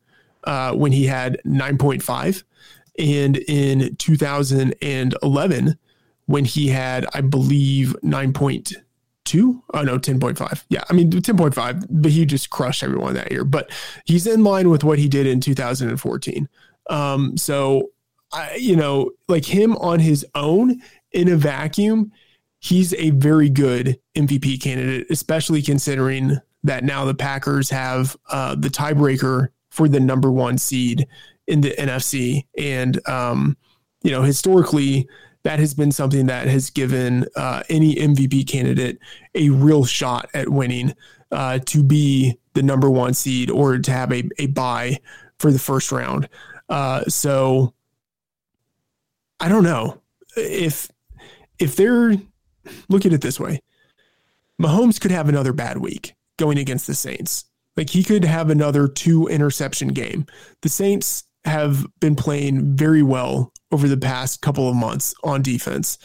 uh, 0.44 0.72
when 0.72 0.90
he 0.90 1.06
had 1.06 1.40
9.5 1.44 2.42
and 2.98 3.36
in 3.36 3.94
2011 3.96 5.78
when 6.30 6.44
he 6.44 6.68
had, 6.68 7.06
I 7.12 7.22
believe, 7.22 7.96
9.2. 8.04 8.76
Oh, 9.74 9.82
no, 9.82 9.98
10.5. 9.98 10.64
Yeah, 10.68 10.84
I 10.88 10.92
mean, 10.92 11.10
10.5, 11.10 11.86
but 11.90 12.12
he 12.12 12.24
just 12.24 12.50
crushed 12.50 12.84
everyone 12.84 13.14
that 13.14 13.32
year. 13.32 13.42
But 13.42 13.72
he's 14.04 14.28
in 14.28 14.44
line 14.44 14.70
with 14.70 14.84
what 14.84 15.00
he 15.00 15.08
did 15.08 15.26
in 15.26 15.40
2014. 15.40 16.48
Um, 16.88 17.36
so, 17.36 17.90
I, 18.32 18.54
you 18.54 18.76
know, 18.76 19.10
like 19.26 19.44
him 19.44 19.74
on 19.78 19.98
his 19.98 20.24
own 20.36 20.80
in 21.10 21.28
a 21.28 21.36
vacuum, 21.36 22.12
he's 22.60 22.94
a 22.94 23.10
very 23.10 23.50
good 23.50 23.98
MVP 24.14 24.62
candidate, 24.62 25.08
especially 25.10 25.62
considering 25.62 26.38
that 26.62 26.84
now 26.84 27.04
the 27.04 27.14
Packers 27.14 27.70
have 27.70 28.16
uh, 28.28 28.54
the 28.54 28.68
tiebreaker 28.68 29.48
for 29.70 29.88
the 29.88 29.98
number 29.98 30.30
one 30.30 30.58
seed 30.58 31.08
in 31.48 31.60
the 31.60 31.74
NFC. 31.76 32.46
And, 32.56 33.00
um, 33.08 33.56
you 34.04 34.12
know, 34.12 34.22
historically, 34.22 35.08
that 35.42 35.58
has 35.58 35.74
been 35.74 35.92
something 35.92 36.26
that 36.26 36.48
has 36.48 36.70
given 36.70 37.26
uh, 37.36 37.62
any 37.68 37.94
MVP 37.94 38.46
candidate 38.46 38.98
a 39.34 39.50
real 39.50 39.84
shot 39.84 40.28
at 40.34 40.48
winning 40.48 40.94
uh, 41.32 41.58
to 41.66 41.82
be 41.82 42.38
the 42.54 42.62
number 42.62 42.90
one 42.90 43.14
seed 43.14 43.50
or 43.50 43.78
to 43.78 43.90
have 43.90 44.12
a, 44.12 44.28
a 44.38 44.46
buy 44.48 44.98
for 45.38 45.50
the 45.50 45.58
first 45.58 45.92
round. 45.92 46.28
Uh, 46.68 47.04
so 47.04 47.72
I 49.38 49.48
don't 49.48 49.64
know 49.64 50.00
if 50.36 50.90
if 51.58 51.76
they're 51.76 52.14
look 52.88 53.06
at 53.06 53.12
it 53.12 53.20
this 53.20 53.40
way. 53.40 53.60
Mahomes 54.60 55.00
could 55.00 55.10
have 55.10 55.28
another 55.28 55.52
bad 55.52 55.78
week 55.78 56.14
going 56.38 56.58
against 56.58 56.86
the 56.86 56.94
Saints. 56.94 57.46
Like 57.76 57.90
he 57.90 58.04
could 58.04 58.24
have 58.24 58.50
another 58.50 58.88
two 58.88 59.26
interception 59.28 59.88
game. 59.88 60.26
The 60.60 60.68
Saints 60.68 61.24
have 61.44 61.86
been 62.00 62.16
playing 62.16 62.76
very 62.76 63.02
well 63.02 63.52
over 63.72 63.88
the 63.88 63.96
past 63.96 64.42
couple 64.42 64.68
of 64.68 64.76
months 64.76 65.14
on 65.24 65.42
defense. 65.42 65.98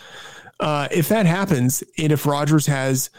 Uh, 0.59 0.88
if 0.91 1.09
that 1.09 1.25
happens, 1.25 1.83
and 1.97 2.11
if 2.11 2.25
Rodgers 2.25 2.67
has 2.67 3.09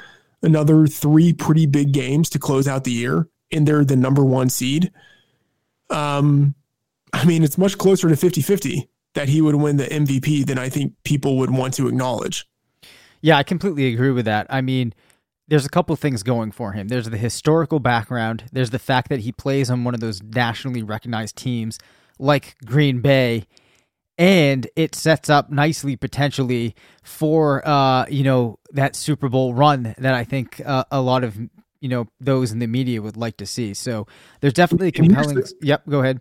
another 0.42 0.86
three 0.86 1.32
pretty 1.32 1.66
big 1.66 1.92
games 1.92 2.30
to 2.30 2.38
close 2.38 2.66
out 2.66 2.84
the 2.84 2.92
year, 2.92 3.28
and 3.52 3.66
they're 3.66 3.84
the 3.84 3.96
number 3.96 4.24
one 4.24 4.48
seed, 4.48 4.90
um, 5.90 6.54
I 7.12 7.24
mean, 7.24 7.44
it's 7.44 7.58
much 7.58 7.78
closer 7.78 8.08
to 8.08 8.16
50 8.16 8.42
50 8.42 8.88
that 9.14 9.28
he 9.28 9.40
would 9.40 9.54
win 9.54 9.76
the 9.76 9.86
MVP 9.86 10.46
than 10.46 10.58
I 10.58 10.68
think 10.68 10.92
people 11.04 11.38
would 11.38 11.50
want 11.50 11.74
to 11.74 11.88
acknowledge. 11.88 12.46
Yeah, 13.20 13.38
I 13.38 13.42
completely 13.42 13.92
agree 13.92 14.10
with 14.10 14.26
that. 14.26 14.46
I 14.50 14.60
mean, 14.60 14.92
there's 15.48 15.64
a 15.64 15.70
couple 15.70 15.96
things 15.96 16.22
going 16.22 16.52
for 16.52 16.72
him. 16.72 16.88
There's 16.88 17.08
the 17.08 17.16
historical 17.16 17.80
background, 17.80 18.44
there's 18.52 18.70
the 18.70 18.78
fact 18.78 19.08
that 19.08 19.20
he 19.20 19.32
plays 19.32 19.70
on 19.70 19.84
one 19.84 19.94
of 19.94 20.00
those 20.00 20.22
nationally 20.22 20.82
recognized 20.82 21.36
teams 21.36 21.78
like 22.18 22.56
Green 22.64 23.00
Bay 23.00 23.46
and 24.18 24.66
it 24.76 24.94
sets 24.94 25.28
up 25.28 25.50
nicely 25.50 25.96
potentially 25.96 26.74
for 27.02 27.66
uh, 27.68 28.06
you 28.08 28.24
know 28.24 28.58
that 28.72 28.96
Super 28.96 29.28
Bowl 29.28 29.54
run 29.54 29.94
that 29.98 30.14
I 30.14 30.24
think 30.24 30.60
uh, 30.64 30.84
a 30.90 31.00
lot 31.00 31.24
of 31.24 31.36
you 31.80 31.88
know 31.88 32.06
those 32.20 32.52
in 32.52 32.58
the 32.58 32.66
media 32.66 33.02
would 33.02 33.16
like 33.16 33.36
to 33.38 33.46
see. 33.46 33.74
So 33.74 34.06
there's 34.40 34.54
definitely 34.54 34.92
compelling. 34.92 35.42
Yep, 35.60 35.88
go 35.88 36.00
ahead. 36.00 36.20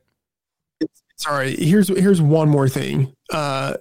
Sorry, 1.18 1.56
here's 1.56 1.88
here's 1.88 2.22
one 2.22 2.50
more 2.50 2.68
thing. 2.68 3.14
Uh, 3.32 3.76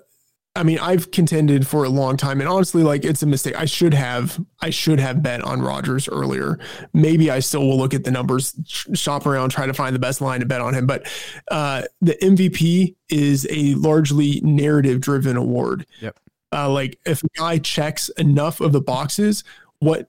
I 0.57 0.63
mean, 0.63 0.79
I've 0.79 1.11
contended 1.11 1.67
for 1.67 1.83
a 1.85 1.89
long 1.89 2.17
time, 2.17 2.41
and 2.41 2.49
honestly, 2.49 2.85
like 2.85 3.05
it's 3.05 3.25
a 3.25 3.27
mistake. 3.27 3.59
I 3.59 3.65
should 3.65 3.93
have, 3.93 4.41
I 4.61 4.71
should 4.71 5.01
have 5.01 5.21
bet 5.21 5.43
on 5.43 5.61
Rodgers 5.61 6.09
earlier. 6.09 6.61
Maybe 6.93 7.29
I 7.29 7.41
still 7.41 7.67
will 7.67 7.77
look 7.77 7.93
at 7.93 8.05
the 8.05 8.13
numbers, 8.13 8.55
shop 8.95 9.27
around, 9.27 9.51
try 9.51 9.67
to 9.67 9.75
find 9.75 9.95
the 9.95 10.01
best 10.01 10.21
line 10.21 10.41
to 10.41 10.47
bet 10.47 10.61
on 10.61 10.73
him. 10.73 10.87
But 10.87 11.11
uh, 11.51 11.83
the 12.01 12.17
MVP 12.23 12.95
is 13.09 13.49
a 13.51 13.75
largely 13.75 14.41
narrative-driven 14.43 15.37
award. 15.37 15.87
Yep. 16.01 16.21
Uh, 16.53 16.71
like 16.71 17.01
if 17.05 17.25
a 17.25 17.29
guy 17.37 17.59
checks 17.59 18.09
enough 18.11 18.61
of 18.61 18.71
the 18.71 18.81
boxes, 18.81 19.43
what 19.81 20.09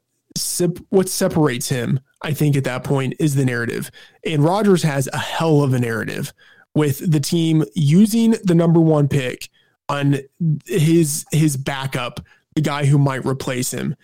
what 0.90 1.10
separates 1.10 1.70
him, 1.70 2.00
I 2.22 2.34
think, 2.34 2.56
at 2.56 2.66
that 2.66 2.84
point 2.84 3.16
is 3.20 3.36
the 3.36 3.46
narrative. 3.46 3.90
And 4.24 4.44
Rodgers 4.44 4.84
has 4.84 5.08
a 5.12 5.18
hell 5.18 5.64
of 5.64 5.74
a 5.74 5.80
narrative 5.80 6.34
with 6.76 7.10
the 7.10 7.22
team 7.22 7.64
using 7.74 8.36
the 8.44 8.54
number 8.54 8.80
one 8.80 9.08
pick 9.08 9.50
on 9.90 10.20
his 10.66 11.26
his 11.32 11.58
backup, 11.58 12.20
the 12.56 12.62
guy 12.62 12.86
who 12.86 12.98
might 12.98 13.26
replace 13.26 13.72
him. 13.72 13.96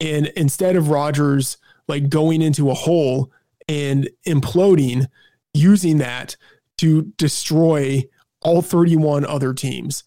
And 0.00 0.26
instead 0.28 0.76
of 0.76 0.88
Rodgers 0.88 1.58
like 1.88 2.08
going 2.08 2.40
into 2.40 2.70
a 2.70 2.74
hole 2.74 3.30
and 3.68 4.08
imploding, 4.26 5.06
using 5.52 5.98
that 5.98 6.36
to 6.78 7.02
destroy 7.18 8.02
all 8.42 8.62
31 8.62 9.26
other 9.26 9.52
teams. 9.52 10.04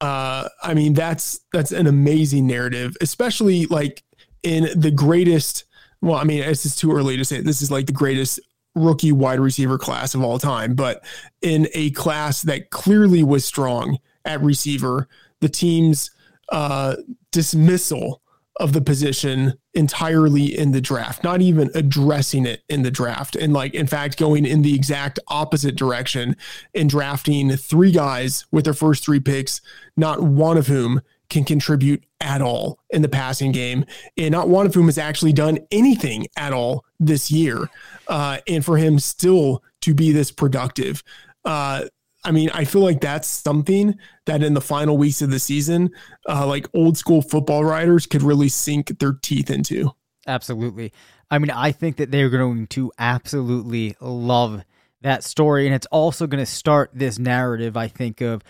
Uh, 0.00 0.48
I 0.62 0.74
mean, 0.74 0.92
that's 0.92 1.40
that's 1.52 1.72
an 1.72 1.86
amazing 1.86 2.46
narrative, 2.46 2.96
especially 3.00 3.66
like 3.66 4.02
in 4.42 4.68
the 4.74 4.90
greatest. 4.90 5.64
Well, 6.02 6.16
I 6.16 6.24
mean, 6.24 6.42
it's 6.42 6.64
just 6.64 6.78
too 6.78 6.92
early 6.92 7.16
to 7.16 7.24
say 7.24 7.40
this 7.40 7.62
is 7.62 7.70
like 7.70 7.86
the 7.86 7.92
greatest 7.92 8.40
rookie 8.74 9.12
wide 9.12 9.40
receiver 9.40 9.78
class 9.78 10.14
of 10.14 10.22
all 10.22 10.38
time, 10.38 10.74
but 10.74 11.02
in 11.40 11.68
a 11.74 11.90
class 11.92 12.42
that 12.42 12.70
clearly 12.70 13.22
was 13.22 13.44
strong 13.44 13.98
at 14.26 14.42
receiver, 14.42 15.08
the 15.40 15.48
team's 15.48 16.10
uh, 16.50 16.96
dismissal 17.32 18.20
of 18.58 18.72
the 18.72 18.80
position 18.80 19.54
entirely 19.74 20.44
in 20.44 20.72
the 20.72 20.80
draft, 20.80 21.22
not 21.22 21.42
even 21.42 21.70
addressing 21.74 22.46
it 22.46 22.62
in 22.68 22.82
the 22.82 22.90
draft. 22.90 23.36
And 23.36 23.52
like, 23.52 23.74
in 23.74 23.86
fact, 23.86 24.16
going 24.16 24.46
in 24.46 24.62
the 24.62 24.74
exact 24.74 25.18
opposite 25.28 25.76
direction 25.76 26.36
and 26.74 26.88
drafting 26.88 27.50
three 27.56 27.92
guys 27.92 28.46
with 28.50 28.64
their 28.64 28.74
first 28.74 29.04
three 29.04 29.20
picks, 29.20 29.60
not 29.96 30.22
one 30.22 30.56
of 30.56 30.68
whom 30.68 31.02
can 31.28 31.44
contribute 31.44 32.04
at 32.20 32.40
all 32.40 32.78
in 32.90 33.02
the 33.02 33.08
passing 33.08 33.52
game. 33.52 33.84
And 34.16 34.32
not 34.32 34.48
one 34.48 34.64
of 34.64 34.74
whom 34.74 34.86
has 34.86 34.96
actually 34.96 35.32
done 35.32 35.58
anything 35.70 36.26
at 36.36 36.52
all 36.52 36.84
this 36.98 37.30
year. 37.30 37.68
Uh, 38.08 38.38
and 38.48 38.64
for 38.64 38.78
him 38.78 38.98
still 38.98 39.62
to 39.82 39.92
be 39.92 40.12
this 40.12 40.30
productive. 40.30 41.02
Uh, 41.44 41.84
I 42.26 42.32
mean, 42.32 42.50
I 42.52 42.64
feel 42.64 42.82
like 42.82 43.00
that's 43.00 43.28
something 43.28 43.96
that 44.24 44.42
in 44.42 44.54
the 44.54 44.60
final 44.60 44.98
weeks 44.98 45.22
of 45.22 45.30
the 45.30 45.38
season, 45.38 45.90
uh, 46.28 46.44
like 46.44 46.66
old 46.74 46.98
school 46.98 47.22
football 47.22 47.64
writers 47.64 48.04
could 48.04 48.22
really 48.22 48.48
sink 48.48 48.98
their 48.98 49.12
teeth 49.12 49.48
into. 49.48 49.92
Absolutely. 50.26 50.92
I 51.30 51.38
mean, 51.38 51.50
I 51.50 51.70
think 51.70 51.98
that 51.98 52.10
they're 52.10 52.28
going 52.28 52.66
to 52.68 52.90
absolutely 52.98 53.94
love 54.00 54.64
that 55.02 55.22
story. 55.22 55.66
And 55.66 55.74
it's 55.74 55.86
also 55.86 56.26
going 56.26 56.42
to 56.42 56.50
start 56.50 56.90
this 56.92 57.16
narrative, 57.16 57.76
I 57.76 57.86
think, 57.86 58.20
of 58.20 58.42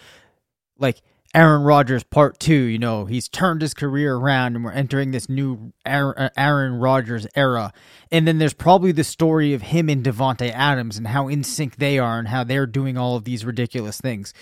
like 0.78 1.02
Aaron 1.34 1.62
Rodgers 1.62 2.02
part 2.02 2.38
two. 2.38 2.54
You 2.54 2.78
know, 2.78 3.04
he's 3.04 3.28
turned 3.28 3.62
his 3.62 3.74
career 3.74 4.14
around 4.16 4.56
and 4.56 4.64
we're 4.64 4.72
entering 4.72 5.10
this 5.10 5.28
new 5.28 5.72
Aaron 5.84 6.74
Rodgers 6.74 7.26
era. 7.34 7.72
And 8.10 8.26
then 8.26 8.38
there's 8.38 8.54
probably 8.54 8.92
the 8.92 9.04
story 9.04 9.52
of 9.52 9.62
him 9.62 9.88
and 9.88 10.04
Davante 10.04 10.50
Adams 10.52 10.96
and 10.96 11.06
how 11.06 11.28
in 11.28 11.44
sync 11.44 11.76
they 11.76 11.98
are 11.98 12.18
and 12.18 12.28
how 12.28 12.44
they're 12.44 12.66
doing 12.66 12.96
all 12.96 13.16
of 13.16 13.24
these 13.24 13.44
ridiculous 13.44 14.00
things. 14.00 14.32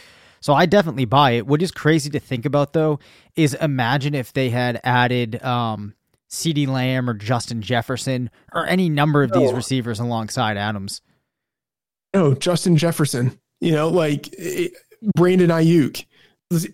So 0.41 0.53
I 0.53 0.67
definitely 0.67 1.07
buy 1.07 1.33
it. 1.33 1.47
What 1.47 1.63
is 1.63 1.71
crazy 1.71 2.11
to 2.11 2.21
think 2.21 2.45
about 2.45 2.75
though 2.75 2.99
is 3.35 3.55
imagine 3.55 4.15
if 4.15 4.33
they 4.33 4.51
had 4.51 4.81
added 4.85 5.43
um 5.43 5.95
CeeDee 6.31 6.67
Lamb 6.67 7.09
or 7.09 7.15
Justin 7.15 7.63
Jefferson 7.63 8.29
or 8.53 8.67
any 8.67 8.89
number 8.89 9.23
of 9.23 9.33
these 9.33 9.53
receivers 9.53 10.01
alongside 10.01 10.57
Adams. 10.57 11.01
No, 12.13 12.35
Justin 12.35 12.77
Jefferson. 12.77 13.39
You 13.61 13.73
know, 13.73 13.89
like 13.89 14.35
eh, 14.39 14.69
Brandon 15.15 15.51
Aiyuk 15.51 16.05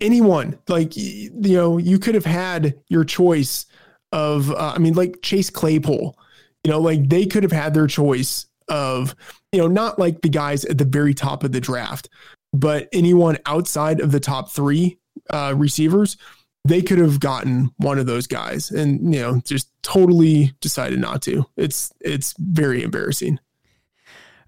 anyone 0.00 0.58
like 0.68 0.96
you 0.96 1.30
know 1.34 1.78
you 1.78 1.98
could 1.98 2.14
have 2.14 2.24
had 2.24 2.74
your 2.88 3.04
choice 3.04 3.66
of 4.12 4.50
uh, 4.50 4.72
i 4.74 4.78
mean 4.78 4.94
like 4.94 5.22
chase 5.22 5.50
claypool 5.50 6.18
you 6.64 6.70
know 6.70 6.80
like 6.80 7.08
they 7.08 7.24
could 7.24 7.42
have 7.42 7.52
had 7.52 7.72
their 7.72 7.86
choice 7.86 8.46
of 8.68 9.14
you 9.52 9.58
know 9.58 9.68
not 9.68 9.98
like 9.98 10.20
the 10.22 10.28
guys 10.28 10.64
at 10.64 10.78
the 10.78 10.84
very 10.84 11.14
top 11.14 11.44
of 11.44 11.52
the 11.52 11.60
draft 11.60 12.08
but 12.52 12.88
anyone 12.92 13.38
outside 13.46 14.00
of 14.00 14.12
the 14.12 14.20
top 14.20 14.50
three 14.50 14.98
uh, 15.30 15.54
receivers 15.56 16.16
they 16.64 16.82
could 16.82 16.98
have 16.98 17.20
gotten 17.20 17.70
one 17.78 17.98
of 17.98 18.06
those 18.06 18.26
guys 18.26 18.70
and 18.70 19.14
you 19.14 19.20
know 19.20 19.40
just 19.44 19.70
totally 19.82 20.52
decided 20.60 20.98
not 20.98 21.22
to. 21.22 21.44
It's 21.56 21.92
it's 22.00 22.34
very 22.38 22.82
embarrassing. 22.82 23.38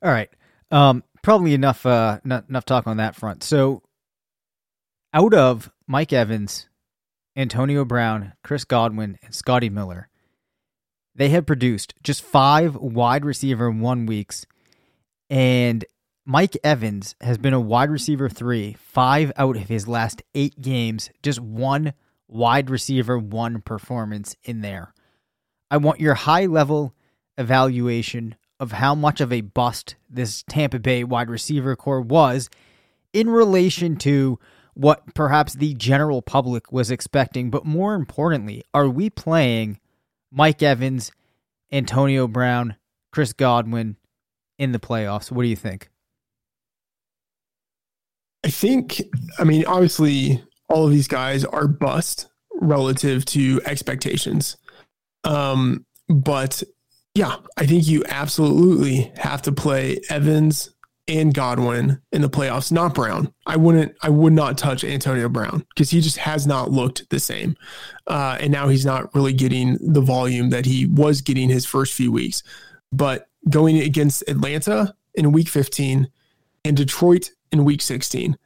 All 0.02 0.10
right. 0.10 0.30
Um 0.70 1.04
probably 1.22 1.54
enough 1.54 1.86
uh 1.86 2.20
not, 2.24 2.48
enough 2.48 2.64
talk 2.64 2.86
on 2.86 2.98
that 2.98 3.16
front. 3.16 3.42
So 3.42 3.82
out 5.12 5.34
of 5.34 5.70
Mike 5.86 6.12
Evans, 6.12 6.68
Antonio 7.36 7.84
Brown, 7.84 8.32
Chris 8.42 8.64
Godwin, 8.64 9.18
and 9.22 9.34
Scotty 9.34 9.68
Miller, 9.68 10.08
they 11.14 11.28
have 11.30 11.46
produced 11.46 11.94
just 12.02 12.22
five 12.22 12.74
wide 12.76 13.24
receiver 13.24 13.70
one 13.70 14.06
weeks. 14.06 14.46
And 15.28 15.84
Mike 16.24 16.56
Evans 16.64 17.14
has 17.20 17.36
been 17.36 17.52
a 17.52 17.60
wide 17.60 17.90
receiver 17.90 18.28
three, 18.28 18.76
five 18.78 19.32
out 19.36 19.56
of 19.56 19.68
his 19.68 19.86
last 19.88 20.22
eight 20.34 20.60
games, 20.60 21.10
just 21.22 21.40
one 21.40 21.92
wide 22.28 22.70
receiver 22.70 23.18
one 23.18 23.60
performance 23.60 24.36
in 24.44 24.62
there. 24.62 24.94
I 25.70 25.76
want 25.76 26.00
your 26.00 26.14
high 26.14 26.46
level 26.46 26.94
evaluation 27.36 28.36
of 28.60 28.72
how 28.72 28.94
much 28.94 29.20
of 29.20 29.32
a 29.32 29.40
bust 29.40 29.96
this 30.08 30.44
Tampa 30.48 30.78
Bay 30.78 31.04
wide 31.04 31.28
receiver 31.28 31.76
core 31.76 32.00
was 32.00 32.48
in 33.12 33.28
relation 33.28 33.96
to 33.96 34.38
what 34.74 35.14
perhaps 35.14 35.54
the 35.54 35.74
general 35.74 36.22
public 36.22 36.72
was 36.72 36.90
expecting. 36.90 37.50
But 37.50 37.64
more 37.64 37.94
importantly, 37.94 38.62
are 38.72 38.88
we 38.88 39.10
playing 39.10 39.78
Mike 40.30 40.62
Evans, 40.62 41.12
Antonio 41.70 42.26
Brown, 42.26 42.76
Chris 43.12 43.32
Godwin 43.32 43.96
in 44.58 44.72
the 44.72 44.78
playoffs? 44.78 45.30
What 45.30 45.42
do 45.42 45.48
you 45.48 45.56
think? 45.56 45.88
I 48.44 48.50
think, 48.50 49.00
I 49.38 49.44
mean, 49.44 49.64
obviously, 49.66 50.42
all 50.68 50.86
of 50.86 50.90
these 50.90 51.08
guys 51.08 51.44
are 51.44 51.68
bust 51.68 52.28
relative 52.54 53.24
to 53.26 53.60
expectations. 53.66 54.56
Um, 55.24 55.86
but 56.08 56.62
yeah, 57.14 57.36
I 57.56 57.66
think 57.66 57.86
you 57.86 58.04
absolutely 58.08 59.12
have 59.16 59.42
to 59.42 59.52
play 59.52 60.00
Evans, 60.08 60.71
and 61.09 61.34
Godwin 61.34 62.00
in 62.12 62.22
the 62.22 62.30
playoffs, 62.30 62.70
not 62.70 62.94
Brown. 62.94 63.32
I 63.46 63.57
wouldn't, 63.57 63.94
I 64.03 64.09
would 64.09 64.32
not 64.32 64.57
touch 64.57 64.84
Antonio 64.84 65.28
Brown 65.28 65.64
because 65.70 65.90
he 65.90 66.00
just 66.00 66.18
has 66.18 66.46
not 66.46 66.70
looked 66.70 67.09
the 67.11 67.18
same. 67.18 67.57
Uh, 68.07 68.38
and 68.40 68.53
now 68.53 68.68
he's 68.68 68.86
not 68.86 69.14
really 69.14 69.32
getting 69.32 69.78
the 69.80 70.00
volume 70.00 70.50
that 70.50 70.64
he 70.64 70.86
was 70.86 71.20
getting 71.20 71.48
his 71.48 71.66
first 71.66 71.94
few 71.94 72.12
weeks. 72.12 72.42
But 72.92 73.28
going 73.48 73.78
against 73.78 74.22
Atlanta 74.28 74.94
in 75.14 75.32
week 75.32 75.48
15 75.48 76.09
and 76.64 76.76
Detroit 76.76 77.30
in 77.50 77.64
week 77.64 77.82
16, 77.82 78.36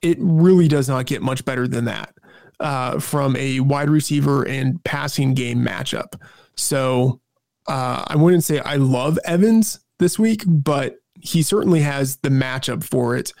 it 0.00 0.16
really 0.20 0.68
does 0.68 0.88
not 0.88 1.06
get 1.06 1.22
much 1.22 1.44
better 1.44 1.68
than 1.68 1.84
that 1.86 2.14
uh, 2.60 3.00
from 3.00 3.36
a 3.36 3.60
wide 3.60 3.90
receiver 3.90 4.44
and 4.44 4.82
passing 4.84 5.34
game 5.34 5.64
matchup. 5.64 6.20
So 6.56 7.20
uh, 7.66 8.04
I 8.06 8.16
wouldn't 8.16 8.44
say 8.44 8.60
I 8.60 8.76
love 8.76 9.18
Evans 9.24 9.80
this 9.98 10.18
week, 10.18 10.44
but 10.46 10.96
he 11.28 11.42
certainly 11.42 11.80
has 11.80 12.16
the 12.16 12.30
matchup 12.30 12.84
for 12.84 13.16
it. 13.16 13.32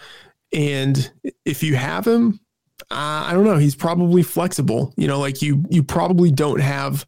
And 0.52 1.10
if 1.44 1.62
you 1.62 1.76
have 1.76 2.06
him, 2.06 2.40
uh, 2.90 3.24
I 3.26 3.32
don't 3.32 3.44
know. 3.44 3.58
He's 3.58 3.74
probably 3.74 4.22
flexible. 4.22 4.94
You 4.96 5.08
know, 5.08 5.18
like 5.18 5.42
you 5.42 5.64
you 5.68 5.82
probably 5.82 6.30
don't 6.30 6.60
have 6.60 7.06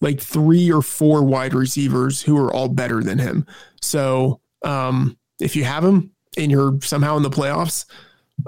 like 0.00 0.20
three 0.20 0.70
or 0.70 0.82
four 0.82 1.22
wide 1.22 1.54
receivers 1.54 2.20
who 2.20 2.36
are 2.36 2.52
all 2.52 2.68
better 2.68 3.02
than 3.02 3.18
him. 3.18 3.46
So 3.80 4.40
um, 4.64 5.16
if 5.40 5.54
you 5.54 5.64
have 5.64 5.84
him 5.84 6.10
and 6.36 6.50
you're 6.50 6.78
somehow 6.82 7.16
in 7.16 7.22
the 7.22 7.30
playoffs, 7.30 7.86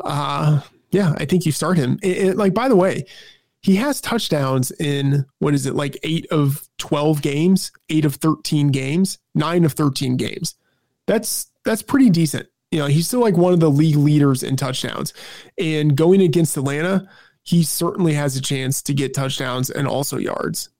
uh, 0.02 0.60
yeah, 0.90 1.14
I 1.16 1.24
think 1.24 1.46
you 1.46 1.52
start 1.52 1.76
him. 1.76 1.98
It, 2.02 2.16
it, 2.18 2.36
like 2.36 2.54
by 2.54 2.68
the 2.68 2.76
way, 2.76 3.06
he 3.62 3.76
has 3.76 4.00
touchdowns 4.00 4.72
in 4.72 5.24
what 5.38 5.54
is 5.54 5.64
it 5.64 5.74
like 5.74 5.96
eight 6.02 6.26
of 6.30 6.68
twelve 6.76 7.22
games, 7.22 7.72
eight 7.88 8.04
of 8.04 8.16
thirteen 8.16 8.68
games, 8.68 9.18
nine 9.34 9.64
of 9.64 9.72
thirteen 9.72 10.16
games. 10.16 10.56
That's 11.06 11.50
that's 11.64 11.82
pretty 11.82 12.10
decent. 12.10 12.48
You 12.70 12.80
know, 12.80 12.86
he's 12.86 13.06
still 13.06 13.20
like 13.20 13.36
one 13.36 13.52
of 13.52 13.60
the 13.60 13.70
league 13.70 13.96
leaders 13.96 14.42
in 14.42 14.56
touchdowns. 14.56 15.12
And 15.58 15.96
going 15.96 16.20
against 16.20 16.56
Atlanta, 16.56 17.08
he 17.42 17.62
certainly 17.62 18.14
has 18.14 18.36
a 18.36 18.40
chance 18.40 18.82
to 18.82 18.94
get 18.94 19.14
touchdowns 19.14 19.70
and 19.70 19.86
also 19.86 20.16
yards. 20.16 20.70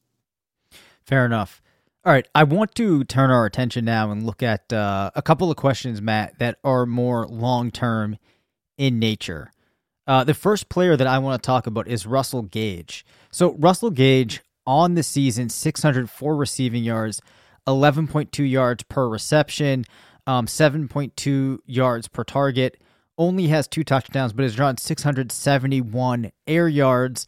Fair 1.04 1.26
enough. 1.26 1.60
All 2.04 2.12
right, 2.12 2.26
I 2.34 2.44
want 2.44 2.74
to 2.74 3.04
turn 3.04 3.30
our 3.30 3.46
attention 3.46 3.84
now 3.84 4.10
and 4.10 4.26
look 4.26 4.42
at 4.42 4.70
uh, 4.72 5.10
a 5.14 5.22
couple 5.22 5.50
of 5.50 5.56
questions, 5.56 6.02
Matt, 6.02 6.38
that 6.38 6.58
are 6.62 6.84
more 6.84 7.26
long 7.26 7.70
term 7.70 8.18
in 8.76 8.98
nature. 8.98 9.50
Uh, 10.06 10.22
the 10.22 10.34
first 10.34 10.68
player 10.68 10.96
that 10.96 11.06
I 11.06 11.18
want 11.18 11.42
to 11.42 11.46
talk 11.46 11.66
about 11.66 11.88
is 11.88 12.06
Russell 12.06 12.42
Gage. 12.42 13.06
So, 13.30 13.54
Russell 13.54 13.90
Gage 13.90 14.42
on 14.66 14.96
the 14.96 15.02
season, 15.02 15.48
604 15.48 16.36
receiving 16.36 16.84
yards, 16.84 17.22
11.2 17.66 18.50
yards 18.50 18.82
per 18.84 19.08
reception, 19.08 19.86
um, 20.26 20.46
7.2 20.46 21.58
yards 21.66 22.08
per 22.08 22.24
target. 22.24 22.80
Only 23.16 23.48
has 23.48 23.68
two 23.68 23.84
touchdowns, 23.84 24.32
but 24.32 24.42
has 24.42 24.56
drawn 24.56 24.76
671 24.76 26.32
air 26.46 26.68
yards 26.68 27.26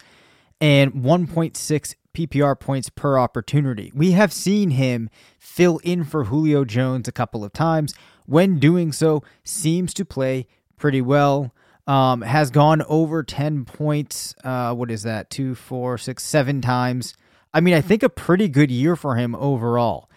and 0.59 0.93
1.6 0.93 1.95
PPR 2.13 2.59
points 2.59 2.89
per 2.89 3.17
opportunity. 3.17 3.91
We 3.93 4.11
have 4.11 4.33
seen 4.33 4.71
him 4.71 5.09
fill 5.39 5.77
in 5.79 6.03
for 6.03 6.25
Julio 6.25 6.65
Jones 6.65 7.07
a 7.07 7.11
couple 7.11 7.43
of 7.43 7.53
times. 7.53 7.93
When 8.25 8.59
doing 8.59 8.91
so, 8.91 9.23
seems 9.43 9.93
to 9.93 10.03
play 10.03 10.47
pretty 10.77 11.01
well. 11.01 11.53
Um, 11.85 12.21
has 12.21 12.51
gone 12.51 12.81
over 12.89 13.23
10 13.23 13.63
points. 13.63 14.35
Uh, 14.43 14.73
what 14.73 14.91
is 14.91 15.03
that? 15.03 15.29
Two, 15.29 15.55
four, 15.55 15.97
six, 15.97 16.23
seven 16.23 16.59
times. 16.59 17.15
I 17.53 17.61
mean, 17.61 17.73
I 17.73 17.81
think 17.81 18.03
a 18.03 18.09
pretty 18.09 18.49
good 18.49 18.71
year 18.71 18.97
for 18.97 19.15
him 19.15 19.35
overall 19.35 20.09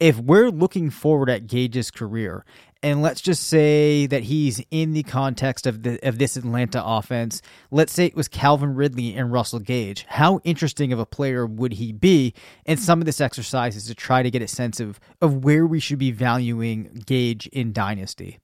if 0.00 0.18
we're 0.18 0.50
looking 0.50 0.90
forward 0.90 1.28
at 1.28 1.46
Gage's 1.46 1.90
career, 1.90 2.44
and 2.82 3.02
let's 3.02 3.20
just 3.20 3.44
say 3.44 4.06
that 4.06 4.24
he's 4.24 4.62
in 4.70 4.92
the 4.92 5.02
context 5.02 5.66
of 5.66 5.82
the 5.82 5.98
of 6.06 6.18
this 6.18 6.36
Atlanta 6.36 6.82
offense. 6.84 7.42
Let's 7.70 7.92
say 7.92 8.06
it 8.06 8.14
was 8.14 8.28
Calvin 8.28 8.74
Ridley 8.74 9.14
and 9.14 9.32
Russell 9.32 9.58
Gage. 9.58 10.04
How 10.08 10.38
interesting 10.44 10.92
of 10.92 10.98
a 10.98 11.06
player 11.06 11.44
would 11.44 11.72
he 11.74 11.92
be? 11.92 12.34
And 12.66 12.78
some 12.78 13.00
of 13.00 13.06
this 13.06 13.20
exercise 13.20 13.74
is 13.74 13.86
to 13.86 13.94
try 13.94 14.22
to 14.22 14.30
get 14.30 14.42
a 14.42 14.48
sense 14.48 14.78
of 14.78 15.00
of 15.20 15.44
where 15.44 15.66
we 15.66 15.80
should 15.80 15.98
be 15.98 16.12
valuing 16.12 17.02
Gage 17.06 17.46
in 17.48 17.72
Dynasty. 17.72 18.38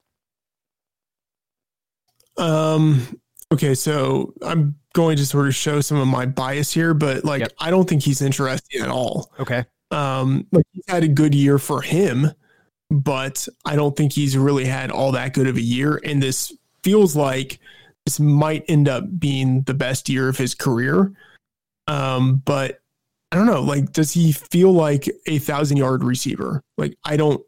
Um. 2.37 3.21
Okay, 3.53 3.75
so 3.77 4.35
I'm 4.43 4.75
going 4.95 5.17
to 5.17 5.27
sort 5.27 5.47
of 5.47 5.55
show 5.55 5.81
some 5.81 5.99
of 5.99 6.09
my 6.09 6.27
bias 6.27 6.73
here, 6.73 6.93
but 6.93 7.25
like 7.25 7.41
yep. 7.41 7.53
I 7.61 7.71
don't 7.71 7.89
think 7.89 8.03
he's 8.03 8.21
interesting 8.21 8.81
at 8.81 8.89
all. 8.89 9.31
Okay. 9.39 9.65
Um, 9.95 10.47
like 10.51 10.67
he's 10.73 10.85
had 10.89 11.05
a 11.05 11.09
good 11.09 11.35
year 11.35 11.59
for 11.59 11.81
him, 11.81 12.33
but 12.91 13.47
I 13.65 13.77
don't 13.77 13.97
think 13.97 14.13
he's 14.13 14.37
really 14.37 14.65
had 14.65 14.91
all 14.91 15.13
that 15.13 15.35
good 15.35 15.47
of 15.47 15.57
a 15.57 15.63
year. 15.63 16.01
And 16.05 16.21
this 16.21 16.53
feels 16.83 17.15
like 17.15 17.61
this 18.05 18.19
might 18.19 18.65
end 18.69 18.89
up 18.89 19.05
being 19.21 19.63
the 19.63 19.75
best 19.75 20.09
year 20.09 20.29
of 20.29 20.37
his 20.37 20.55
career. 20.55 21.13
Um, 21.87 22.43
but 22.45 22.81
I 23.31 23.37
don't 23.37 23.47
know. 23.47 23.63
Like, 23.63 23.93
does 23.93 24.11
he 24.11 24.33
feel 24.33 24.73
like 24.73 25.09
a 25.27 25.39
thousand 25.39 25.77
yard 25.77 26.03
receiver? 26.03 26.61
Like, 26.77 26.99
I 27.05 27.17
don't, 27.17 27.41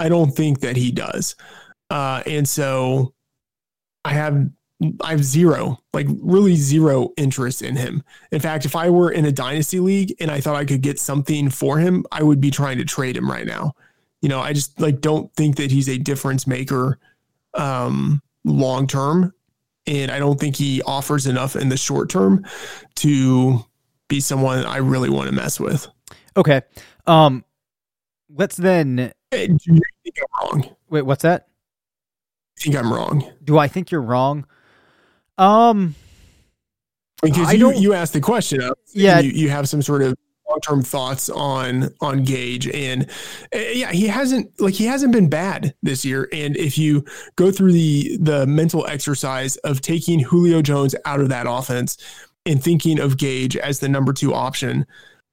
I 0.00 0.08
don't 0.08 0.30
think 0.32 0.60
that 0.60 0.76
he 0.76 0.90
does. 0.90 1.36
Uh, 1.90 2.22
and 2.26 2.48
so 2.48 3.12
I 4.04 4.14
have 4.14 4.48
I 5.00 5.10
have 5.10 5.24
zero, 5.24 5.78
like 5.92 6.06
really 6.20 6.56
zero 6.56 7.10
interest 7.16 7.62
in 7.62 7.76
him. 7.76 8.02
In 8.30 8.40
fact, 8.40 8.64
if 8.64 8.74
I 8.74 8.90
were 8.90 9.10
in 9.10 9.24
a 9.24 9.32
dynasty 9.32 9.80
league 9.80 10.14
and 10.20 10.30
I 10.30 10.40
thought 10.40 10.56
I 10.56 10.64
could 10.64 10.82
get 10.82 10.98
something 10.98 11.50
for 11.50 11.78
him, 11.78 12.04
I 12.10 12.22
would 12.22 12.40
be 12.40 12.50
trying 12.50 12.78
to 12.78 12.84
trade 12.84 13.16
him 13.16 13.30
right 13.30 13.46
now. 13.46 13.74
You 14.20 14.28
know, 14.28 14.40
I 14.40 14.52
just 14.52 14.80
like 14.80 15.00
don't 15.00 15.32
think 15.34 15.56
that 15.56 15.70
he's 15.70 15.88
a 15.88 15.98
difference 15.98 16.46
maker 16.46 16.98
um 17.54 18.22
long 18.44 18.86
term 18.86 19.34
and 19.86 20.10
I 20.10 20.18
don't 20.18 20.40
think 20.40 20.56
he 20.56 20.80
offers 20.82 21.26
enough 21.26 21.54
in 21.54 21.68
the 21.68 21.76
short 21.76 22.08
term 22.08 22.46
to 22.96 23.64
be 24.08 24.20
someone 24.20 24.64
I 24.64 24.78
really 24.78 25.10
want 25.10 25.28
to 25.28 25.34
mess 25.34 25.60
with. 25.60 25.86
Okay. 26.36 26.62
Um 27.06 27.44
let's 28.34 28.56
then 28.56 29.12
hey, 29.30 29.48
do 29.48 29.58
you 29.66 29.80
think 30.02 30.16
I'm 30.18 30.46
wrong? 30.46 30.76
Wait, 30.88 31.02
what's 31.02 31.22
that? 31.22 31.48
I 32.58 32.60
think 32.62 32.76
I'm 32.76 32.92
wrong. 32.92 33.30
Do 33.44 33.58
I 33.58 33.68
think 33.68 33.90
you're 33.90 34.02
wrong? 34.02 34.46
Um, 35.38 35.94
because 37.22 37.48
I 37.48 37.52
you 37.52 37.72
you 37.72 37.92
asked 37.94 38.12
the 38.12 38.20
question, 38.20 38.62
uh, 38.62 38.74
yeah, 38.92 39.20
you, 39.20 39.30
you 39.30 39.48
have 39.48 39.68
some 39.68 39.82
sort 39.82 40.02
of 40.02 40.16
long 40.48 40.60
term 40.60 40.82
thoughts 40.82 41.30
on 41.30 41.90
on 42.00 42.24
Gage, 42.24 42.68
and 42.68 43.08
uh, 43.54 43.58
yeah, 43.58 43.92
he 43.92 44.08
hasn't 44.08 44.60
like 44.60 44.74
he 44.74 44.86
hasn't 44.86 45.12
been 45.12 45.28
bad 45.28 45.74
this 45.82 46.04
year. 46.04 46.28
And 46.32 46.56
if 46.56 46.76
you 46.76 47.04
go 47.36 47.50
through 47.50 47.72
the 47.72 48.16
the 48.18 48.46
mental 48.46 48.86
exercise 48.86 49.56
of 49.58 49.80
taking 49.80 50.18
Julio 50.18 50.62
Jones 50.62 50.94
out 51.04 51.20
of 51.20 51.28
that 51.28 51.46
offense 51.48 51.96
and 52.44 52.62
thinking 52.62 52.98
of 52.98 53.16
Gage 53.16 53.56
as 53.56 53.78
the 53.78 53.88
number 53.88 54.12
two 54.12 54.34
option, 54.34 54.84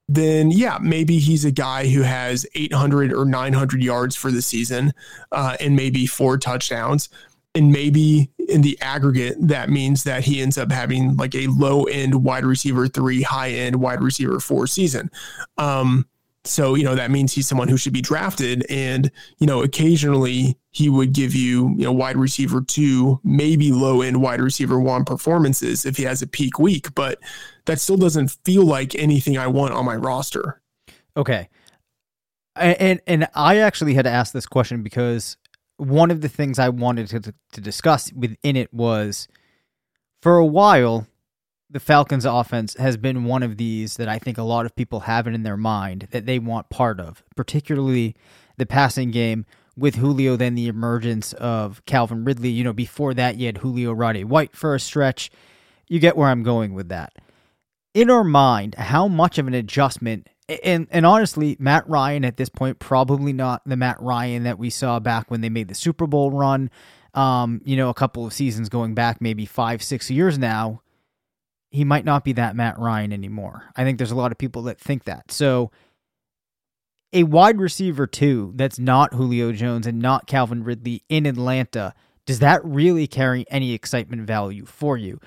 then 0.07 0.51
yeah, 0.51 0.77
maybe 0.81 1.17
he's 1.17 1.43
a 1.43 1.51
guy 1.51 1.87
who 1.87 2.01
has 2.01 2.45
800 2.55 3.13
or 3.13 3.25
900 3.25 3.81
yards 3.81 4.15
for 4.15 4.31
the 4.31 4.41
season 4.41 4.93
uh, 5.31 5.57
and 5.59 5.75
maybe 5.75 6.05
four 6.05 6.37
touchdowns 6.37 7.09
and 7.55 7.71
maybe 7.71 8.29
in 8.47 8.61
the 8.61 8.77
aggregate 8.81 9.35
that 9.39 9.69
means 9.69 10.03
that 10.03 10.23
he 10.23 10.41
ends 10.41 10.57
up 10.57 10.71
having 10.71 11.15
like 11.17 11.35
a 11.35 11.47
low 11.47 11.83
end 11.83 12.23
wide 12.23 12.45
receiver 12.45 12.87
three 12.87 13.21
high 13.21 13.49
end 13.49 13.75
wide 13.77 14.01
receiver 14.01 14.39
four 14.39 14.67
season. 14.67 15.09
Um 15.57 16.05
so 16.45 16.75
you 16.75 16.83
know 16.83 16.95
that 16.95 17.11
means 17.11 17.33
he's 17.33 17.47
someone 17.47 17.67
who 17.67 17.77
should 17.77 17.93
be 17.93 18.01
drafted 18.01 18.65
and 18.69 19.11
you 19.39 19.47
know 19.47 19.61
occasionally 19.61 20.57
he 20.71 20.89
would 20.89 21.11
give 21.11 21.35
you 21.35 21.69
you 21.77 21.83
know 21.83 21.91
wide 21.91 22.15
receiver 22.15 22.61
two 22.61 23.19
maybe 23.23 23.71
low 23.71 24.01
end 24.01 24.21
wide 24.21 24.41
receiver 24.41 24.79
one 24.79 25.03
performances 25.03 25.85
if 25.85 25.97
he 25.97 26.03
has 26.03 26.21
a 26.21 26.27
peak 26.27 26.57
week 26.57 26.93
but 26.95 27.19
that 27.65 27.79
still 27.79 27.97
doesn't 27.97 28.29
feel 28.45 28.63
like 28.63 28.95
anything 28.95 29.37
i 29.37 29.47
want 29.47 29.73
on 29.73 29.85
my 29.85 29.95
roster. 29.95 30.61
Okay. 31.17 31.49
And 32.55 33.01
and 33.05 33.27
i 33.35 33.57
actually 33.57 33.93
had 33.93 34.05
to 34.05 34.11
ask 34.11 34.33
this 34.33 34.45
question 34.45 34.81
because 34.81 35.37
one 35.80 36.11
of 36.11 36.21
the 36.21 36.30
things 36.30 36.59
I 36.59 36.69
wanted 36.69 37.07
to, 37.09 37.34
to 37.53 37.61
discuss 37.61 38.11
within 38.13 38.55
it 38.55 38.73
was 38.73 39.27
for 40.21 40.38
a 40.38 40.45
while, 40.45 41.07
the 41.69 41.80
Falcons 41.80 42.25
offense 42.25 42.75
has 42.75 42.97
been 42.97 43.23
one 43.23 43.43
of 43.43 43.57
these 43.57 43.95
that 43.97 44.09
I 44.09 44.19
think 44.19 44.38
a 44.38 44.43
lot 44.43 44.65
of 44.65 44.75
people 44.75 45.01
have 45.01 45.27
it 45.27 45.34
in 45.34 45.43
their 45.43 45.57
mind 45.57 46.09
that 46.11 46.25
they 46.25 46.39
want 46.39 46.69
part 46.69 46.99
of, 46.99 47.23
particularly 47.36 48.15
the 48.57 48.65
passing 48.65 49.11
game 49.11 49.45
with 49.77 49.95
Julio, 49.95 50.36
then 50.36 50.55
the 50.55 50.67
emergence 50.67 51.32
of 51.34 51.86
Calvin 51.86 52.25
Ridley. 52.25 52.49
You 52.49 52.65
know, 52.65 52.73
before 52.73 53.13
that, 53.13 53.38
you 53.38 53.45
had 53.45 53.59
Julio 53.59 53.93
Roddy 53.93 54.25
White 54.25 54.55
for 54.55 54.75
a 54.75 54.80
stretch. 54.80 55.32
You 55.88 55.99
get 55.99 56.17
where 56.17 56.27
I'm 56.27 56.43
going 56.43 56.73
with 56.73 56.89
that. 56.89 57.13
In 57.93 58.09
our 58.09 58.25
mind, 58.25 58.75
how 58.75 59.07
much 59.07 59.38
of 59.38 59.47
an 59.47 59.53
adjustment 59.53 60.27
and 60.63 60.87
and 60.89 61.05
honestly, 61.05 61.55
Matt 61.59 61.87
Ryan 61.87 62.25
at 62.25 62.37
this 62.37 62.49
point 62.49 62.79
probably 62.79 63.33
not 63.33 63.61
the 63.65 63.77
Matt 63.77 64.01
Ryan 64.01 64.43
that 64.43 64.57
we 64.57 64.69
saw 64.69 64.99
back 64.99 65.29
when 65.29 65.41
they 65.41 65.49
made 65.49 65.67
the 65.67 65.75
Super 65.75 66.07
Bowl 66.07 66.31
run. 66.31 66.69
Um, 67.13 67.61
you 67.65 67.75
know, 67.75 67.89
a 67.89 67.93
couple 67.93 68.25
of 68.25 68.33
seasons 68.33 68.69
going 68.69 68.93
back, 68.93 69.19
maybe 69.19 69.45
five, 69.45 69.81
six 69.81 70.11
years 70.11 70.37
now. 70.37 70.81
He 71.71 71.83
might 71.83 72.05
not 72.05 72.23
be 72.23 72.33
that 72.33 72.55
Matt 72.55 72.79
Ryan 72.79 73.13
anymore. 73.13 73.65
I 73.75 73.83
think 73.83 73.97
there's 73.97 74.11
a 74.11 74.15
lot 74.15 74.31
of 74.31 74.37
people 74.37 74.63
that 74.63 74.79
think 74.79 75.03
that. 75.03 75.31
So, 75.31 75.71
a 77.13 77.23
wide 77.23 77.59
receiver 77.59 78.07
too 78.07 78.53
that's 78.55 78.79
not 78.79 79.13
Julio 79.13 79.51
Jones 79.51 79.87
and 79.87 79.99
not 79.99 80.27
Calvin 80.27 80.63
Ridley 80.63 81.03
in 81.09 81.25
Atlanta. 81.25 81.93
Does 82.25 82.39
that 82.39 82.63
really 82.63 83.07
carry 83.07 83.45
any 83.49 83.73
excitement 83.73 84.23
value 84.23 84.65
for 84.65 84.97
you? 84.97 85.19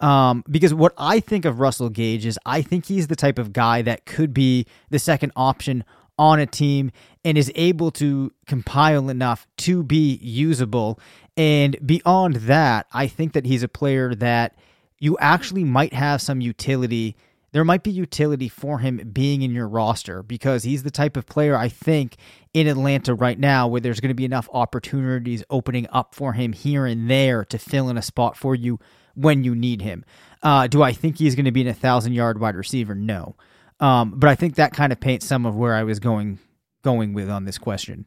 Um, 0.00 0.44
because 0.50 0.74
what 0.74 0.92
I 0.98 1.20
think 1.20 1.44
of 1.44 1.60
Russell 1.60 1.88
Gage 1.88 2.26
is 2.26 2.38
I 2.44 2.62
think 2.62 2.86
he's 2.86 3.06
the 3.06 3.16
type 3.16 3.38
of 3.38 3.52
guy 3.52 3.82
that 3.82 4.04
could 4.04 4.34
be 4.34 4.66
the 4.90 4.98
second 4.98 5.32
option 5.36 5.84
on 6.18 6.38
a 6.38 6.46
team 6.46 6.90
and 7.24 7.36
is 7.36 7.52
able 7.54 7.90
to 7.92 8.32
compile 8.46 9.08
enough 9.08 9.46
to 9.58 9.82
be 9.82 10.16
usable. 10.22 10.98
And 11.36 11.76
beyond 11.84 12.36
that, 12.36 12.86
I 12.92 13.06
think 13.06 13.32
that 13.32 13.46
he's 13.46 13.62
a 13.62 13.68
player 13.68 14.14
that 14.14 14.56
you 14.98 15.16
actually 15.20 15.64
might 15.64 15.92
have 15.92 16.22
some 16.22 16.40
utility. 16.40 17.16
There 17.52 17.64
might 17.64 17.82
be 17.82 17.90
utility 17.90 18.48
for 18.48 18.78
him 18.78 19.10
being 19.12 19.42
in 19.42 19.52
your 19.52 19.68
roster 19.68 20.22
because 20.22 20.64
he's 20.64 20.82
the 20.82 20.90
type 20.90 21.16
of 21.16 21.26
player 21.26 21.56
I 21.56 21.68
think 21.68 22.16
in 22.54 22.66
Atlanta 22.66 23.14
right 23.14 23.38
now 23.38 23.68
where 23.68 23.80
there's 23.80 24.00
going 24.00 24.10
to 24.10 24.14
be 24.14 24.24
enough 24.24 24.48
opportunities 24.52 25.44
opening 25.50 25.86
up 25.90 26.14
for 26.14 26.32
him 26.32 26.52
here 26.52 26.86
and 26.86 27.10
there 27.10 27.44
to 27.46 27.58
fill 27.58 27.88
in 27.88 27.98
a 27.98 28.02
spot 28.02 28.36
for 28.36 28.54
you 28.54 28.78
when 29.16 29.44
you 29.44 29.54
need 29.54 29.82
him. 29.82 30.04
Uh, 30.42 30.66
do 30.66 30.82
I 30.82 30.92
think 30.92 31.18
he's 31.18 31.34
going 31.34 31.46
to 31.46 31.52
be 31.52 31.62
an 31.62 31.66
1,000 31.66 32.12
yard 32.12 32.40
wide 32.40 32.54
receiver? 32.54 32.94
No. 32.94 33.36
Um, 33.80 34.12
but 34.16 34.30
I 34.30 34.34
think 34.34 34.54
that 34.54 34.72
kind 34.72 34.92
of 34.92 35.00
paints 35.00 35.26
some 35.26 35.44
of 35.44 35.56
where 35.56 35.74
I 35.74 35.82
was 35.82 35.98
going 35.98 36.38
going 36.82 37.14
with 37.14 37.28
on 37.28 37.44
this 37.44 37.58
question. 37.58 38.06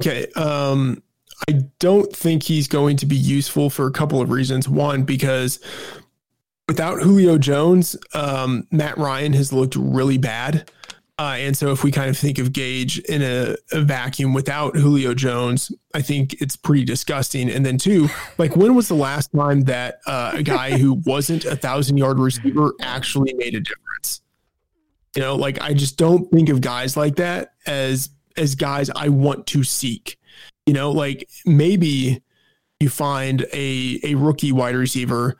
Okay. 0.00 0.26
Um, 0.36 1.02
I 1.48 1.62
don't 1.80 2.14
think 2.14 2.44
he's 2.44 2.68
going 2.68 2.96
to 2.98 3.06
be 3.06 3.16
useful 3.16 3.68
for 3.68 3.86
a 3.86 3.90
couple 3.90 4.20
of 4.20 4.30
reasons. 4.30 4.68
One, 4.68 5.02
because 5.02 5.58
without 6.68 7.02
Julio 7.02 7.38
Jones, 7.38 7.96
um, 8.14 8.66
Matt 8.70 8.96
Ryan 8.96 9.32
has 9.32 9.52
looked 9.52 9.76
really 9.76 10.18
bad. 10.18 10.70
Uh, 11.22 11.36
and 11.36 11.56
so 11.56 11.70
if 11.70 11.84
we 11.84 11.92
kind 11.92 12.10
of 12.10 12.18
think 12.18 12.40
of 12.40 12.52
Gage 12.52 12.98
in 12.98 13.22
a, 13.22 13.54
a, 13.70 13.80
vacuum 13.80 14.34
without 14.34 14.74
Julio 14.74 15.14
Jones, 15.14 15.70
I 15.94 16.02
think 16.02 16.34
it's 16.42 16.56
pretty 16.56 16.84
disgusting. 16.84 17.48
And 17.48 17.64
then 17.64 17.78
two, 17.78 18.08
like 18.38 18.56
when 18.56 18.74
was 18.74 18.88
the 18.88 18.96
last 18.96 19.30
time 19.30 19.60
that 19.62 20.00
uh, 20.04 20.32
a 20.34 20.42
guy 20.42 20.76
who 20.76 20.94
wasn't 21.06 21.44
a 21.44 21.54
thousand 21.54 21.96
yard 21.96 22.18
receiver 22.18 22.72
actually 22.80 23.34
made 23.34 23.54
a 23.54 23.60
difference? 23.60 24.20
You 25.14 25.22
know, 25.22 25.36
like 25.36 25.60
I 25.60 25.74
just 25.74 25.96
don't 25.96 26.28
think 26.32 26.48
of 26.48 26.60
guys 26.60 26.96
like 26.96 27.14
that 27.16 27.52
as 27.66 28.10
as 28.36 28.56
guys 28.56 28.90
I 28.90 29.08
want 29.08 29.46
to 29.48 29.62
seek. 29.62 30.18
You 30.66 30.74
know, 30.74 30.90
like 30.90 31.30
maybe 31.46 32.20
you 32.80 32.88
find 32.88 33.46
a 33.52 34.00
a 34.02 34.16
rookie 34.16 34.50
wide 34.50 34.74
receiver 34.74 35.36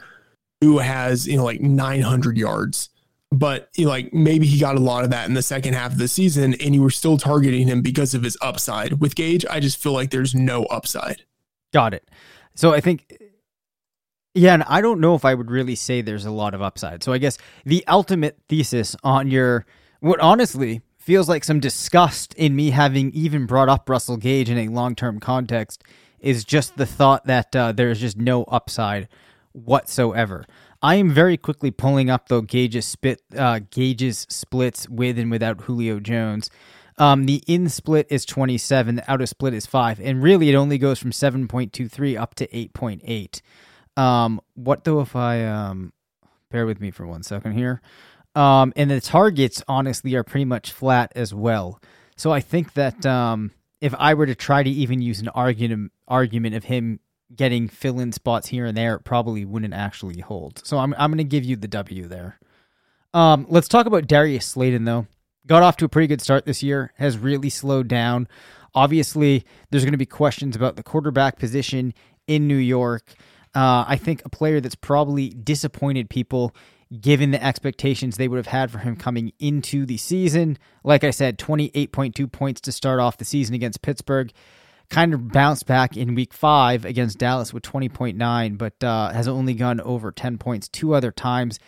who 0.60 0.78
has 0.78 1.26
you 1.26 1.38
know 1.38 1.44
like 1.44 1.60
900 1.60 2.38
yards 2.38 2.88
but 3.32 3.70
like 3.78 4.12
maybe 4.12 4.46
he 4.46 4.60
got 4.60 4.76
a 4.76 4.80
lot 4.80 5.04
of 5.04 5.10
that 5.10 5.26
in 5.26 5.34
the 5.34 5.42
second 5.42 5.72
half 5.72 5.92
of 5.92 5.98
the 5.98 6.06
season 6.06 6.54
and 6.54 6.74
you 6.74 6.82
were 6.82 6.90
still 6.90 7.16
targeting 7.16 7.66
him 7.66 7.80
because 7.80 8.14
of 8.14 8.22
his 8.22 8.36
upside. 8.42 9.00
With 9.00 9.14
gage 9.14 9.44
i 9.48 9.58
just 9.58 9.82
feel 9.82 9.92
like 9.92 10.10
there's 10.10 10.34
no 10.34 10.64
upside. 10.64 11.24
Got 11.72 11.94
it. 11.94 12.08
So 12.54 12.72
i 12.74 12.80
think 12.80 13.18
yeah 14.34 14.54
and 14.54 14.62
i 14.64 14.80
don't 14.80 15.00
know 15.00 15.14
if 15.14 15.24
i 15.24 15.34
would 15.34 15.50
really 15.50 15.74
say 15.74 16.00
there's 16.00 16.26
a 16.26 16.30
lot 16.30 16.54
of 16.54 16.60
upside. 16.60 17.02
So 17.02 17.12
i 17.12 17.18
guess 17.18 17.38
the 17.64 17.84
ultimate 17.88 18.38
thesis 18.48 18.94
on 19.02 19.30
your 19.30 19.64
what 20.00 20.20
honestly 20.20 20.82
feels 20.98 21.28
like 21.28 21.42
some 21.42 21.58
disgust 21.58 22.34
in 22.34 22.54
me 22.54 22.70
having 22.70 23.10
even 23.12 23.46
brought 23.46 23.68
up 23.68 23.88
Russell 23.88 24.16
Gage 24.16 24.48
in 24.48 24.58
a 24.58 24.68
long 24.68 24.94
term 24.94 25.18
context 25.20 25.82
is 26.20 26.44
just 26.44 26.76
the 26.76 26.86
thought 26.86 27.26
that 27.26 27.56
uh, 27.56 27.72
there's 27.72 28.00
just 28.00 28.16
no 28.16 28.44
upside 28.44 29.08
whatsoever. 29.52 30.44
I 30.82 30.96
am 30.96 31.10
very 31.10 31.36
quickly 31.36 31.70
pulling 31.70 32.10
up 32.10 32.28
the 32.28 32.40
gauges 32.40 32.86
spit 32.86 33.22
uh, 33.36 33.60
Gage's 33.70 34.26
splits 34.28 34.88
with 34.88 35.18
and 35.18 35.30
without 35.30 35.62
Julio 35.62 36.00
Jones. 36.00 36.50
Um, 36.98 37.24
the 37.26 37.42
in 37.46 37.68
split 37.68 38.06
is 38.10 38.26
27, 38.26 38.96
the 38.96 39.10
out 39.10 39.22
of 39.22 39.28
split 39.28 39.54
is 39.54 39.64
5, 39.64 40.00
and 40.00 40.22
really 40.22 40.50
it 40.50 40.54
only 40.54 40.78
goes 40.78 40.98
from 40.98 41.10
7.23 41.10 42.20
up 42.20 42.34
to 42.34 42.46
8.8. 42.48 43.40
Um, 43.96 44.40
what 44.54 44.84
though 44.84 45.00
if 45.00 45.16
I 45.16 45.44
um, 45.44 45.92
bear 46.50 46.66
with 46.66 46.80
me 46.80 46.90
for 46.90 47.06
one 47.06 47.22
second 47.22 47.52
here? 47.52 47.80
Um, 48.34 48.72
and 48.76 48.90
the 48.90 49.00
targets, 49.00 49.62
honestly, 49.68 50.14
are 50.14 50.24
pretty 50.24 50.44
much 50.44 50.72
flat 50.72 51.12
as 51.14 51.32
well. 51.34 51.80
So 52.16 52.30
I 52.32 52.40
think 52.40 52.74
that 52.74 53.04
um, 53.06 53.52
if 53.80 53.94
I 53.98 54.14
were 54.14 54.26
to 54.26 54.34
try 54.34 54.62
to 54.62 54.70
even 54.70 55.00
use 55.00 55.20
an 55.20 55.28
argument 55.28 55.92
argument 56.08 56.54
of 56.54 56.64
him 56.64 57.00
getting 57.34 57.68
fill 57.68 58.00
in 58.00 58.12
spots 58.12 58.48
here 58.48 58.66
and 58.66 58.76
there, 58.76 58.94
it 58.94 59.04
probably 59.04 59.44
wouldn't 59.44 59.74
actually 59.74 60.20
hold. 60.20 60.64
So 60.66 60.78
I'm 60.78 60.94
I'm 60.98 61.10
going 61.10 61.18
to 61.18 61.24
give 61.24 61.44
you 61.44 61.56
the 61.56 61.68
W 61.68 62.06
there. 62.06 62.38
Um, 63.14 63.46
let's 63.48 63.68
talk 63.68 63.86
about 63.86 64.06
Darius 64.06 64.46
Slayton 64.46 64.84
though. 64.84 65.06
Got 65.46 65.62
off 65.62 65.76
to 65.78 65.84
a 65.84 65.88
pretty 65.88 66.06
good 66.06 66.20
start 66.20 66.46
this 66.46 66.62
year. 66.62 66.92
Has 66.96 67.18
really 67.18 67.50
slowed 67.50 67.88
down. 67.88 68.28
Obviously, 68.74 69.44
there's 69.70 69.84
going 69.84 69.92
to 69.92 69.98
be 69.98 70.06
questions 70.06 70.56
about 70.56 70.76
the 70.76 70.82
quarterback 70.82 71.38
position 71.38 71.92
in 72.26 72.48
New 72.48 72.56
York. 72.56 73.14
Uh, 73.54 73.84
I 73.86 73.96
think 73.96 74.22
a 74.24 74.30
player 74.30 74.60
that's 74.60 74.74
probably 74.74 75.28
disappointed 75.28 76.08
people 76.08 76.54
given 77.00 77.30
the 77.30 77.42
expectations 77.42 78.16
they 78.16 78.28
would 78.28 78.36
have 78.36 78.46
had 78.46 78.70
for 78.70 78.78
him 78.78 78.96
coming 78.96 79.32
into 79.38 79.86
the 79.86 79.96
season. 79.96 80.58
Like 80.84 81.04
I 81.04 81.10
said, 81.10 81.38
28.2 81.38 82.30
points 82.30 82.60
to 82.62 82.72
start 82.72 83.00
off 83.00 83.16
the 83.16 83.24
season 83.24 83.54
against 83.54 83.82
Pittsburgh. 83.82 84.32
Kind 84.92 85.14
of 85.14 85.32
bounced 85.32 85.66
back 85.66 85.96
in 85.96 86.14
week 86.14 86.32
five 86.32 86.84
against 86.84 87.18
Dallas 87.18 87.52
with 87.52 87.62
20.9, 87.62 88.58
but 88.58 88.84
uh, 88.84 89.10
has 89.10 89.26
only 89.26 89.54
gone 89.54 89.80
over 89.80 90.12
10 90.12 90.38
points 90.38 90.68
two 90.68 90.94
other 90.94 91.10
times 91.10 91.58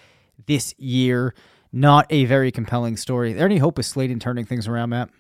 this 0.47 0.75
year. 0.79 1.35
Not 1.73 2.07
a 2.11 2.27
very 2.27 2.53
compelling 2.53 2.97
story. 2.97 3.33
There 3.33 3.47
any 3.47 3.59
hope 3.59 3.79
of 3.79 3.85
Slayton 3.85 4.21
turning 4.21 4.45
things 4.45 4.69
around, 4.69 4.91
Matt? 4.91 5.11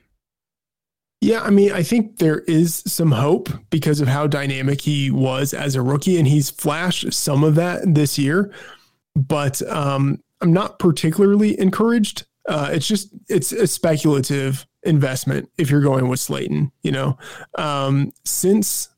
Yeah, 1.21 1.43
I 1.43 1.51
mean, 1.51 1.73
I 1.73 1.83
think 1.83 2.19
there 2.19 2.41
is 2.41 2.83
some 2.87 3.11
hope 3.11 3.49
because 3.71 4.01
of 4.01 4.09
how 4.09 4.27
dynamic 4.27 4.83
he 4.83 5.11
was 5.11 5.55
as 5.55 5.75
a 5.75 5.83
rookie, 5.83 6.19
and 6.19 6.29
he's 6.29 6.51
flashed 6.51 7.13
some 7.13 7.43
of 7.43 7.55
that 7.55 7.81
this 7.95 8.19
year 8.19 8.53
but 9.17 9.63
um, 9.71 10.23
I'm 10.41 10.53
not 10.53 10.79
particularly 10.79 11.59
encouraged. 11.59 12.27
Uh, 12.49 12.71
it's 12.73 12.87
just 12.87 13.11
it's 13.29 13.53
a 13.53 13.67
speculative 13.67 14.67
investment 14.85 15.51
if 15.59 15.71
you're 15.71 15.81
going 15.81 16.09
with 16.09 16.21
Slayton. 16.21 16.73
You 16.83 16.93
know, 16.93 17.19
um, 17.57 18.13
since 18.25 18.89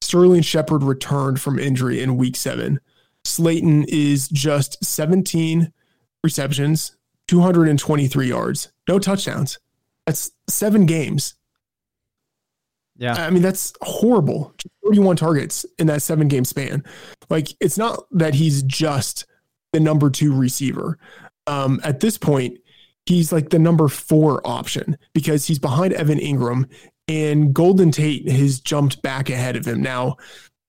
Sterling 0.00 0.42
Shepard 0.42 0.82
returned 0.82 1.40
from 1.40 1.58
injury 1.58 2.02
in 2.02 2.16
Week 2.16 2.36
Seven, 2.36 2.80
Slayton 3.24 3.84
is 3.88 4.28
just 4.28 4.84
17 4.84 5.72
receptions, 6.22 6.96
223 7.28 8.28
yards, 8.28 8.72
no 8.88 8.98
touchdowns. 8.98 9.58
That's 10.06 10.32
seven 10.48 10.86
games. 10.86 11.34
Yeah. 12.96 13.14
I 13.14 13.30
mean, 13.30 13.42
that's 13.42 13.72
horrible. 13.80 14.54
31 14.84 15.16
targets 15.16 15.66
in 15.78 15.86
that 15.88 16.02
seven 16.02 16.28
game 16.28 16.44
span. 16.44 16.84
Like, 17.28 17.48
it's 17.60 17.78
not 17.78 18.04
that 18.12 18.34
he's 18.34 18.62
just 18.62 19.26
the 19.72 19.80
number 19.80 20.10
two 20.10 20.34
receiver. 20.34 20.98
Um, 21.46 21.80
at 21.82 22.00
this 22.00 22.16
point, 22.16 22.58
he's 23.06 23.32
like 23.32 23.50
the 23.50 23.58
number 23.58 23.88
four 23.88 24.40
option 24.46 24.96
because 25.12 25.46
he's 25.46 25.58
behind 25.58 25.92
Evan 25.92 26.18
Engram 26.18 26.68
and 27.08 27.52
Golden 27.52 27.90
Tate 27.90 28.28
has 28.30 28.60
jumped 28.60 29.02
back 29.02 29.28
ahead 29.28 29.56
of 29.56 29.66
him. 29.66 29.82
Now, 29.82 30.16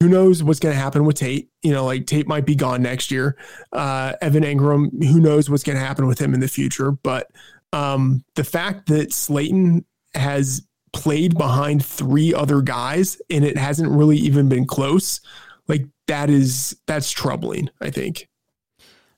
who 0.01 0.09
knows 0.09 0.43
what's 0.43 0.59
going 0.59 0.75
to 0.75 0.79
happen 0.79 1.05
with 1.05 1.15
Tate? 1.17 1.49
You 1.63 1.71
know, 1.71 1.85
like 1.85 2.05
Tate 2.05 2.27
might 2.27 2.45
be 2.45 2.55
gone 2.55 2.81
next 2.81 3.11
year. 3.11 3.37
Uh, 3.71 4.13
Evan 4.21 4.43
Engram, 4.43 5.03
who 5.03 5.19
knows 5.19 5.49
what's 5.49 5.63
going 5.63 5.77
to 5.77 5.83
happen 5.83 6.07
with 6.07 6.19
him 6.19 6.33
in 6.33 6.41
the 6.41 6.47
future? 6.47 6.91
But 6.91 7.31
um, 7.71 8.23
the 8.35 8.43
fact 8.43 8.87
that 8.87 9.13
Slayton 9.13 9.85
has 10.13 10.67
played 10.91 11.37
behind 11.37 11.85
three 11.85 12.33
other 12.33 12.61
guys 12.61 13.21
and 13.29 13.45
it 13.45 13.57
hasn't 13.57 13.91
really 13.91 14.17
even 14.17 14.49
been 14.49 14.65
close, 14.65 15.21
like 15.67 15.85
that 16.07 16.29
is 16.29 16.75
that's 16.87 17.11
troubling. 17.11 17.69
I 17.81 17.89
think. 17.89 18.27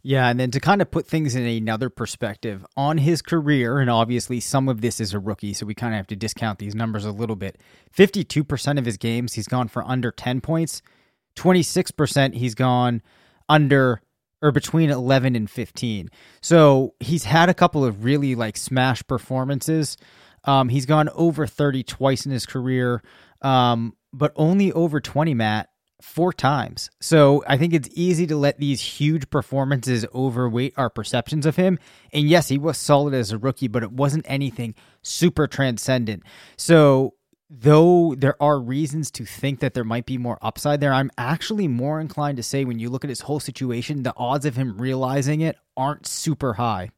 Yeah, 0.08 0.30
and 0.30 0.40
then 0.40 0.52
to 0.52 0.62
kind 0.62 0.82
of 0.82 0.90
put 0.90 1.06
things 1.06 1.36
in 1.36 1.46
another 1.46 1.90
perspective 1.90 2.66
on 2.78 2.98
his 2.98 3.22
career, 3.22 3.80
and 3.80 3.90
obviously 3.90 4.40
some 4.40 4.70
of 4.70 4.80
this 4.80 5.02
is 5.02 5.14
a 5.14 5.20
rookie, 5.20 5.52
so 5.52 5.66
we 5.66 5.76
kind 5.76 5.94
of 5.94 5.98
have 5.98 6.08
to 6.08 6.16
discount 6.16 6.60
these 6.60 6.74
numbers 6.74 7.04
a 7.04 7.12
little 7.12 7.36
bit. 7.36 7.60
52% 7.94 8.80
of 8.80 8.86
his 8.86 8.96
games, 8.96 9.34
he's 9.34 9.50
gone 9.50 9.68
for 9.68 9.84
under 9.84 10.10
10 10.10 10.40
points. 10.40 10.82
26%, 11.36 12.36
he's 12.36 12.56
gone 12.56 13.02
under 13.50 14.02
or 14.42 14.54
between 14.54 14.92
11 14.92 15.36
and 15.36 15.50
15. 15.52 16.10
So 16.40 16.94
he's 17.02 17.26
had 17.26 17.50
a 17.50 17.54
couple 17.54 17.84
of 17.84 18.06
really 18.06 18.34
like 18.34 18.56
smash 18.56 19.06
performances. 19.08 19.98
Um, 20.46 20.70
he's 20.70 20.86
gone 20.86 21.10
over 21.16 21.46
30 21.46 21.84
twice 21.84 22.26
in 22.26 22.32
his 22.32 22.46
career, 22.46 23.04
um, 23.42 23.94
but 24.14 24.32
only 24.38 24.72
over 24.72 25.02
20, 25.02 25.34
Matt, 25.34 25.68
four 26.02 26.32
times. 26.32 26.90
So 27.00 27.44
I 27.48 27.58
think 27.58 27.74
it's 27.74 27.90
easy 27.94 28.28
to 28.28 28.38
let 28.38 28.60
these 28.60 28.82
huge 28.82 29.30
performances 29.30 30.06
overweight 30.14 30.74
our 30.78 30.90
perceptions 30.90 31.46
of 31.46 31.56
him. 31.56 31.80
And 32.14 32.28
yes, 32.28 32.48
he 32.48 32.58
was 32.58 32.78
solid 32.78 33.14
as 33.14 33.32
a 33.32 33.38
rookie, 33.38 33.68
but 33.68 33.84
it 33.84 33.92
wasn't 33.92 34.26
anything 34.28 34.76
super 35.02 35.48
transcendent. 35.48 36.24
So 36.56 37.16
though 37.50 38.14
there 38.16 38.42
are 38.42 38.60
reasons 38.60 39.10
to 39.12 39.26
think 39.26 39.60
that 39.60 39.74
there 39.74 39.84
might 39.84 40.06
be 40.06 40.18
more 40.18 40.38
upside 40.42 40.82
there, 40.82 40.94
I'm 40.94 41.12
actually 41.18 41.68
more 41.68 42.00
inclined 42.00 42.38
to 42.38 42.44
say 42.44 42.66
when 42.66 42.80
you 42.80 42.90
look 42.90 43.04
at 43.04 43.10
his 43.10 43.22
whole 43.22 43.40
situation, 43.40 44.04
the 44.04 44.14
odds 44.18 44.46
of 44.46 44.56
him 44.56 44.78
realizing 44.78 45.42
it 45.42 45.58
aren't 45.76 46.06
super 46.06 46.54
high. 46.54 46.90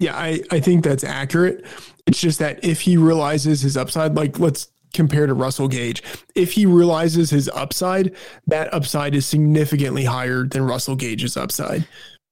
Yeah, 0.00 0.16
I, 0.16 0.42
I 0.50 0.60
think 0.60 0.84
that's 0.84 1.02
accurate. 1.02 1.64
It's 2.06 2.20
just 2.20 2.38
that 2.38 2.62
if 2.64 2.82
he 2.82 2.96
realizes 2.96 3.62
his 3.62 3.76
upside, 3.76 4.14
like 4.14 4.38
let's 4.38 4.68
compared 4.98 5.28
to 5.28 5.34
Russell 5.34 5.68
Gage. 5.68 6.02
If 6.34 6.50
he 6.50 6.66
realizes 6.66 7.30
his 7.30 7.48
upside, 7.50 8.16
that 8.48 8.74
upside 8.74 9.14
is 9.14 9.24
significantly 9.24 10.04
higher 10.04 10.42
than 10.42 10.64
Russell 10.66 10.96
Gage's 10.96 11.36
upside. 11.36 11.86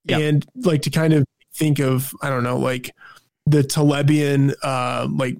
Yep. 0.07 0.21
And 0.21 0.47
like 0.67 0.83
to 0.83 0.91
kind 0.91 1.13
of 1.13 1.25
think 1.55 1.79
of, 1.79 2.13
I 2.23 2.29
don't 2.29 2.43
know, 2.43 2.59
like 2.59 2.93
the 3.47 3.63
Talebian, 3.63 4.53
uh, 4.65 5.07
like 5.09 5.39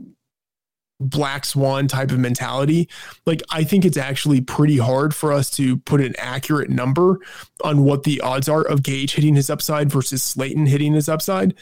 black 1.01 1.45
swan 1.45 1.89
type 1.89 2.13
of 2.13 2.21
mentality, 2.21 2.89
like 3.27 3.43
I 3.51 3.65
think 3.65 3.85
it's 3.85 3.97
actually 3.99 4.41
pretty 4.41 4.79
hard 4.79 5.13
for 5.13 5.33
us 5.33 5.51
to 5.53 5.79
put 5.79 6.01
an 6.01 6.15
accurate 6.19 6.71
number 6.71 7.19
on 7.65 7.83
what 7.83 8.05
the 8.05 8.21
odds 8.21 8.49
are 8.49 8.63
of 8.63 8.85
Gage 8.85 9.17
hitting 9.17 9.35
his 9.35 9.51
upside 9.51 9.91
versus 9.91 10.23
Slayton 10.23 10.67
hitting 10.67 10.93
his 10.93 11.09
upside. 11.09 11.55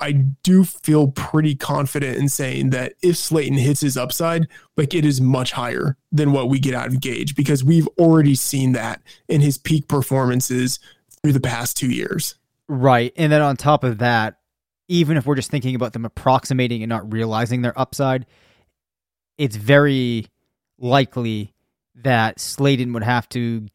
I 0.00 0.12
do 0.12 0.64
feel 0.64 1.08
pretty 1.08 1.54
confident 1.54 2.16
in 2.16 2.28
saying 2.28 2.70
that 2.70 2.94
if 3.02 3.16
Slayton 3.16 3.58
hits 3.58 3.82
his 3.82 3.96
upside, 3.96 4.48
like 4.76 4.94
it 4.94 5.04
is 5.04 5.20
much 5.20 5.52
higher 5.52 5.96
than 6.10 6.32
what 6.32 6.48
we 6.48 6.58
get 6.58 6.74
out 6.74 6.86
of 6.86 7.00
Gage 7.00 7.34
because 7.34 7.62
we've 7.62 7.88
already 7.98 8.34
seen 8.34 8.72
that 8.72 9.02
in 9.28 9.40
his 9.40 9.58
peak 9.58 9.86
performances 9.86 10.78
through 11.22 11.32
the 11.32 11.40
past 11.40 11.76
two 11.76 11.90
years. 11.90 12.36
Right. 12.66 13.12
And 13.16 13.30
then 13.30 13.42
on 13.42 13.56
top 13.56 13.84
of 13.84 13.98
that, 13.98 14.38
even 14.88 15.16
if 15.16 15.26
we're 15.26 15.34
just 15.34 15.50
thinking 15.50 15.74
about 15.74 15.92
them 15.92 16.04
approximating 16.04 16.82
and 16.82 16.88
not 16.88 17.12
realizing 17.12 17.62
their 17.62 17.78
upside, 17.78 18.26
it's 19.36 19.56
very 19.56 20.26
likely 20.78 21.52
that 21.96 22.40
Slayton 22.40 22.92
would 22.92 23.02
have 23.02 23.28
to 23.30 23.66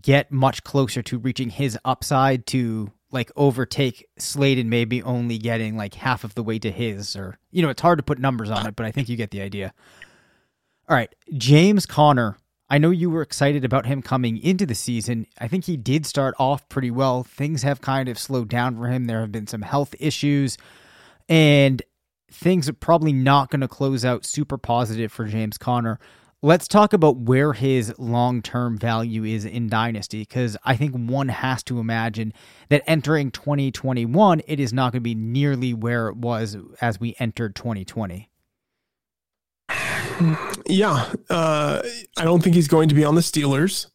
get 0.00 0.30
much 0.30 0.62
closer 0.62 1.02
to 1.02 1.18
reaching 1.18 1.50
his 1.50 1.76
upside 1.84 2.46
to 2.46 2.90
like 3.12 3.30
overtake 3.36 4.06
Slayton 4.18 4.68
maybe 4.68 5.02
only 5.02 5.38
getting 5.38 5.76
like 5.76 5.94
half 5.94 6.24
of 6.24 6.34
the 6.34 6.42
way 6.42 6.58
to 6.58 6.70
his 6.70 7.16
or 7.16 7.38
you 7.50 7.62
know 7.62 7.68
it's 7.68 7.82
hard 7.82 7.98
to 7.98 8.02
put 8.02 8.18
numbers 8.18 8.50
on 8.50 8.66
it 8.66 8.76
but 8.76 8.86
I 8.86 8.92
think 8.92 9.08
you 9.08 9.16
get 9.16 9.30
the 9.30 9.42
idea. 9.42 9.72
All 10.88 10.96
right, 10.96 11.14
James 11.34 11.86
Conner. 11.86 12.36
I 12.72 12.78
know 12.78 12.90
you 12.90 13.10
were 13.10 13.22
excited 13.22 13.64
about 13.64 13.86
him 13.86 14.00
coming 14.00 14.38
into 14.38 14.64
the 14.64 14.76
season. 14.76 15.26
I 15.40 15.48
think 15.48 15.64
he 15.64 15.76
did 15.76 16.06
start 16.06 16.36
off 16.38 16.68
pretty 16.68 16.90
well. 16.92 17.24
Things 17.24 17.64
have 17.64 17.80
kind 17.80 18.08
of 18.08 18.16
slowed 18.16 18.48
down 18.48 18.76
for 18.76 18.86
him. 18.86 19.06
There 19.06 19.20
have 19.20 19.32
been 19.32 19.48
some 19.48 19.62
health 19.62 19.94
issues 19.98 20.56
and 21.28 21.82
things 22.30 22.68
are 22.68 22.74
probably 22.74 23.12
not 23.12 23.50
going 23.50 23.60
to 23.60 23.68
close 23.68 24.04
out 24.04 24.24
super 24.24 24.56
positive 24.56 25.12
for 25.12 25.24
James 25.24 25.58
Conner. 25.58 25.98
Let's 26.42 26.66
talk 26.66 26.94
about 26.94 27.18
where 27.18 27.52
his 27.52 27.92
long 27.98 28.40
term 28.40 28.78
value 28.78 29.24
is 29.24 29.44
in 29.44 29.68
Dynasty 29.68 30.20
because 30.20 30.56
I 30.64 30.74
think 30.74 30.94
one 30.94 31.28
has 31.28 31.62
to 31.64 31.78
imagine 31.78 32.32
that 32.70 32.82
entering 32.86 33.30
2021, 33.30 34.40
it 34.46 34.58
is 34.58 34.72
not 34.72 34.92
going 34.92 35.00
to 35.00 35.04
be 35.04 35.14
nearly 35.14 35.74
where 35.74 36.08
it 36.08 36.16
was 36.16 36.56
as 36.80 36.98
we 36.98 37.14
entered 37.18 37.54
2020. 37.54 38.30
Yeah. 40.66 41.12
Uh, 41.28 41.82
I 42.16 42.24
don't 42.24 42.42
think 42.42 42.54
he's 42.54 42.68
going 42.68 42.88
to 42.88 42.94
be 42.94 43.04
on 43.04 43.16
the 43.16 43.20
Steelers. 43.20 43.90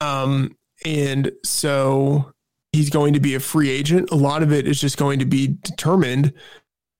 Um, 0.00 0.56
and 0.86 1.32
so 1.44 2.32
he's 2.72 2.88
going 2.88 3.12
to 3.12 3.20
be 3.20 3.34
a 3.34 3.40
free 3.40 3.68
agent. 3.68 4.10
A 4.10 4.14
lot 4.14 4.42
of 4.42 4.52
it 4.52 4.66
is 4.66 4.80
just 4.80 4.96
going 4.96 5.18
to 5.18 5.26
be 5.26 5.58
determined 5.62 6.32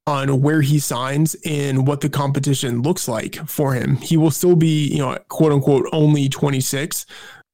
on 0.09 0.41
where 0.41 0.63
he 0.63 0.79
signs 0.79 1.37
and 1.45 1.87
what 1.87 2.01
the 2.01 2.09
competition 2.09 2.81
looks 2.81 3.07
like 3.07 3.37
for 3.47 3.75
him. 3.75 3.97
He 3.97 4.17
will 4.17 4.31
still 4.31 4.57
be, 4.57 4.89
you 4.89 4.99
know, 4.99 5.19
quote 5.29 5.53
unquote, 5.53 5.87
only 5.93 6.31
26. 6.31 7.05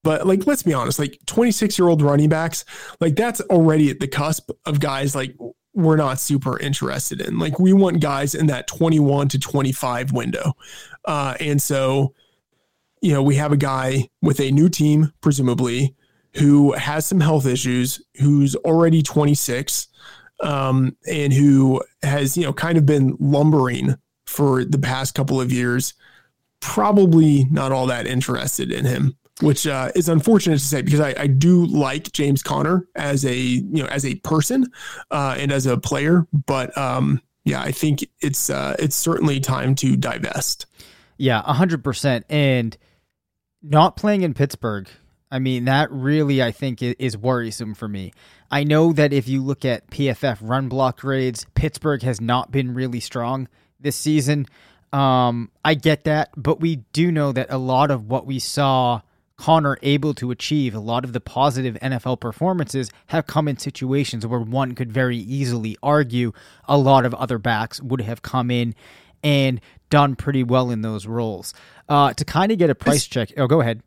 But 0.04 0.24
like, 0.24 0.46
let's 0.46 0.62
be 0.62 0.72
honest, 0.72 1.00
like 1.00 1.18
26 1.26 1.76
year 1.76 1.88
old 1.88 2.00
running 2.00 2.28
backs, 2.28 2.64
like 3.00 3.16
that's 3.16 3.40
already 3.40 3.90
at 3.90 3.98
the 3.98 4.06
cusp 4.06 4.50
of 4.66 4.78
guys 4.78 5.16
like 5.16 5.34
we're 5.74 5.96
not 5.96 6.20
super 6.20 6.56
interested 6.60 7.20
in. 7.20 7.40
Like, 7.40 7.58
we 7.58 7.72
want 7.72 7.98
guys 7.98 8.36
in 8.36 8.46
that 8.46 8.68
21 8.68 9.28
to 9.30 9.40
25 9.40 10.12
window. 10.12 10.52
Uh, 11.04 11.34
and 11.40 11.60
so, 11.60 12.14
you 13.02 13.12
know, 13.12 13.24
we 13.24 13.34
have 13.34 13.50
a 13.50 13.56
guy 13.56 14.08
with 14.22 14.38
a 14.38 14.52
new 14.52 14.68
team, 14.68 15.12
presumably, 15.20 15.96
who 16.36 16.72
has 16.74 17.06
some 17.06 17.18
health 17.18 17.46
issues, 17.46 18.00
who's 18.20 18.54
already 18.54 19.02
26 19.02 19.88
um, 20.40 20.96
and 21.08 21.32
who 21.32 21.82
has, 22.02 22.36
you 22.36 22.44
know, 22.44 22.52
kind 22.52 22.78
of 22.78 22.86
been 22.86 23.16
lumbering 23.18 23.96
for 24.26 24.64
the 24.64 24.78
past 24.78 25.14
couple 25.14 25.40
of 25.40 25.52
years, 25.52 25.94
probably 26.60 27.44
not 27.50 27.72
all 27.72 27.86
that 27.86 28.06
interested 28.06 28.72
in 28.72 28.84
him, 28.84 29.16
which 29.40 29.66
uh, 29.66 29.90
is 29.94 30.08
unfortunate 30.08 30.58
to 30.58 30.64
say 30.64 30.82
because 30.82 31.00
I, 31.00 31.14
I, 31.18 31.26
do 31.26 31.66
like 31.66 32.10
James 32.12 32.42
Conner 32.42 32.86
as 32.94 33.24
a, 33.24 33.36
you 33.36 33.82
know, 33.82 33.86
as 33.86 34.04
a 34.04 34.14
person 34.16 34.66
uh, 35.10 35.36
and 35.38 35.52
as 35.52 35.66
a 35.66 35.76
player, 35.76 36.26
but 36.46 36.76
um, 36.76 37.20
yeah, 37.44 37.60
I 37.60 37.72
think 37.72 38.06
it's 38.20 38.48
uh, 38.48 38.74
it's 38.78 38.96
certainly 38.96 39.38
time 39.38 39.74
to 39.76 39.96
divest. 39.96 40.66
Yeah, 41.18 41.42
hundred 41.42 41.84
percent, 41.84 42.24
and 42.28 42.76
not 43.62 43.96
playing 43.96 44.22
in 44.22 44.34
Pittsburgh 44.34 44.88
I 45.34 45.40
mean, 45.40 45.64
that 45.64 45.90
really, 45.90 46.40
I 46.40 46.52
think, 46.52 46.80
is 46.80 47.18
worrisome 47.18 47.74
for 47.74 47.88
me. 47.88 48.12
I 48.52 48.62
know 48.62 48.92
that 48.92 49.12
if 49.12 49.26
you 49.26 49.42
look 49.42 49.64
at 49.64 49.90
PFF 49.90 50.38
run 50.40 50.68
block 50.68 51.00
grades, 51.00 51.44
Pittsburgh 51.56 52.02
has 52.02 52.20
not 52.20 52.52
been 52.52 52.72
really 52.72 53.00
strong 53.00 53.48
this 53.80 53.96
season. 53.96 54.46
Um, 54.92 55.50
I 55.64 55.74
get 55.74 56.04
that, 56.04 56.30
but 56.36 56.60
we 56.60 56.76
do 56.92 57.10
know 57.10 57.32
that 57.32 57.48
a 57.50 57.58
lot 57.58 57.90
of 57.90 58.08
what 58.08 58.26
we 58.26 58.38
saw 58.38 59.00
Conner 59.36 59.76
able 59.82 60.14
to 60.14 60.30
achieve, 60.30 60.72
a 60.72 60.78
lot 60.78 61.04
of 61.04 61.12
the 61.12 61.20
positive 61.20 61.74
NFL 61.82 62.20
performances 62.20 62.92
have 63.08 63.26
come 63.26 63.48
in 63.48 63.56
situations 63.56 64.24
where 64.24 64.38
one 64.38 64.76
could 64.76 64.92
very 64.92 65.18
easily 65.18 65.76
argue 65.82 66.30
a 66.68 66.78
lot 66.78 67.04
of 67.04 67.12
other 67.12 67.38
backs 67.38 67.82
would 67.82 68.02
have 68.02 68.22
come 68.22 68.52
in 68.52 68.72
and 69.24 69.60
done 69.90 70.14
pretty 70.14 70.44
well 70.44 70.70
in 70.70 70.82
those 70.82 71.08
roles. 71.08 71.54
Uh, 71.88 72.12
to 72.12 72.24
kind 72.24 72.52
of 72.52 72.58
get 72.58 72.70
a 72.70 72.74
price 72.76 73.04
check, 73.04 73.32
oh, 73.36 73.48
go 73.48 73.60
ahead 73.60 73.82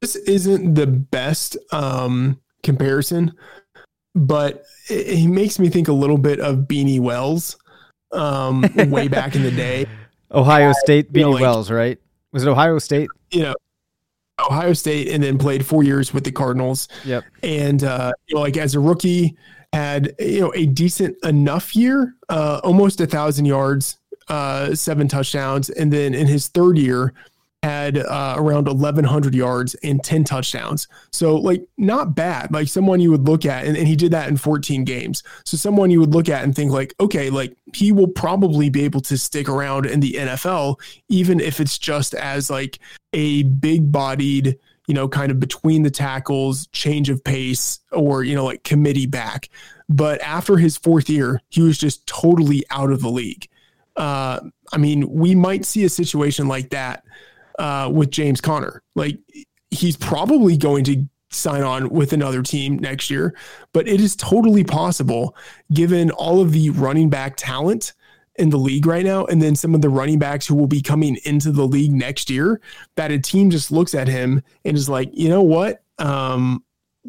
this 0.00 0.16
isn't 0.16 0.74
the 0.74 0.86
best 0.86 1.56
um, 1.72 2.40
comparison, 2.62 3.32
but 4.14 4.64
it, 4.88 5.24
it, 5.24 5.28
makes 5.28 5.58
me 5.58 5.68
think 5.68 5.88
a 5.88 5.92
little 5.92 6.18
bit 6.18 6.40
of 6.40 6.60
Beanie 6.60 7.00
Wells 7.00 7.58
um, 8.12 8.64
way 8.88 9.08
back 9.08 9.34
in 9.34 9.42
the 9.42 9.50
day. 9.50 9.86
Ohio 10.32 10.72
State, 10.84 11.12
Beanie 11.12 11.34
like, 11.34 11.42
Wells, 11.42 11.70
right? 11.70 11.98
Was 12.32 12.44
it 12.44 12.48
Ohio 12.48 12.78
State? 12.78 13.08
You 13.30 13.42
know, 13.42 13.54
Ohio 14.38 14.72
State, 14.72 15.08
and 15.08 15.22
then 15.22 15.38
played 15.38 15.66
four 15.66 15.82
years 15.82 16.14
with 16.14 16.24
the 16.24 16.32
Cardinals. 16.32 16.88
Yep. 17.04 17.24
And 17.42 17.84
uh, 17.84 18.12
you 18.26 18.36
know, 18.36 18.40
like 18.40 18.56
as 18.56 18.74
a 18.74 18.80
rookie, 18.80 19.36
had 19.72 20.14
you 20.18 20.40
know 20.40 20.52
a 20.54 20.66
decent 20.66 21.16
enough 21.24 21.76
year, 21.76 22.14
uh, 22.28 22.60
almost 22.64 23.00
a 23.00 23.06
thousand 23.06 23.44
yards, 23.44 23.98
uh, 24.28 24.74
seven 24.74 25.08
touchdowns, 25.08 25.70
and 25.70 25.92
then 25.92 26.14
in 26.14 26.26
his 26.26 26.48
third 26.48 26.78
year 26.78 27.12
had 27.62 27.98
uh, 27.98 28.34
around 28.38 28.66
1,100 28.66 29.34
yards 29.34 29.74
and 29.82 30.02
10 30.02 30.24
touchdowns. 30.24 30.88
So, 31.12 31.36
like, 31.36 31.66
not 31.76 32.14
bad. 32.14 32.52
Like, 32.52 32.68
someone 32.68 33.00
you 33.00 33.10
would 33.10 33.26
look 33.28 33.44
at, 33.44 33.66
and, 33.66 33.76
and, 33.76 33.86
he 33.86 33.96
did 33.96 34.12
that 34.12 34.28
in 34.28 34.36
14 34.36 34.84
games. 34.84 35.22
So, 35.44 35.56
someone 35.56 35.90
you 35.90 36.00
would 36.00 36.14
look 36.14 36.28
at 36.28 36.42
and 36.42 36.56
think, 36.56 36.72
like, 36.72 36.94
okay, 37.00 37.28
like, 37.28 37.56
he 37.74 37.92
will 37.92 38.08
probably 38.08 38.70
be 38.70 38.84
able 38.84 39.00
to 39.02 39.18
stick 39.18 39.48
around 39.48 39.84
in 39.84 40.00
the 40.00 40.12
NFL, 40.12 40.80
even 41.08 41.38
if 41.38 41.60
it's 41.60 41.76
just 41.76 42.14
as, 42.14 42.48
like, 42.48 42.78
a 43.12 43.42
big 43.42 43.92
bodied, 43.92 44.58
you 44.86 44.94
know, 44.94 45.08
kind 45.08 45.30
of 45.30 45.38
between 45.38 45.82
the 45.82 45.90
tackles, 45.90 46.66
change 46.68 47.10
of 47.10 47.22
pace, 47.22 47.80
or, 47.92 48.24
you 48.24 48.34
know, 48.34 48.44
like 48.44 48.64
committee 48.64 49.06
back. 49.06 49.48
But 49.88 50.20
after 50.22 50.56
his 50.56 50.76
fourth 50.76 51.10
year, 51.10 51.42
he 51.48 51.62
was 51.62 51.78
just 51.78 52.06
totally 52.06 52.64
out 52.70 52.90
of 52.90 53.02
the 53.02 53.10
league. 53.10 53.48
Uh, 53.96 54.40
I 54.72 54.78
mean, 54.78 55.10
we 55.10 55.34
might 55.34 55.64
see 55.64 55.84
a 55.84 55.88
situation 55.88 56.48
like 56.48 56.70
that 56.70 57.04
uh, 57.60 57.90
with 57.92 58.10
James 58.10 58.40
Conner. 58.40 58.82
Like 58.94 59.18
he's 59.70 59.96
probably 59.96 60.56
going 60.56 60.82
to 60.84 61.04
sign 61.28 61.62
on 61.62 61.90
with 61.90 62.12
another 62.12 62.42
team 62.42 62.78
next 62.78 63.10
year, 63.10 63.36
but 63.72 63.86
it 63.86 64.00
is 64.00 64.16
totally 64.16 64.64
possible 64.64 65.36
given 65.72 66.10
all 66.10 66.40
of 66.40 66.52
the 66.52 66.70
running 66.70 67.10
back 67.10 67.34
talent 67.36 67.92
in 68.36 68.48
the 68.48 68.56
league 68.56 68.86
right 68.86 69.04
now 69.04 69.26
and 69.26 69.42
then 69.42 69.54
some 69.54 69.74
of 69.74 69.82
the 69.82 69.90
running 69.90 70.18
backs 70.18 70.46
who 70.46 70.54
will 70.54 70.66
be 70.66 70.80
coming 70.80 71.18
into 71.24 71.52
the 71.52 71.66
league 71.66 71.92
next 71.92 72.30
year 72.30 72.60
that 72.96 73.10
a 73.10 73.18
team 73.18 73.50
just 73.50 73.70
looks 73.70 73.94
at 73.94 74.08
him 74.08 74.42
and 74.64 74.76
is 74.76 74.88
like, 74.88 75.10
"You 75.12 75.28
know 75.28 75.42
what? 75.42 75.82
Um, 75.98 76.64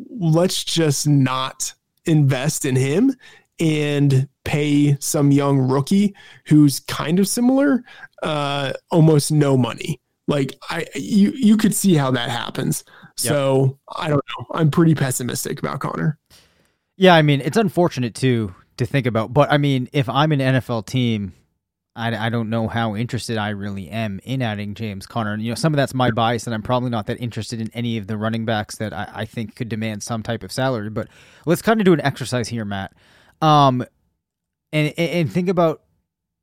let's 0.09 0.63
just 0.65 1.07
not 1.07 1.73
invest 2.05 2.65
in 2.65 2.75
him 2.75 3.15
and 3.59 4.27
pay 4.43 4.97
some 4.99 5.31
young 5.31 5.59
rookie 5.59 6.13
who's 6.47 6.81
kind 6.81 7.19
of 7.19 7.27
similar 7.27 7.83
uh, 8.21 8.73
almost 8.89 9.31
no 9.31 9.55
money 9.55 10.01
like 10.31 10.57
I 10.69 10.87
you 10.95 11.31
you 11.31 11.57
could 11.57 11.75
see 11.75 11.95
how 11.95 12.11
that 12.11 12.29
happens. 12.29 12.83
So. 13.17 13.77
I 13.95 14.07
don't 14.07 14.23
know. 14.39 14.47
I'm 14.53 14.71
pretty 14.71 14.95
pessimistic 14.95 15.59
about 15.59 15.79
Conner. 15.79 16.17
Yeah, 16.97 17.13
I 17.13 17.21
mean 17.21 17.41
it's 17.41 17.57
unfortunate 17.57 18.15
too 18.15 18.55
to 18.77 18.85
think 18.85 19.05
about, 19.05 19.33
but 19.33 19.51
I 19.51 19.57
mean 19.57 19.89
if 19.93 20.09
I'm 20.09 20.31
an 20.31 20.39
NFL 20.39 20.85
team, 20.87 21.33
I, 21.95 22.27
I 22.27 22.29
don't 22.29 22.49
know 22.49 22.67
how 22.67 22.95
interested 22.95 23.37
I 23.37 23.49
really 23.49 23.89
am 23.89 24.21
in 24.23 24.41
adding 24.41 24.75
James 24.75 25.05
Conner. 25.05 25.35
You 25.35 25.49
know, 25.49 25.55
some 25.55 25.73
of 25.73 25.77
that's 25.77 25.93
my 25.93 26.09
bias, 26.09 26.47
and 26.47 26.53
I'm 26.53 26.61
probably 26.61 26.89
not 26.89 27.07
that 27.07 27.19
interested 27.19 27.59
in 27.59 27.69
any 27.73 27.97
of 27.97 28.07
the 28.07 28.17
running 28.17 28.45
backs 28.45 28.77
that 28.77 28.93
I, 28.93 29.09
I 29.13 29.25
think 29.25 29.55
could 29.55 29.67
demand 29.67 30.01
some 30.01 30.23
type 30.23 30.41
of 30.41 30.51
salary. 30.51 30.89
But 30.89 31.09
let's 31.45 31.61
kind 31.61 31.81
of 31.81 31.85
do 31.85 31.93
an 31.93 32.01
exercise 32.01 32.47
here, 32.47 32.63
Matt. 32.63 32.93
Um, 33.41 33.83
and 34.71 34.93
and 34.97 35.31
think 35.31 35.49
about 35.49 35.81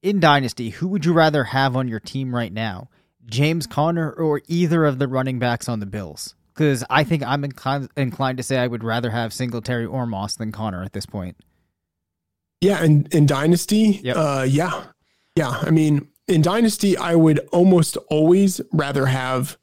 in 0.03 0.21
Dynasty, 0.21 0.71
who 0.71 0.89
would 0.89 1.05
you 1.05 1.13
rather 1.13 1.45
have 1.45 1.77
on 1.77 1.89
your 1.89 2.01
team 2.01 2.35
right 2.35 2.53
now? 2.53 2.89
James 3.29 3.67
Conner 3.67 4.11
or 4.11 4.43
either 4.49 4.85
of 4.85 4.99
the 4.99 5.09
running 5.09 5.39
backs 5.39 5.69
on 5.69 5.81
the 5.81 5.87
Bills? 5.87 6.35
Because 6.55 6.85
I 6.91 7.05
think 7.05 7.23
I'm 7.23 7.45
inclined, 7.45 7.89
inclined 7.97 8.39
to 8.39 8.43
say 8.43 8.59
I 8.59 8.67
would 8.67 8.83
rather 8.83 9.11
have 9.11 9.33
Singletary 9.33 9.87
or 9.87 10.07
Moss 10.07 10.37
than 10.37 10.51
Conner 10.51 10.83
at 10.83 10.93
this 10.93 11.07
point. 11.07 11.37
Yeah, 12.61 12.83
and 12.83 13.13
in 13.15 13.27
Dynasty, 13.27 14.01
yep. 14.03 14.17
uh, 14.17 14.45
yeah, 14.49 14.87
yeah. 15.37 15.51
I 15.51 15.71
mean, 15.71 16.09
in 16.27 16.43
Dynasty, 16.43 16.97
I 16.97 17.15
would 17.15 17.39
almost 17.53 17.97
always 18.11 18.61
rather 18.73 19.07
have 19.07 19.57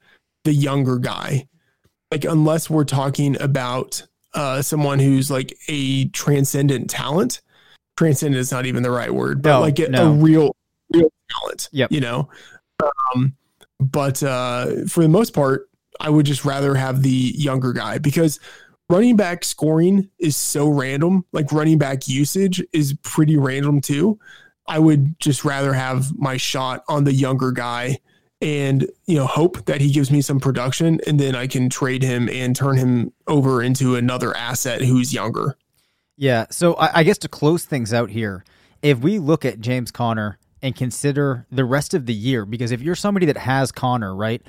the 0.45 0.53
younger 0.53 0.97
guy. 0.97 1.47
Like, 2.11 2.23
unless 2.23 2.69
we're 2.69 2.85
talking 2.85 3.39
about 3.41 4.07
uh, 4.35 4.61
someone 4.61 4.99
who's 4.99 5.31
like 5.31 5.57
a 5.67 6.09
transcendent 6.09 6.89
talent. 6.89 7.41
Transcendent 7.97 8.39
is 8.39 8.51
not 8.51 8.65
even 8.65 8.83
the 8.83 8.91
right 8.91 9.13
word, 9.13 9.41
but 9.41 9.49
No, 9.49 9.61
like 9.61 9.79
a, 9.79 9.89
no. 9.89 10.11
a 10.11 10.11
real, 10.11 10.55
real 10.93 11.11
talent. 11.31 11.69
Yep. 11.71 11.91
You 11.91 12.01
know, 12.01 12.29
um, 13.15 13.35
but 13.79 14.21
uh, 14.23 14.85
for 14.87 15.01
the 15.01 15.09
most 15.09 15.33
part, 15.33 15.69
I 15.99 16.09
would 16.09 16.25
just 16.25 16.45
rather 16.45 16.75
have 16.75 17.01
the 17.01 17.33
younger 17.35 17.73
guy 17.73 17.97
because 17.97 18.39
running 18.89 19.15
back 19.15 19.43
scoring 19.43 20.09
is 20.19 20.35
so 20.35 20.67
random. 20.67 21.25
Like 21.31 21.51
running 21.51 21.77
back 21.77 22.07
usage 22.07 22.63
is 22.73 22.95
pretty 23.03 23.37
random 23.37 23.81
too. 23.81 24.19
I 24.67 24.79
would 24.79 25.19
just 25.19 25.45
rather 25.45 25.73
have 25.73 26.17
my 26.17 26.37
shot 26.37 26.83
on 26.87 27.03
the 27.03 27.13
younger 27.13 27.51
guy 27.51 27.99
and 28.41 28.89
you 29.05 29.15
know 29.15 29.25
hope 29.25 29.65
that 29.65 29.79
he 29.79 29.91
gives 29.91 30.11
me 30.11 30.21
some 30.21 30.39
production 30.39 30.99
and 31.07 31.19
then 31.19 31.35
I 31.35 31.47
can 31.47 31.69
trade 31.69 32.03
him 32.03 32.27
and 32.29 32.55
turn 32.55 32.75
him 32.75 33.13
over 33.27 33.63
into 33.63 33.95
another 33.95 34.35
asset 34.35 34.81
who's 34.81 35.13
younger. 35.13 35.57
Yeah. 36.17 36.45
So 36.49 36.75
I, 36.75 36.99
I 36.99 37.03
guess 37.03 37.17
to 37.19 37.27
close 37.27 37.65
things 37.65 37.93
out 37.93 38.09
here, 38.09 38.43
if 38.81 38.99
we 38.99 39.19
look 39.19 39.45
at 39.45 39.59
James 39.59 39.91
Conner 39.91 40.37
and 40.65 40.75
consider 40.75 41.45
the 41.51 41.63
rest 41.63 41.93
of 41.93 42.07
the 42.07 42.13
year, 42.13 42.43
because 42.43 42.71
if 42.71 42.81
you're 42.81 42.95
somebody 42.95 43.27
that 43.27 43.37
has 43.37 43.71
Conner, 43.71 44.15
right, 44.15 44.41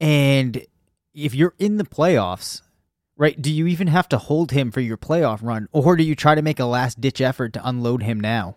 and 0.00 0.64
if 1.12 1.34
you're 1.34 1.54
in 1.58 1.78
the 1.78 1.84
playoffs, 1.84 2.62
right, 3.16 3.42
do 3.42 3.52
you 3.52 3.66
even 3.66 3.88
have 3.88 4.08
to 4.10 4.18
hold 4.18 4.52
him 4.52 4.70
for 4.70 4.80
your 4.80 4.96
playoff 4.96 5.40
run, 5.42 5.66
or 5.72 5.96
do 5.96 6.04
you 6.04 6.14
try 6.14 6.36
to 6.36 6.42
make 6.42 6.60
a 6.60 6.64
last 6.64 7.00
ditch 7.00 7.20
effort 7.20 7.52
to 7.54 7.68
unload 7.68 8.04
him 8.04 8.20
now? 8.20 8.56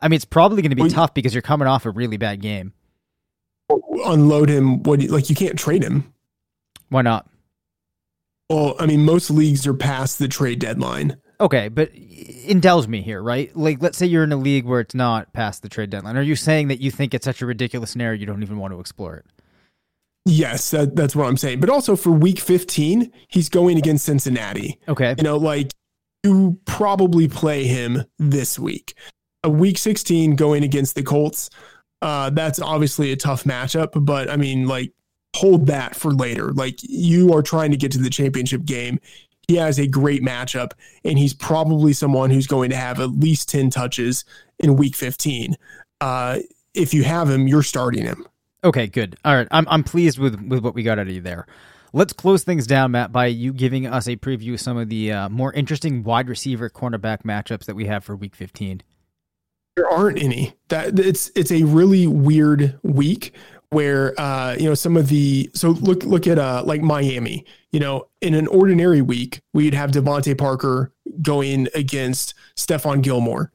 I 0.00 0.08
mean, 0.08 0.16
it's 0.16 0.24
probably 0.24 0.62
going 0.62 0.70
to 0.70 0.76
be 0.76 0.82
Well, 0.82 0.90
tough 0.90 1.12
because 1.12 1.34
you're 1.34 1.42
coming 1.42 1.68
off 1.68 1.84
a 1.84 1.90
really 1.90 2.16
bad 2.16 2.40
game. 2.40 2.72
Unload 4.06 4.48
him. 4.48 4.82
What 4.84 5.00
do 5.00 5.04
you- 5.06 5.12
like 5.12 5.28
you 5.28 5.36
can't 5.36 5.58
trade 5.58 5.82
him. 5.84 6.12
Why 6.88 7.02
not? 7.02 7.28
Well, 8.48 8.74
I 8.80 8.86
mean, 8.86 9.04
most 9.04 9.30
leagues 9.30 9.66
are 9.66 9.74
past 9.74 10.18
the 10.18 10.28
trade 10.28 10.60
deadline. 10.60 11.18
Okay, 11.42 11.68
but 11.68 11.90
indulge 12.46 12.86
me 12.86 13.02
here, 13.02 13.20
right? 13.20 13.54
Like, 13.56 13.82
let's 13.82 13.98
say 13.98 14.06
you're 14.06 14.22
in 14.22 14.30
a 14.30 14.36
league 14.36 14.64
where 14.64 14.78
it's 14.78 14.94
not 14.94 15.32
past 15.32 15.62
the 15.62 15.68
trade 15.68 15.90
deadline. 15.90 16.16
Are 16.16 16.22
you 16.22 16.36
saying 16.36 16.68
that 16.68 16.80
you 16.80 16.92
think 16.92 17.14
it's 17.14 17.24
such 17.24 17.42
a 17.42 17.46
ridiculous 17.46 17.90
scenario 17.90 18.18
you 18.18 18.26
don't 18.26 18.44
even 18.44 18.58
want 18.58 18.72
to 18.72 18.78
explore 18.78 19.16
it? 19.16 19.26
Yes, 20.24 20.70
that, 20.70 20.94
that's 20.94 21.16
what 21.16 21.26
I'm 21.26 21.36
saying. 21.36 21.58
But 21.58 21.68
also 21.68 21.96
for 21.96 22.12
week 22.12 22.38
15, 22.38 23.10
he's 23.26 23.48
going 23.48 23.76
against 23.76 24.04
Cincinnati. 24.04 24.78
Okay. 24.86 25.16
You 25.18 25.24
know, 25.24 25.36
like 25.36 25.72
you 26.22 26.60
probably 26.64 27.26
play 27.26 27.64
him 27.64 28.04
this 28.20 28.56
week. 28.56 28.94
A 29.42 29.50
week 29.50 29.78
16 29.78 30.36
going 30.36 30.62
against 30.62 30.94
the 30.94 31.02
Colts. 31.02 31.50
Uh, 32.00 32.30
that's 32.30 32.60
obviously 32.60 33.10
a 33.10 33.16
tough 33.16 33.42
matchup, 33.42 34.04
but 34.04 34.30
I 34.30 34.36
mean, 34.36 34.68
like, 34.68 34.92
hold 35.34 35.66
that 35.66 35.96
for 35.96 36.12
later. 36.12 36.52
Like, 36.52 36.78
you 36.82 37.32
are 37.32 37.42
trying 37.42 37.72
to 37.72 37.76
get 37.76 37.90
to 37.92 37.98
the 37.98 38.10
championship 38.10 38.64
game. 38.64 39.00
He 39.48 39.56
has 39.56 39.78
a 39.78 39.86
great 39.86 40.22
matchup, 40.22 40.72
and 41.04 41.18
he's 41.18 41.34
probably 41.34 41.92
someone 41.92 42.30
who's 42.30 42.46
going 42.46 42.70
to 42.70 42.76
have 42.76 43.00
at 43.00 43.10
least 43.10 43.48
10 43.48 43.70
touches 43.70 44.24
in 44.58 44.76
week 44.76 44.94
15. 44.94 45.56
Uh, 46.00 46.38
if 46.74 46.94
you 46.94 47.02
have 47.04 47.28
him, 47.28 47.46
you're 47.48 47.62
starting 47.62 48.04
him. 48.04 48.26
Okay, 48.64 48.86
good. 48.86 49.16
All 49.24 49.34
right. 49.34 49.48
I'm 49.50 49.66
I'm 49.68 49.82
pleased 49.82 50.18
with 50.18 50.40
with 50.42 50.62
what 50.62 50.74
we 50.74 50.84
got 50.84 50.98
out 50.98 51.08
of 51.08 51.12
you 51.12 51.20
there. 51.20 51.46
Let's 51.92 52.12
close 52.12 52.44
things 52.44 52.66
down, 52.66 52.92
Matt, 52.92 53.12
by 53.12 53.26
you 53.26 53.52
giving 53.52 53.86
us 53.86 54.06
a 54.06 54.16
preview 54.16 54.54
of 54.54 54.60
some 54.60 54.78
of 54.78 54.88
the 54.88 55.12
uh, 55.12 55.28
more 55.28 55.52
interesting 55.52 56.04
wide 56.04 56.28
receiver 56.28 56.70
cornerback 56.70 57.22
matchups 57.24 57.66
that 57.66 57.74
we 57.74 57.86
have 57.86 58.04
for 58.04 58.16
week 58.16 58.34
15. 58.34 58.82
there 59.76 59.88
aren't 59.88 60.22
any 60.22 60.54
that 60.68 60.98
it's 60.98 61.30
it's 61.34 61.50
a 61.50 61.64
really 61.64 62.06
weird 62.06 62.78
week 62.82 63.34
where 63.72 64.18
uh 64.20 64.54
you 64.58 64.64
know 64.68 64.74
some 64.74 64.96
of 64.96 65.08
the 65.08 65.50
so 65.54 65.70
look 65.70 66.04
look 66.04 66.26
at 66.26 66.38
uh 66.38 66.62
like 66.64 66.82
Miami 66.82 67.44
you 67.70 67.80
know 67.80 68.06
in 68.20 68.34
an 68.34 68.46
ordinary 68.48 69.02
week 69.02 69.40
we'd 69.52 69.74
have 69.74 69.90
DeVante 69.90 70.36
Parker 70.36 70.92
going 71.20 71.68
against 71.74 72.34
Stephon 72.56 73.02
Gilmore 73.02 73.52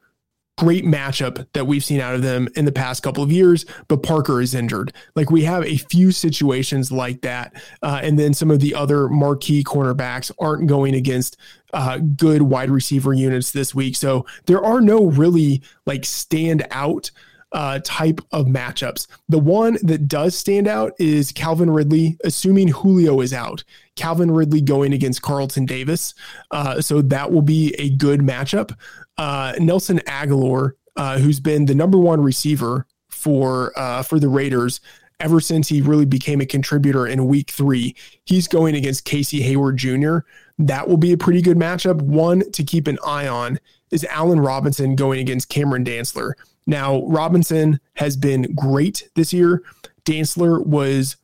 great 0.57 0.83
matchup 0.83 1.45
that 1.53 1.67
we've 1.67 1.83
seen 1.83 2.01
out 2.01 2.15
of 2.15 2.23
them 2.23 2.47
in 2.55 2.65
the 2.65 2.71
past 2.71 3.03
couple 3.03 3.21
of 3.21 3.31
years 3.31 3.63
but 3.87 4.01
Parker 4.01 4.41
is 4.41 4.55
injured 4.55 4.91
like 5.15 5.29
we 5.29 5.43
have 5.43 5.63
a 5.63 5.77
few 5.77 6.11
situations 6.11 6.91
like 6.91 7.21
that 7.21 7.53
uh, 7.83 7.99
and 8.01 8.17
then 8.17 8.33
some 8.33 8.49
of 8.49 8.59
the 8.59 8.73
other 8.73 9.07
marquee 9.07 9.63
cornerbacks 9.63 10.31
aren't 10.39 10.67
going 10.67 10.95
against 10.95 11.37
uh, 11.73 11.97
good 11.97 12.41
wide 12.41 12.69
receiver 12.69 13.13
units 13.13 13.51
this 13.51 13.75
week. 13.75 13.95
So 13.95 14.25
there 14.45 14.63
are 14.63 14.81
no 14.81 15.05
really 15.05 15.61
like 15.85 16.05
stand 16.05 16.65
out 16.71 17.11
uh, 17.51 17.79
type 17.83 18.19
of 18.31 18.45
matchups. 18.45 19.07
The 19.29 19.39
one 19.39 19.77
that 19.83 20.07
does 20.07 20.35
stand 20.35 20.67
out 20.67 20.93
is 20.99 21.31
Calvin 21.31 21.69
Ridley, 21.69 22.17
assuming 22.23 22.69
Julio 22.69 23.21
is 23.21 23.33
out. 23.33 23.63
Calvin 23.95 24.31
Ridley 24.31 24.61
going 24.61 24.93
against 24.93 25.21
Carlton 25.21 25.65
Davis. 25.65 26.13
Uh, 26.51 26.81
so 26.81 27.01
that 27.01 27.31
will 27.31 27.41
be 27.41 27.73
a 27.77 27.89
good 27.89 28.19
matchup. 28.19 28.75
Uh, 29.17 29.53
Nelson 29.59 29.99
Agholor, 29.99 30.71
uh, 30.95 31.19
who's 31.19 31.39
been 31.39 31.65
the 31.65 31.75
number 31.75 31.97
one 31.97 32.21
receiver 32.21 32.85
for 33.09 33.77
uh, 33.77 34.03
for 34.03 34.19
the 34.19 34.29
Raiders 34.29 34.79
ever 35.19 35.39
since 35.39 35.67
he 35.67 35.81
really 35.81 36.05
became 36.05 36.41
a 36.41 36.45
contributor 36.45 37.07
in 37.07 37.25
week 37.25 37.49
three. 37.49 37.95
He's 38.25 38.47
going 38.47 38.75
against 38.75 39.05
Casey 39.05 39.41
Hayward 39.41 39.77
Jr. 39.77 40.19
That 40.59 40.87
will 40.87 40.97
be 40.97 41.11
a 41.11 41.17
pretty 41.17 41.41
good 41.41 41.57
matchup. 41.57 42.01
One 42.01 42.49
to 42.51 42.63
keep 42.63 42.87
an 42.87 42.99
eye 43.05 43.27
on 43.27 43.59
is 43.89 44.03
Allen 44.05 44.39
Robinson 44.39 44.95
going 44.95 45.19
against 45.19 45.49
Cameron 45.49 45.83
Dantzler. 45.83 46.33
Now, 46.67 47.03
Robinson 47.05 47.79
has 47.95 48.15
been 48.17 48.53
great 48.53 49.09
this 49.15 49.33
year. 49.33 49.63
Dantzler 50.05 50.63
was 50.65 51.15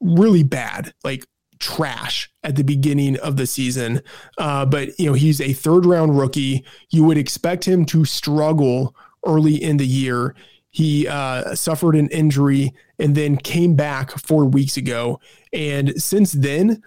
really 0.00 0.42
bad, 0.42 0.92
like 1.04 1.26
trash 1.60 2.30
at 2.42 2.56
the 2.56 2.64
beginning 2.64 3.16
of 3.18 3.36
the 3.36 3.46
season. 3.46 4.00
Uh, 4.38 4.66
but, 4.66 4.98
you 4.98 5.06
know, 5.06 5.12
he's 5.12 5.40
a 5.40 5.52
third 5.52 5.86
round 5.86 6.18
rookie. 6.18 6.64
You 6.90 7.04
would 7.04 7.18
expect 7.18 7.64
him 7.64 7.84
to 7.86 8.04
struggle 8.04 8.96
early 9.24 9.62
in 9.62 9.76
the 9.76 9.86
year. 9.86 10.34
He 10.70 11.06
uh, 11.06 11.54
suffered 11.54 11.94
an 11.94 12.08
injury 12.08 12.72
and 12.98 13.14
then 13.14 13.36
came 13.36 13.76
back 13.76 14.10
four 14.12 14.46
weeks 14.46 14.78
ago. 14.78 15.20
And 15.52 16.02
since 16.02 16.32
then, 16.32 16.82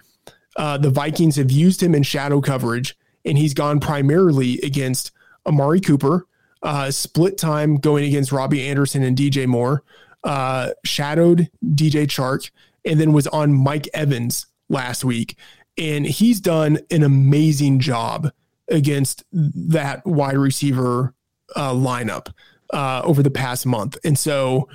uh, 0.56 0.76
the 0.78 0.90
Vikings 0.90 1.36
have 1.36 1.50
used 1.50 1.82
him 1.82 1.94
in 1.94 2.02
shadow 2.02 2.40
coverage, 2.40 2.96
and 3.24 3.38
he's 3.38 3.54
gone 3.54 3.78
primarily 3.78 4.58
against 4.62 5.12
Amari 5.46 5.80
Cooper, 5.80 6.26
uh, 6.62 6.90
split 6.90 7.38
time 7.38 7.76
going 7.76 8.04
against 8.04 8.32
Robbie 8.32 8.66
Anderson 8.66 9.02
and 9.02 9.16
DJ 9.16 9.46
Moore, 9.46 9.82
uh, 10.24 10.70
shadowed 10.84 11.48
DJ 11.64 12.06
Chark, 12.06 12.50
and 12.84 13.00
then 13.00 13.12
was 13.12 13.26
on 13.28 13.52
Mike 13.52 13.88
Evans 13.94 14.46
last 14.68 15.04
week. 15.04 15.36
And 15.78 16.06
he's 16.06 16.40
done 16.40 16.78
an 16.90 17.02
amazing 17.02 17.80
job 17.80 18.30
against 18.68 19.24
that 19.32 20.04
wide 20.06 20.38
receiver 20.38 21.14
uh, 21.54 21.72
lineup 21.72 22.32
uh, 22.72 23.02
over 23.04 23.22
the 23.22 23.30
past 23.30 23.66
month. 23.66 23.96
And 24.04 24.18
so 24.18 24.68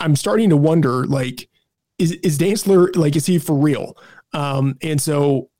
I'm 0.00 0.16
starting 0.16 0.50
to 0.50 0.56
wonder, 0.56 1.06
like, 1.06 1.48
is 1.98 2.12
is 2.12 2.38
Dantzler 2.38 2.94
like 2.96 3.16
is 3.16 3.26
he 3.26 3.38
for 3.38 3.54
real? 3.54 3.96
Um, 4.32 4.76
and 4.82 5.00
so 5.00 5.50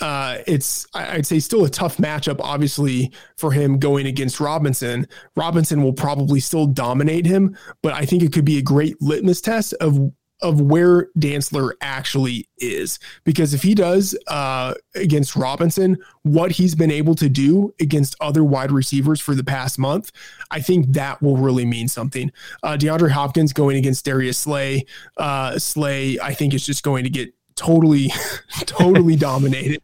uh, 0.00 0.38
it's 0.46 0.86
I'd 0.94 1.26
say 1.26 1.38
still 1.38 1.64
a 1.64 1.70
tough 1.70 1.96
matchup, 1.96 2.36
obviously 2.40 3.12
for 3.36 3.52
him 3.52 3.78
going 3.78 4.06
against 4.06 4.40
Robinson. 4.40 5.06
Robinson 5.36 5.82
will 5.82 5.92
probably 5.92 6.40
still 6.40 6.66
dominate 6.66 7.26
him, 7.26 7.56
but 7.82 7.94
I 7.94 8.04
think 8.04 8.22
it 8.22 8.32
could 8.32 8.44
be 8.44 8.58
a 8.58 8.62
great 8.62 9.00
litmus 9.00 9.40
test 9.40 9.72
of 9.74 10.12
of 10.42 10.60
where 10.60 11.06
Dantzler 11.18 11.72
actually 11.80 12.48
is. 12.58 12.98
Because 13.24 13.54
if 13.54 13.62
he 13.62 13.74
does 13.74 14.16
uh, 14.28 14.74
against 14.94 15.34
Robinson 15.34 15.96
what 16.22 16.52
he's 16.52 16.74
been 16.74 16.90
able 16.90 17.14
to 17.14 17.28
do 17.28 17.72
against 17.80 18.16
other 18.20 18.44
wide 18.44 18.70
receivers 18.70 19.18
for 19.18 19.34
the 19.34 19.44
past 19.44 19.78
month, 19.78 20.12
I 20.50 20.60
think 20.60 20.92
that 20.92 21.22
will 21.22 21.38
really 21.38 21.64
mean 21.64 21.88
something. 21.88 22.30
Uh, 22.62 22.76
DeAndre 22.76 23.10
Hopkins 23.10 23.54
going 23.54 23.78
against 23.78 24.04
Darius 24.04 24.38
Slay. 24.38 24.84
Uh, 25.16 25.58
Slay, 25.58 26.18
I 26.20 26.34
think, 26.34 26.52
is 26.52 26.66
just 26.66 26.82
going 26.82 27.04
to 27.04 27.10
get 27.10 27.32
totally, 27.54 28.12
totally 28.66 29.16
dominated. 29.16 29.82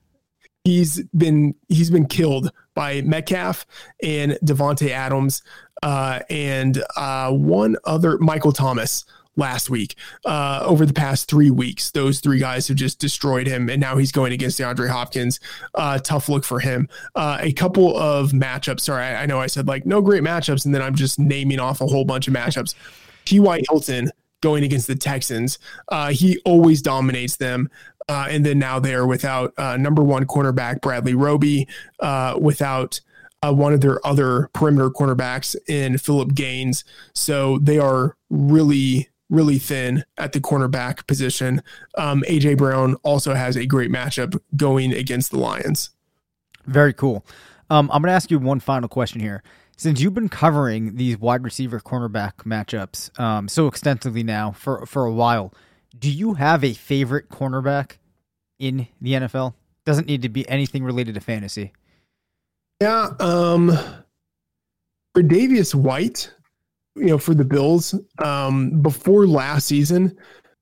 He's 0.64 1.02
been 1.08 1.54
he's 1.68 1.90
been 1.90 2.06
killed 2.06 2.52
by 2.74 3.02
Metcalf 3.02 3.66
and 4.02 4.38
Davante 4.44 4.90
Adams 4.90 5.42
uh, 5.82 6.20
and 6.30 6.82
uh, 6.96 7.32
one 7.32 7.76
other 7.84 8.18
Michael 8.18 8.52
Thomas 8.52 9.04
last 9.36 9.70
week. 9.70 9.96
Uh, 10.24 10.62
over 10.64 10.86
the 10.86 10.92
past 10.92 11.28
three 11.28 11.50
weeks, 11.50 11.90
those 11.90 12.20
three 12.20 12.38
guys 12.38 12.68
have 12.68 12.76
just 12.76 12.98
destroyed 12.98 13.46
him, 13.46 13.68
and 13.68 13.80
now 13.80 13.96
he's 13.96 14.12
going 14.12 14.32
against 14.32 14.58
DeAndre 14.58 14.88
Hopkins. 14.88 15.40
Uh, 15.74 15.98
tough 15.98 16.28
look 16.28 16.44
for 16.44 16.60
him. 16.60 16.88
Uh, 17.14 17.38
a 17.40 17.52
couple 17.52 17.96
of 17.96 18.32
matchups. 18.32 18.80
Sorry, 18.80 19.02
I, 19.02 19.22
I 19.22 19.26
know 19.26 19.40
I 19.40 19.46
said 19.46 19.66
like 19.66 19.86
no 19.86 20.00
great 20.00 20.22
matchups, 20.22 20.64
and 20.64 20.74
then 20.74 20.82
I'm 20.82 20.94
just 20.94 21.18
naming 21.18 21.60
off 21.60 21.80
a 21.80 21.86
whole 21.86 22.04
bunch 22.04 22.28
of 22.28 22.34
matchups. 22.34 22.74
T.Y. 23.24 23.62
Hilton 23.68 24.10
going 24.42 24.64
against 24.64 24.88
the 24.88 24.96
Texans. 24.96 25.58
Uh, 25.88 26.08
he 26.08 26.38
always 26.44 26.82
dominates 26.82 27.36
them. 27.36 27.70
Uh, 28.08 28.26
and 28.28 28.44
then 28.44 28.58
now 28.58 28.78
they're 28.78 29.06
without 29.06 29.52
uh, 29.56 29.76
number 29.76 30.02
one 30.02 30.26
cornerback 30.26 30.80
Bradley 30.80 31.14
Roby, 31.14 31.68
uh, 32.00 32.36
without 32.40 33.00
uh, 33.42 33.52
one 33.52 33.72
of 33.72 33.80
their 33.80 34.04
other 34.06 34.48
perimeter 34.52 34.90
cornerbacks 34.90 35.56
in 35.68 35.98
Philip 35.98 36.34
Gaines. 36.34 36.84
So 37.14 37.58
they 37.58 37.78
are 37.78 38.16
really, 38.30 39.08
really 39.28 39.58
thin 39.58 40.04
at 40.16 40.32
the 40.32 40.40
cornerback 40.40 41.06
position. 41.06 41.62
Um, 41.96 42.22
AJ 42.28 42.58
Brown 42.58 42.94
also 43.02 43.34
has 43.34 43.56
a 43.56 43.66
great 43.66 43.90
matchup 43.90 44.38
going 44.56 44.92
against 44.92 45.30
the 45.30 45.38
Lions. 45.38 45.90
Very 46.66 46.92
cool. 46.92 47.24
Um, 47.70 47.90
I'm 47.92 48.02
going 48.02 48.10
to 48.10 48.14
ask 48.14 48.30
you 48.30 48.38
one 48.38 48.60
final 48.60 48.88
question 48.88 49.20
here. 49.20 49.42
Since 49.76 50.00
you've 50.00 50.14
been 50.14 50.28
covering 50.28 50.96
these 50.96 51.18
wide 51.18 51.42
receiver 51.42 51.80
cornerback 51.80 52.34
matchups 52.44 53.18
um, 53.18 53.48
so 53.48 53.66
extensively 53.66 54.22
now 54.22 54.52
for, 54.52 54.86
for 54.86 55.06
a 55.06 55.12
while, 55.12 55.52
do 55.98 56.10
you 56.10 56.34
have 56.34 56.64
a 56.64 56.72
favorite 56.72 57.28
cornerback 57.28 57.92
in 58.58 58.86
the 59.00 59.12
NFL? 59.12 59.54
Doesn't 59.84 60.06
need 60.06 60.22
to 60.22 60.28
be 60.28 60.48
anything 60.48 60.84
related 60.84 61.14
to 61.14 61.20
fantasy. 61.20 61.72
Yeah. 62.80 63.10
Um, 63.20 63.76
Tre'Davious 65.16 65.74
White, 65.74 66.32
you 66.96 67.06
know, 67.06 67.18
for 67.18 67.34
the 67.34 67.44
Bills, 67.44 67.94
um, 68.18 68.80
before 68.82 69.26
last 69.26 69.66
season, 69.66 70.16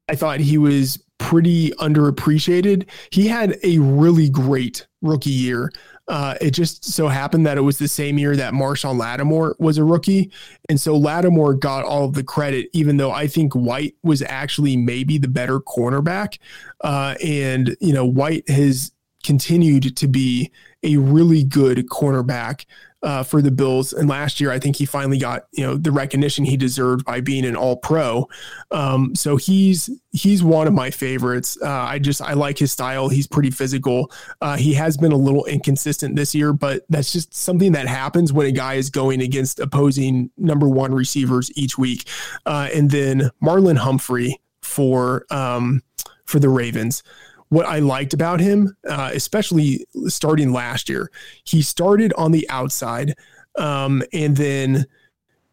I 0.08 0.16
thought 0.16 0.40
he 0.40 0.58
was 0.58 1.02
pretty 1.18 1.70
underappreciated. 1.72 2.88
He 3.10 3.28
had 3.28 3.58
a 3.62 3.78
really 3.78 4.28
great 4.28 4.86
rookie 5.02 5.30
year. 5.30 5.70
Uh, 6.10 6.34
it 6.40 6.50
just 6.50 6.84
so 6.84 7.06
happened 7.06 7.46
that 7.46 7.56
it 7.56 7.60
was 7.60 7.78
the 7.78 7.86
same 7.86 8.18
year 8.18 8.34
that 8.34 8.52
Marshon 8.52 8.98
Lattimore 8.98 9.54
was 9.60 9.78
a 9.78 9.84
rookie. 9.84 10.32
And 10.68 10.80
so 10.80 10.96
Lattimore 10.96 11.54
got 11.54 11.84
all 11.84 12.04
of 12.04 12.14
the 12.14 12.24
credit, 12.24 12.68
even 12.72 12.96
though 12.96 13.12
I 13.12 13.28
think 13.28 13.54
White 13.54 13.94
was 14.02 14.20
actually 14.22 14.76
maybe 14.76 15.18
the 15.18 15.28
better 15.28 15.60
cornerback. 15.60 16.38
Uh, 16.80 17.14
and, 17.24 17.76
you 17.80 17.92
know, 17.92 18.04
White 18.04 18.48
has 18.50 18.90
continued 19.22 19.96
to 19.96 20.08
be 20.08 20.50
a 20.82 20.96
really 20.96 21.44
good 21.44 21.88
cornerback 21.88 22.64
uh, 23.02 23.22
for 23.22 23.40
the 23.40 23.50
Bills. 23.50 23.92
And 23.92 24.08
last 24.08 24.40
year, 24.40 24.50
I 24.50 24.58
think 24.58 24.76
he 24.76 24.84
finally 24.84 25.18
got 25.18 25.46
you 25.52 25.64
know 25.64 25.76
the 25.76 25.90
recognition 25.90 26.44
he 26.44 26.56
deserved 26.56 27.04
by 27.04 27.20
being 27.20 27.44
an 27.44 27.56
All 27.56 27.76
Pro. 27.76 28.28
Um, 28.70 29.14
so 29.14 29.36
he's 29.36 29.90
he's 30.12 30.42
one 30.42 30.66
of 30.66 30.74
my 30.74 30.90
favorites. 30.90 31.58
Uh, 31.62 31.68
I 31.68 31.98
just 31.98 32.20
I 32.20 32.34
like 32.34 32.58
his 32.58 32.72
style. 32.72 33.08
He's 33.08 33.26
pretty 33.26 33.50
physical. 33.50 34.10
Uh, 34.40 34.56
he 34.56 34.74
has 34.74 34.96
been 34.96 35.12
a 35.12 35.16
little 35.16 35.44
inconsistent 35.46 36.16
this 36.16 36.34
year, 36.34 36.52
but 36.52 36.84
that's 36.88 37.12
just 37.12 37.34
something 37.34 37.72
that 37.72 37.86
happens 37.86 38.32
when 38.32 38.46
a 38.46 38.52
guy 38.52 38.74
is 38.74 38.90
going 38.90 39.22
against 39.22 39.60
opposing 39.60 40.30
number 40.36 40.68
one 40.68 40.94
receivers 40.94 41.50
each 41.56 41.78
week. 41.78 42.08
Uh, 42.46 42.68
and 42.74 42.90
then 42.90 43.30
Marlon 43.42 43.78
Humphrey 43.78 44.40
for 44.62 45.24
um, 45.30 45.82
for 46.26 46.38
the 46.38 46.48
Ravens 46.48 47.02
what 47.50 47.66
I 47.66 47.80
liked 47.80 48.14
about 48.14 48.40
him, 48.40 48.74
uh, 48.88 49.10
especially 49.12 49.84
starting 50.06 50.52
last 50.52 50.88
year, 50.88 51.10
he 51.44 51.62
started 51.62 52.12
on 52.14 52.32
the 52.32 52.48
outside, 52.48 53.14
um, 53.56 54.02
and 54.12 54.36
then 54.36 54.86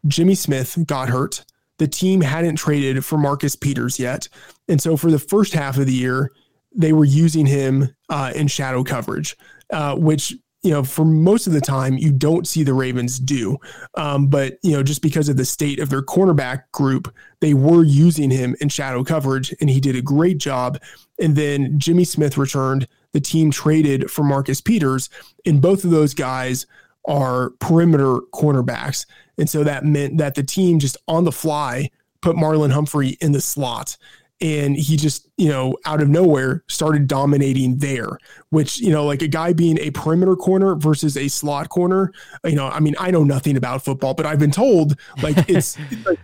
Jimmy 0.06 0.34
Smith 0.34 0.78
got 0.86 1.08
hurt. 1.08 1.44
The 1.78 1.88
team 1.88 2.20
hadn't 2.20 2.56
traded 2.56 3.04
for 3.04 3.18
Marcus 3.18 3.54
Peters 3.54 3.98
yet, 3.98 4.28
and 4.68 4.80
so 4.80 4.96
for 4.96 5.10
the 5.10 5.18
first 5.18 5.52
half 5.52 5.76
of 5.76 5.86
the 5.86 5.92
year, 5.92 6.30
they 6.74 6.92
were 6.92 7.04
using 7.04 7.46
him 7.46 7.94
uh, 8.08 8.32
in 8.34 8.46
shadow 8.46 8.84
coverage, 8.84 9.36
uh, 9.72 9.96
which 9.96 10.34
you 10.62 10.70
know, 10.72 10.82
for 10.82 11.04
most 11.04 11.46
of 11.46 11.52
the 11.52 11.60
time, 11.60 11.96
you 11.96 12.10
don't 12.10 12.46
see 12.46 12.64
the 12.64 12.74
Ravens 12.74 13.18
do. 13.18 13.58
Um, 13.94 14.26
but, 14.26 14.58
you 14.62 14.72
know, 14.72 14.82
just 14.82 15.02
because 15.02 15.28
of 15.28 15.36
the 15.36 15.44
state 15.44 15.78
of 15.78 15.88
their 15.88 16.02
cornerback 16.02 16.64
group, 16.72 17.14
they 17.40 17.54
were 17.54 17.84
using 17.84 18.30
him 18.30 18.56
in 18.60 18.68
shadow 18.68 19.04
coverage, 19.04 19.54
and 19.60 19.70
he 19.70 19.80
did 19.80 19.94
a 19.94 20.02
great 20.02 20.38
job. 20.38 20.80
And 21.20 21.36
then 21.36 21.78
Jimmy 21.78 22.04
Smith 22.04 22.36
returned. 22.36 22.88
The 23.12 23.20
team 23.20 23.50
traded 23.50 24.10
for 24.10 24.22
Marcus 24.22 24.60
Peters, 24.60 25.08
and 25.46 25.62
both 25.62 25.84
of 25.84 25.90
those 25.90 26.12
guys 26.12 26.66
are 27.06 27.50
perimeter 27.60 28.18
cornerbacks. 28.34 29.06
And 29.38 29.48
so 29.48 29.64
that 29.64 29.84
meant 29.84 30.18
that 30.18 30.34
the 30.34 30.42
team 30.42 30.78
just 30.78 30.96
on 31.06 31.24
the 31.24 31.32
fly 31.32 31.90
put 32.20 32.36
Marlon 32.36 32.72
Humphrey 32.72 33.16
in 33.20 33.32
the 33.32 33.40
slot 33.40 33.96
and 34.40 34.76
he 34.76 34.96
just 34.96 35.28
you 35.36 35.48
know 35.48 35.76
out 35.84 36.00
of 36.00 36.08
nowhere 36.08 36.62
started 36.68 37.06
dominating 37.06 37.76
there 37.78 38.18
which 38.50 38.78
you 38.78 38.90
know 38.90 39.04
like 39.04 39.22
a 39.22 39.28
guy 39.28 39.52
being 39.52 39.78
a 39.78 39.90
perimeter 39.90 40.36
corner 40.36 40.76
versus 40.76 41.16
a 41.16 41.28
slot 41.28 41.68
corner 41.68 42.12
you 42.44 42.54
know 42.54 42.68
i 42.68 42.80
mean 42.80 42.94
i 42.98 43.10
know 43.10 43.24
nothing 43.24 43.56
about 43.56 43.84
football 43.84 44.14
but 44.14 44.26
i've 44.26 44.38
been 44.38 44.50
told 44.50 44.98
like 45.22 45.36
it's, 45.48 45.76
it's 45.90 46.06
like 46.06 46.20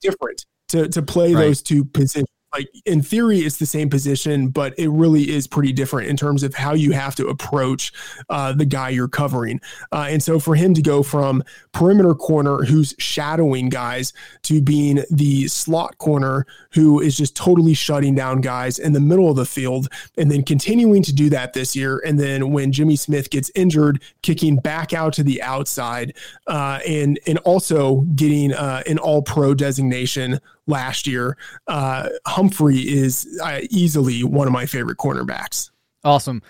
different 0.00 0.46
to 0.68 0.88
to 0.88 1.02
play 1.02 1.34
right. 1.34 1.42
those 1.42 1.62
two 1.62 1.84
positions 1.84 2.28
like 2.52 2.68
in 2.84 3.02
theory 3.02 3.40
it's 3.40 3.58
the 3.58 3.66
same 3.66 3.88
position 3.88 4.48
but 4.48 4.76
it 4.78 4.88
really 4.88 5.30
is 5.30 5.46
pretty 5.46 5.72
different 5.72 6.08
in 6.08 6.16
terms 6.16 6.42
of 6.42 6.54
how 6.54 6.74
you 6.74 6.92
have 6.92 7.14
to 7.14 7.28
approach 7.28 7.92
uh, 8.28 8.52
the 8.52 8.64
guy 8.64 8.88
you're 8.88 9.08
covering. 9.08 9.60
Uh, 9.92 10.06
and 10.08 10.22
so 10.22 10.38
for 10.38 10.54
him 10.54 10.74
to 10.74 10.82
go 10.82 11.02
from 11.02 11.42
perimeter 11.72 12.14
corner 12.14 12.64
who's 12.64 12.94
shadowing 12.98 13.68
guys 13.68 14.12
to 14.42 14.60
being 14.60 15.02
the 15.10 15.46
slot 15.48 15.96
corner 15.98 16.46
who 16.72 17.00
is 17.00 17.16
just 17.16 17.36
totally 17.36 17.74
shutting 17.74 18.14
down 18.14 18.40
guys 18.40 18.78
in 18.78 18.92
the 18.92 19.00
middle 19.00 19.30
of 19.30 19.36
the 19.36 19.46
field 19.46 19.88
and 20.16 20.30
then 20.30 20.42
continuing 20.42 21.02
to 21.02 21.12
do 21.12 21.30
that 21.30 21.52
this 21.52 21.74
year. 21.76 22.02
And 22.04 22.18
then 22.18 22.50
when 22.50 22.72
jimmy 22.72 22.96
smith 22.96 23.30
gets 23.30 23.50
injured 23.54 24.02
kicking 24.22 24.56
back 24.56 24.92
out 24.92 25.12
to 25.14 25.22
the 25.22 25.42
outside 25.42 26.14
uh, 26.46 26.80
and 26.86 27.18
and 27.26 27.38
also 27.38 28.02
getting 28.14 28.52
uh, 28.52 28.82
an 28.86 28.98
all 28.98 29.22
pro 29.22 29.54
designation 29.54 30.40
last 30.70 31.06
year. 31.06 31.36
Uh, 31.66 32.08
Humphrey 32.26 32.78
is 32.78 33.40
uh, 33.42 33.60
easily 33.70 34.24
one 34.24 34.46
of 34.46 34.52
my 34.52 34.66
favorite 34.66 34.98
cornerbacks. 34.98 35.70
Awesome. 36.04 36.42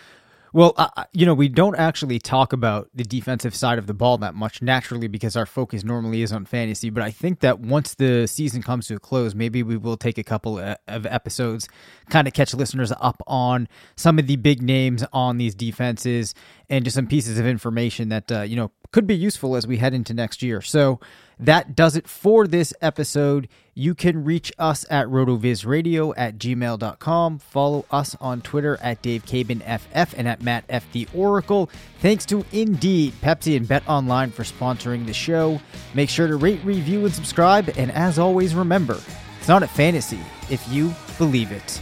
Well, 0.52 0.74
uh, 0.76 1.04
you 1.12 1.26
know, 1.26 1.34
we 1.34 1.48
don't 1.48 1.76
actually 1.76 2.18
talk 2.18 2.52
about 2.52 2.88
the 2.92 3.04
defensive 3.04 3.54
side 3.54 3.78
of 3.78 3.86
the 3.86 3.94
ball 3.94 4.18
that 4.18 4.34
much 4.34 4.60
naturally 4.60 5.06
because 5.06 5.36
our 5.36 5.46
focus 5.46 5.84
normally 5.84 6.22
is 6.22 6.32
on 6.32 6.44
fantasy. 6.44 6.90
But 6.90 7.04
I 7.04 7.12
think 7.12 7.40
that 7.40 7.60
once 7.60 7.94
the 7.94 8.26
season 8.26 8.60
comes 8.60 8.88
to 8.88 8.96
a 8.96 8.98
close, 8.98 9.34
maybe 9.34 9.62
we 9.62 9.76
will 9.76 9.96
take 9.96 10.18
a 10.18 10.24
couple 10.24 10.58
of 10.58 11.06
episodes, 11.06 11.68
kind 12.08 12.26
of 12.26 12.34
catch 12.34 12.52
listeners 12.52 12.92
up 13.00 13.22
on 13.28 13.68
some 13.96 14.18
of 14.18 14.26
the 14.26 14.36
big 14.36 14.60
names 14.60 15.04
on 15.12 15.38
these 15.38 15.54
defenses 15.54 16.34
and 16.68 16.84
just 16.84 16.96
some 16.96 17.06
pieces 17.06 17.38
of 17.38 17.46
information 17.46 18.08
that, 18.08 18.32
uh, 18.32 18.42
you 18.42 18.56
know, 18.56 18.72
could 18.92 19.06
be 19.06 19.14
useful 19.14 19.54
as 19.54 19.68
we 19.68 19.76
head 19.76 19.94
into 19.94 20.12
next 20.14 20.42
year. 20.42 20.60
So, 20.60 20.98
that 21.40 21.74
does 21.74 21.96
it 21.96 22.06
for 22.06 22.46
this 22.46 22.72
episode. 22.80 23.48
You 23.74 23.94
can 23.94 24.24
reach 24.24 24.52
us 24.58 24.84
at 24.90 25.06
rotovizradio 25.06 26.12
at 26.16 26.36
gmail.com. 26.36 27.38
Follow 27.38 27.86
us 27.90 28.14
on 28.20 28.42
Twitter 28.42 28.78
at 28.82 29.00
Dave 29.00 29.24
FF 29.24 30.14
and 30.16 30.28
at 30.28 30.42
Matt 30.42 30.64
F. 30.68 30.86
Oracle. 31.14 31.70
Thanks 32.00 32.26
to 32.26 32.44
Indeed, 32.52 33.14
Pepsi, 33.22 33.56
and 33.56 33.66
BetOnline 33.66 34.32
for 34.32 34.42
sponsoring 34.42 35.06
the 35.06 35.14
show. 35.14 35.60
Make 35.94 36.10
sure 36.10 36.26
to 36.26 36.36
rate, 36.36 36.62
review, 36.62 37.06
and 37.06 37.14
subscribe. 37.14 37.70
And 37.76 37.90
as 37.92 38.18
always, 38.18 38.54
remember, 38.54 39.00
it's 39.38 39.48
not 39.48 39.62
a 39.62 39.68
fantasy 39.68 40.20
if 40.50 40.66
you 40.68 40.94
believe 41.16 41.52
it. 41.52 41.80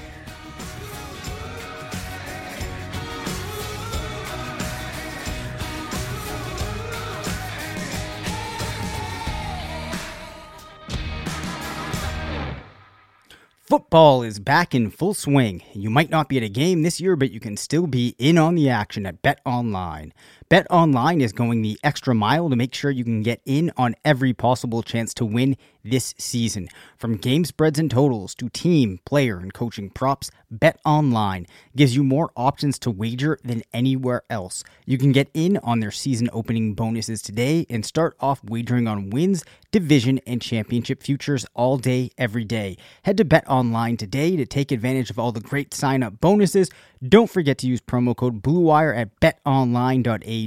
Football 13.69 14.23
is 14.23 14.39
back 14.39 14.75
in 14.75 14.89
full 14.89 15.13
swing. 15.13 15.63
You 15.75 15.91
might 15.91 16.09
not 16.09 16.31
be 16.31 16.39
at 16.39 16.43
a 16.43 16.49
game 16.49 16.85
this 16.85 17.03
year, 17.03 17.17
but 17.17 17.31
you 17.33 17.39
can 17.39 17.59
still 17.59 17.87
be 17.87 18.15
in 18.17 18.39
on 18.39 18.55
the 18.55 18.71
action 18.71 19.05
at 19.05 19.21
BetOnline. 19.21 20.13
BetOnline 20.51 21.21
is 21.21 21.35
going 21.35 21.61
the 21.61 21.79
extra 21.85 22.15
mile 22.15 22.49
to 22.49 22.57
make 22.57 22.73
sure 22.73 22.91
you 22.91 23.05
can 23.05 23.23
get 23.23 23.43
in 23.45 23.71
on 23.77 23.95
every 24.03 24.33
possible 24.33 24.83
chance 24.83 25.13
to 25.13 25.27
win 25.27 25.59
this 25.85 26.15
season. 26.17 26.69
From 26.97 27.17
game 27.17 27.45
spreads 27.45 27.79
and 27.79 27.91
totals 27.91 28.35
to 28.37 28.49
team, 28.49 28.99
player, 29.05 29.39
and 29.39 29.53
coaching 29.53 29.91
props, 29.91 30.31
BetOnline 30.53 31.47
gives 31.77 31.95
you 31.95 32.03
more 32.03 32.31
options 32.35 32.79
to 32.81 32.91
wager 32.91 33.39
than 33.45 33.63
anywhere 33.75 34.23
else. 34.31 34.65
You 34.87 34.97
can 34.97 35.13
get 35.13 35.29
in 35.35 35.59
on 35.59 35.81
their 35.81 35.91
season 35.91 36.31
opening 36.33 36.75
bonuses 36.75 37.21
today 37.21 37.67
and 37.69 37.85
start 37.85 38.17
off 38.19 38.43
wagering 38.43 38.89
on 38.89 39.11
wins, 39.11 39.45
division, 39.71 40.19
and 40.27 40.41
championship 40.41 41.03
futures 41.03 41.45
all 41.55 41.77
day, 41.77 42.11
every 42.17 42.45
day. 42.45 42.79
Head 43.03 43.19
to 43.19 43.25
BetOnline 43.25 43.99
today 43.99 44.37
to 44.37 44.47
take 44.47 44.73
advantage 44.73 45.11
of 45.11 45.19
all 45.19 45.33
the 45.33 45.41
great 45.41 45.75
sign 45.75 46.03
up 46.03 46.21
bonuses. 46.21 46.71
Don't 47.07 47.31
forget 47.31 47.59
to 47.59 47.67
use 47.67 47.81
promo 47.81 48.17
code 48.17 48.43
BLUEWIRE 48.43 48.97
at 48.97 49.21
betonline.ag. 49.21 50.38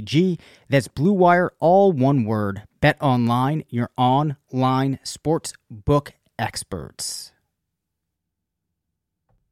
That's 0.68 0.88
Blue 0.88 1.12
Wire, 1.12 1.52
all 1.58 1.92
one 1.92 2.24
word. 2.24 2.62
BetOnline, 2.80 3.64
your 3.68 3.90
online 3.96 4.98
sports 5.02 5.52
book 5.70 6.14
experts. 6.38 7.31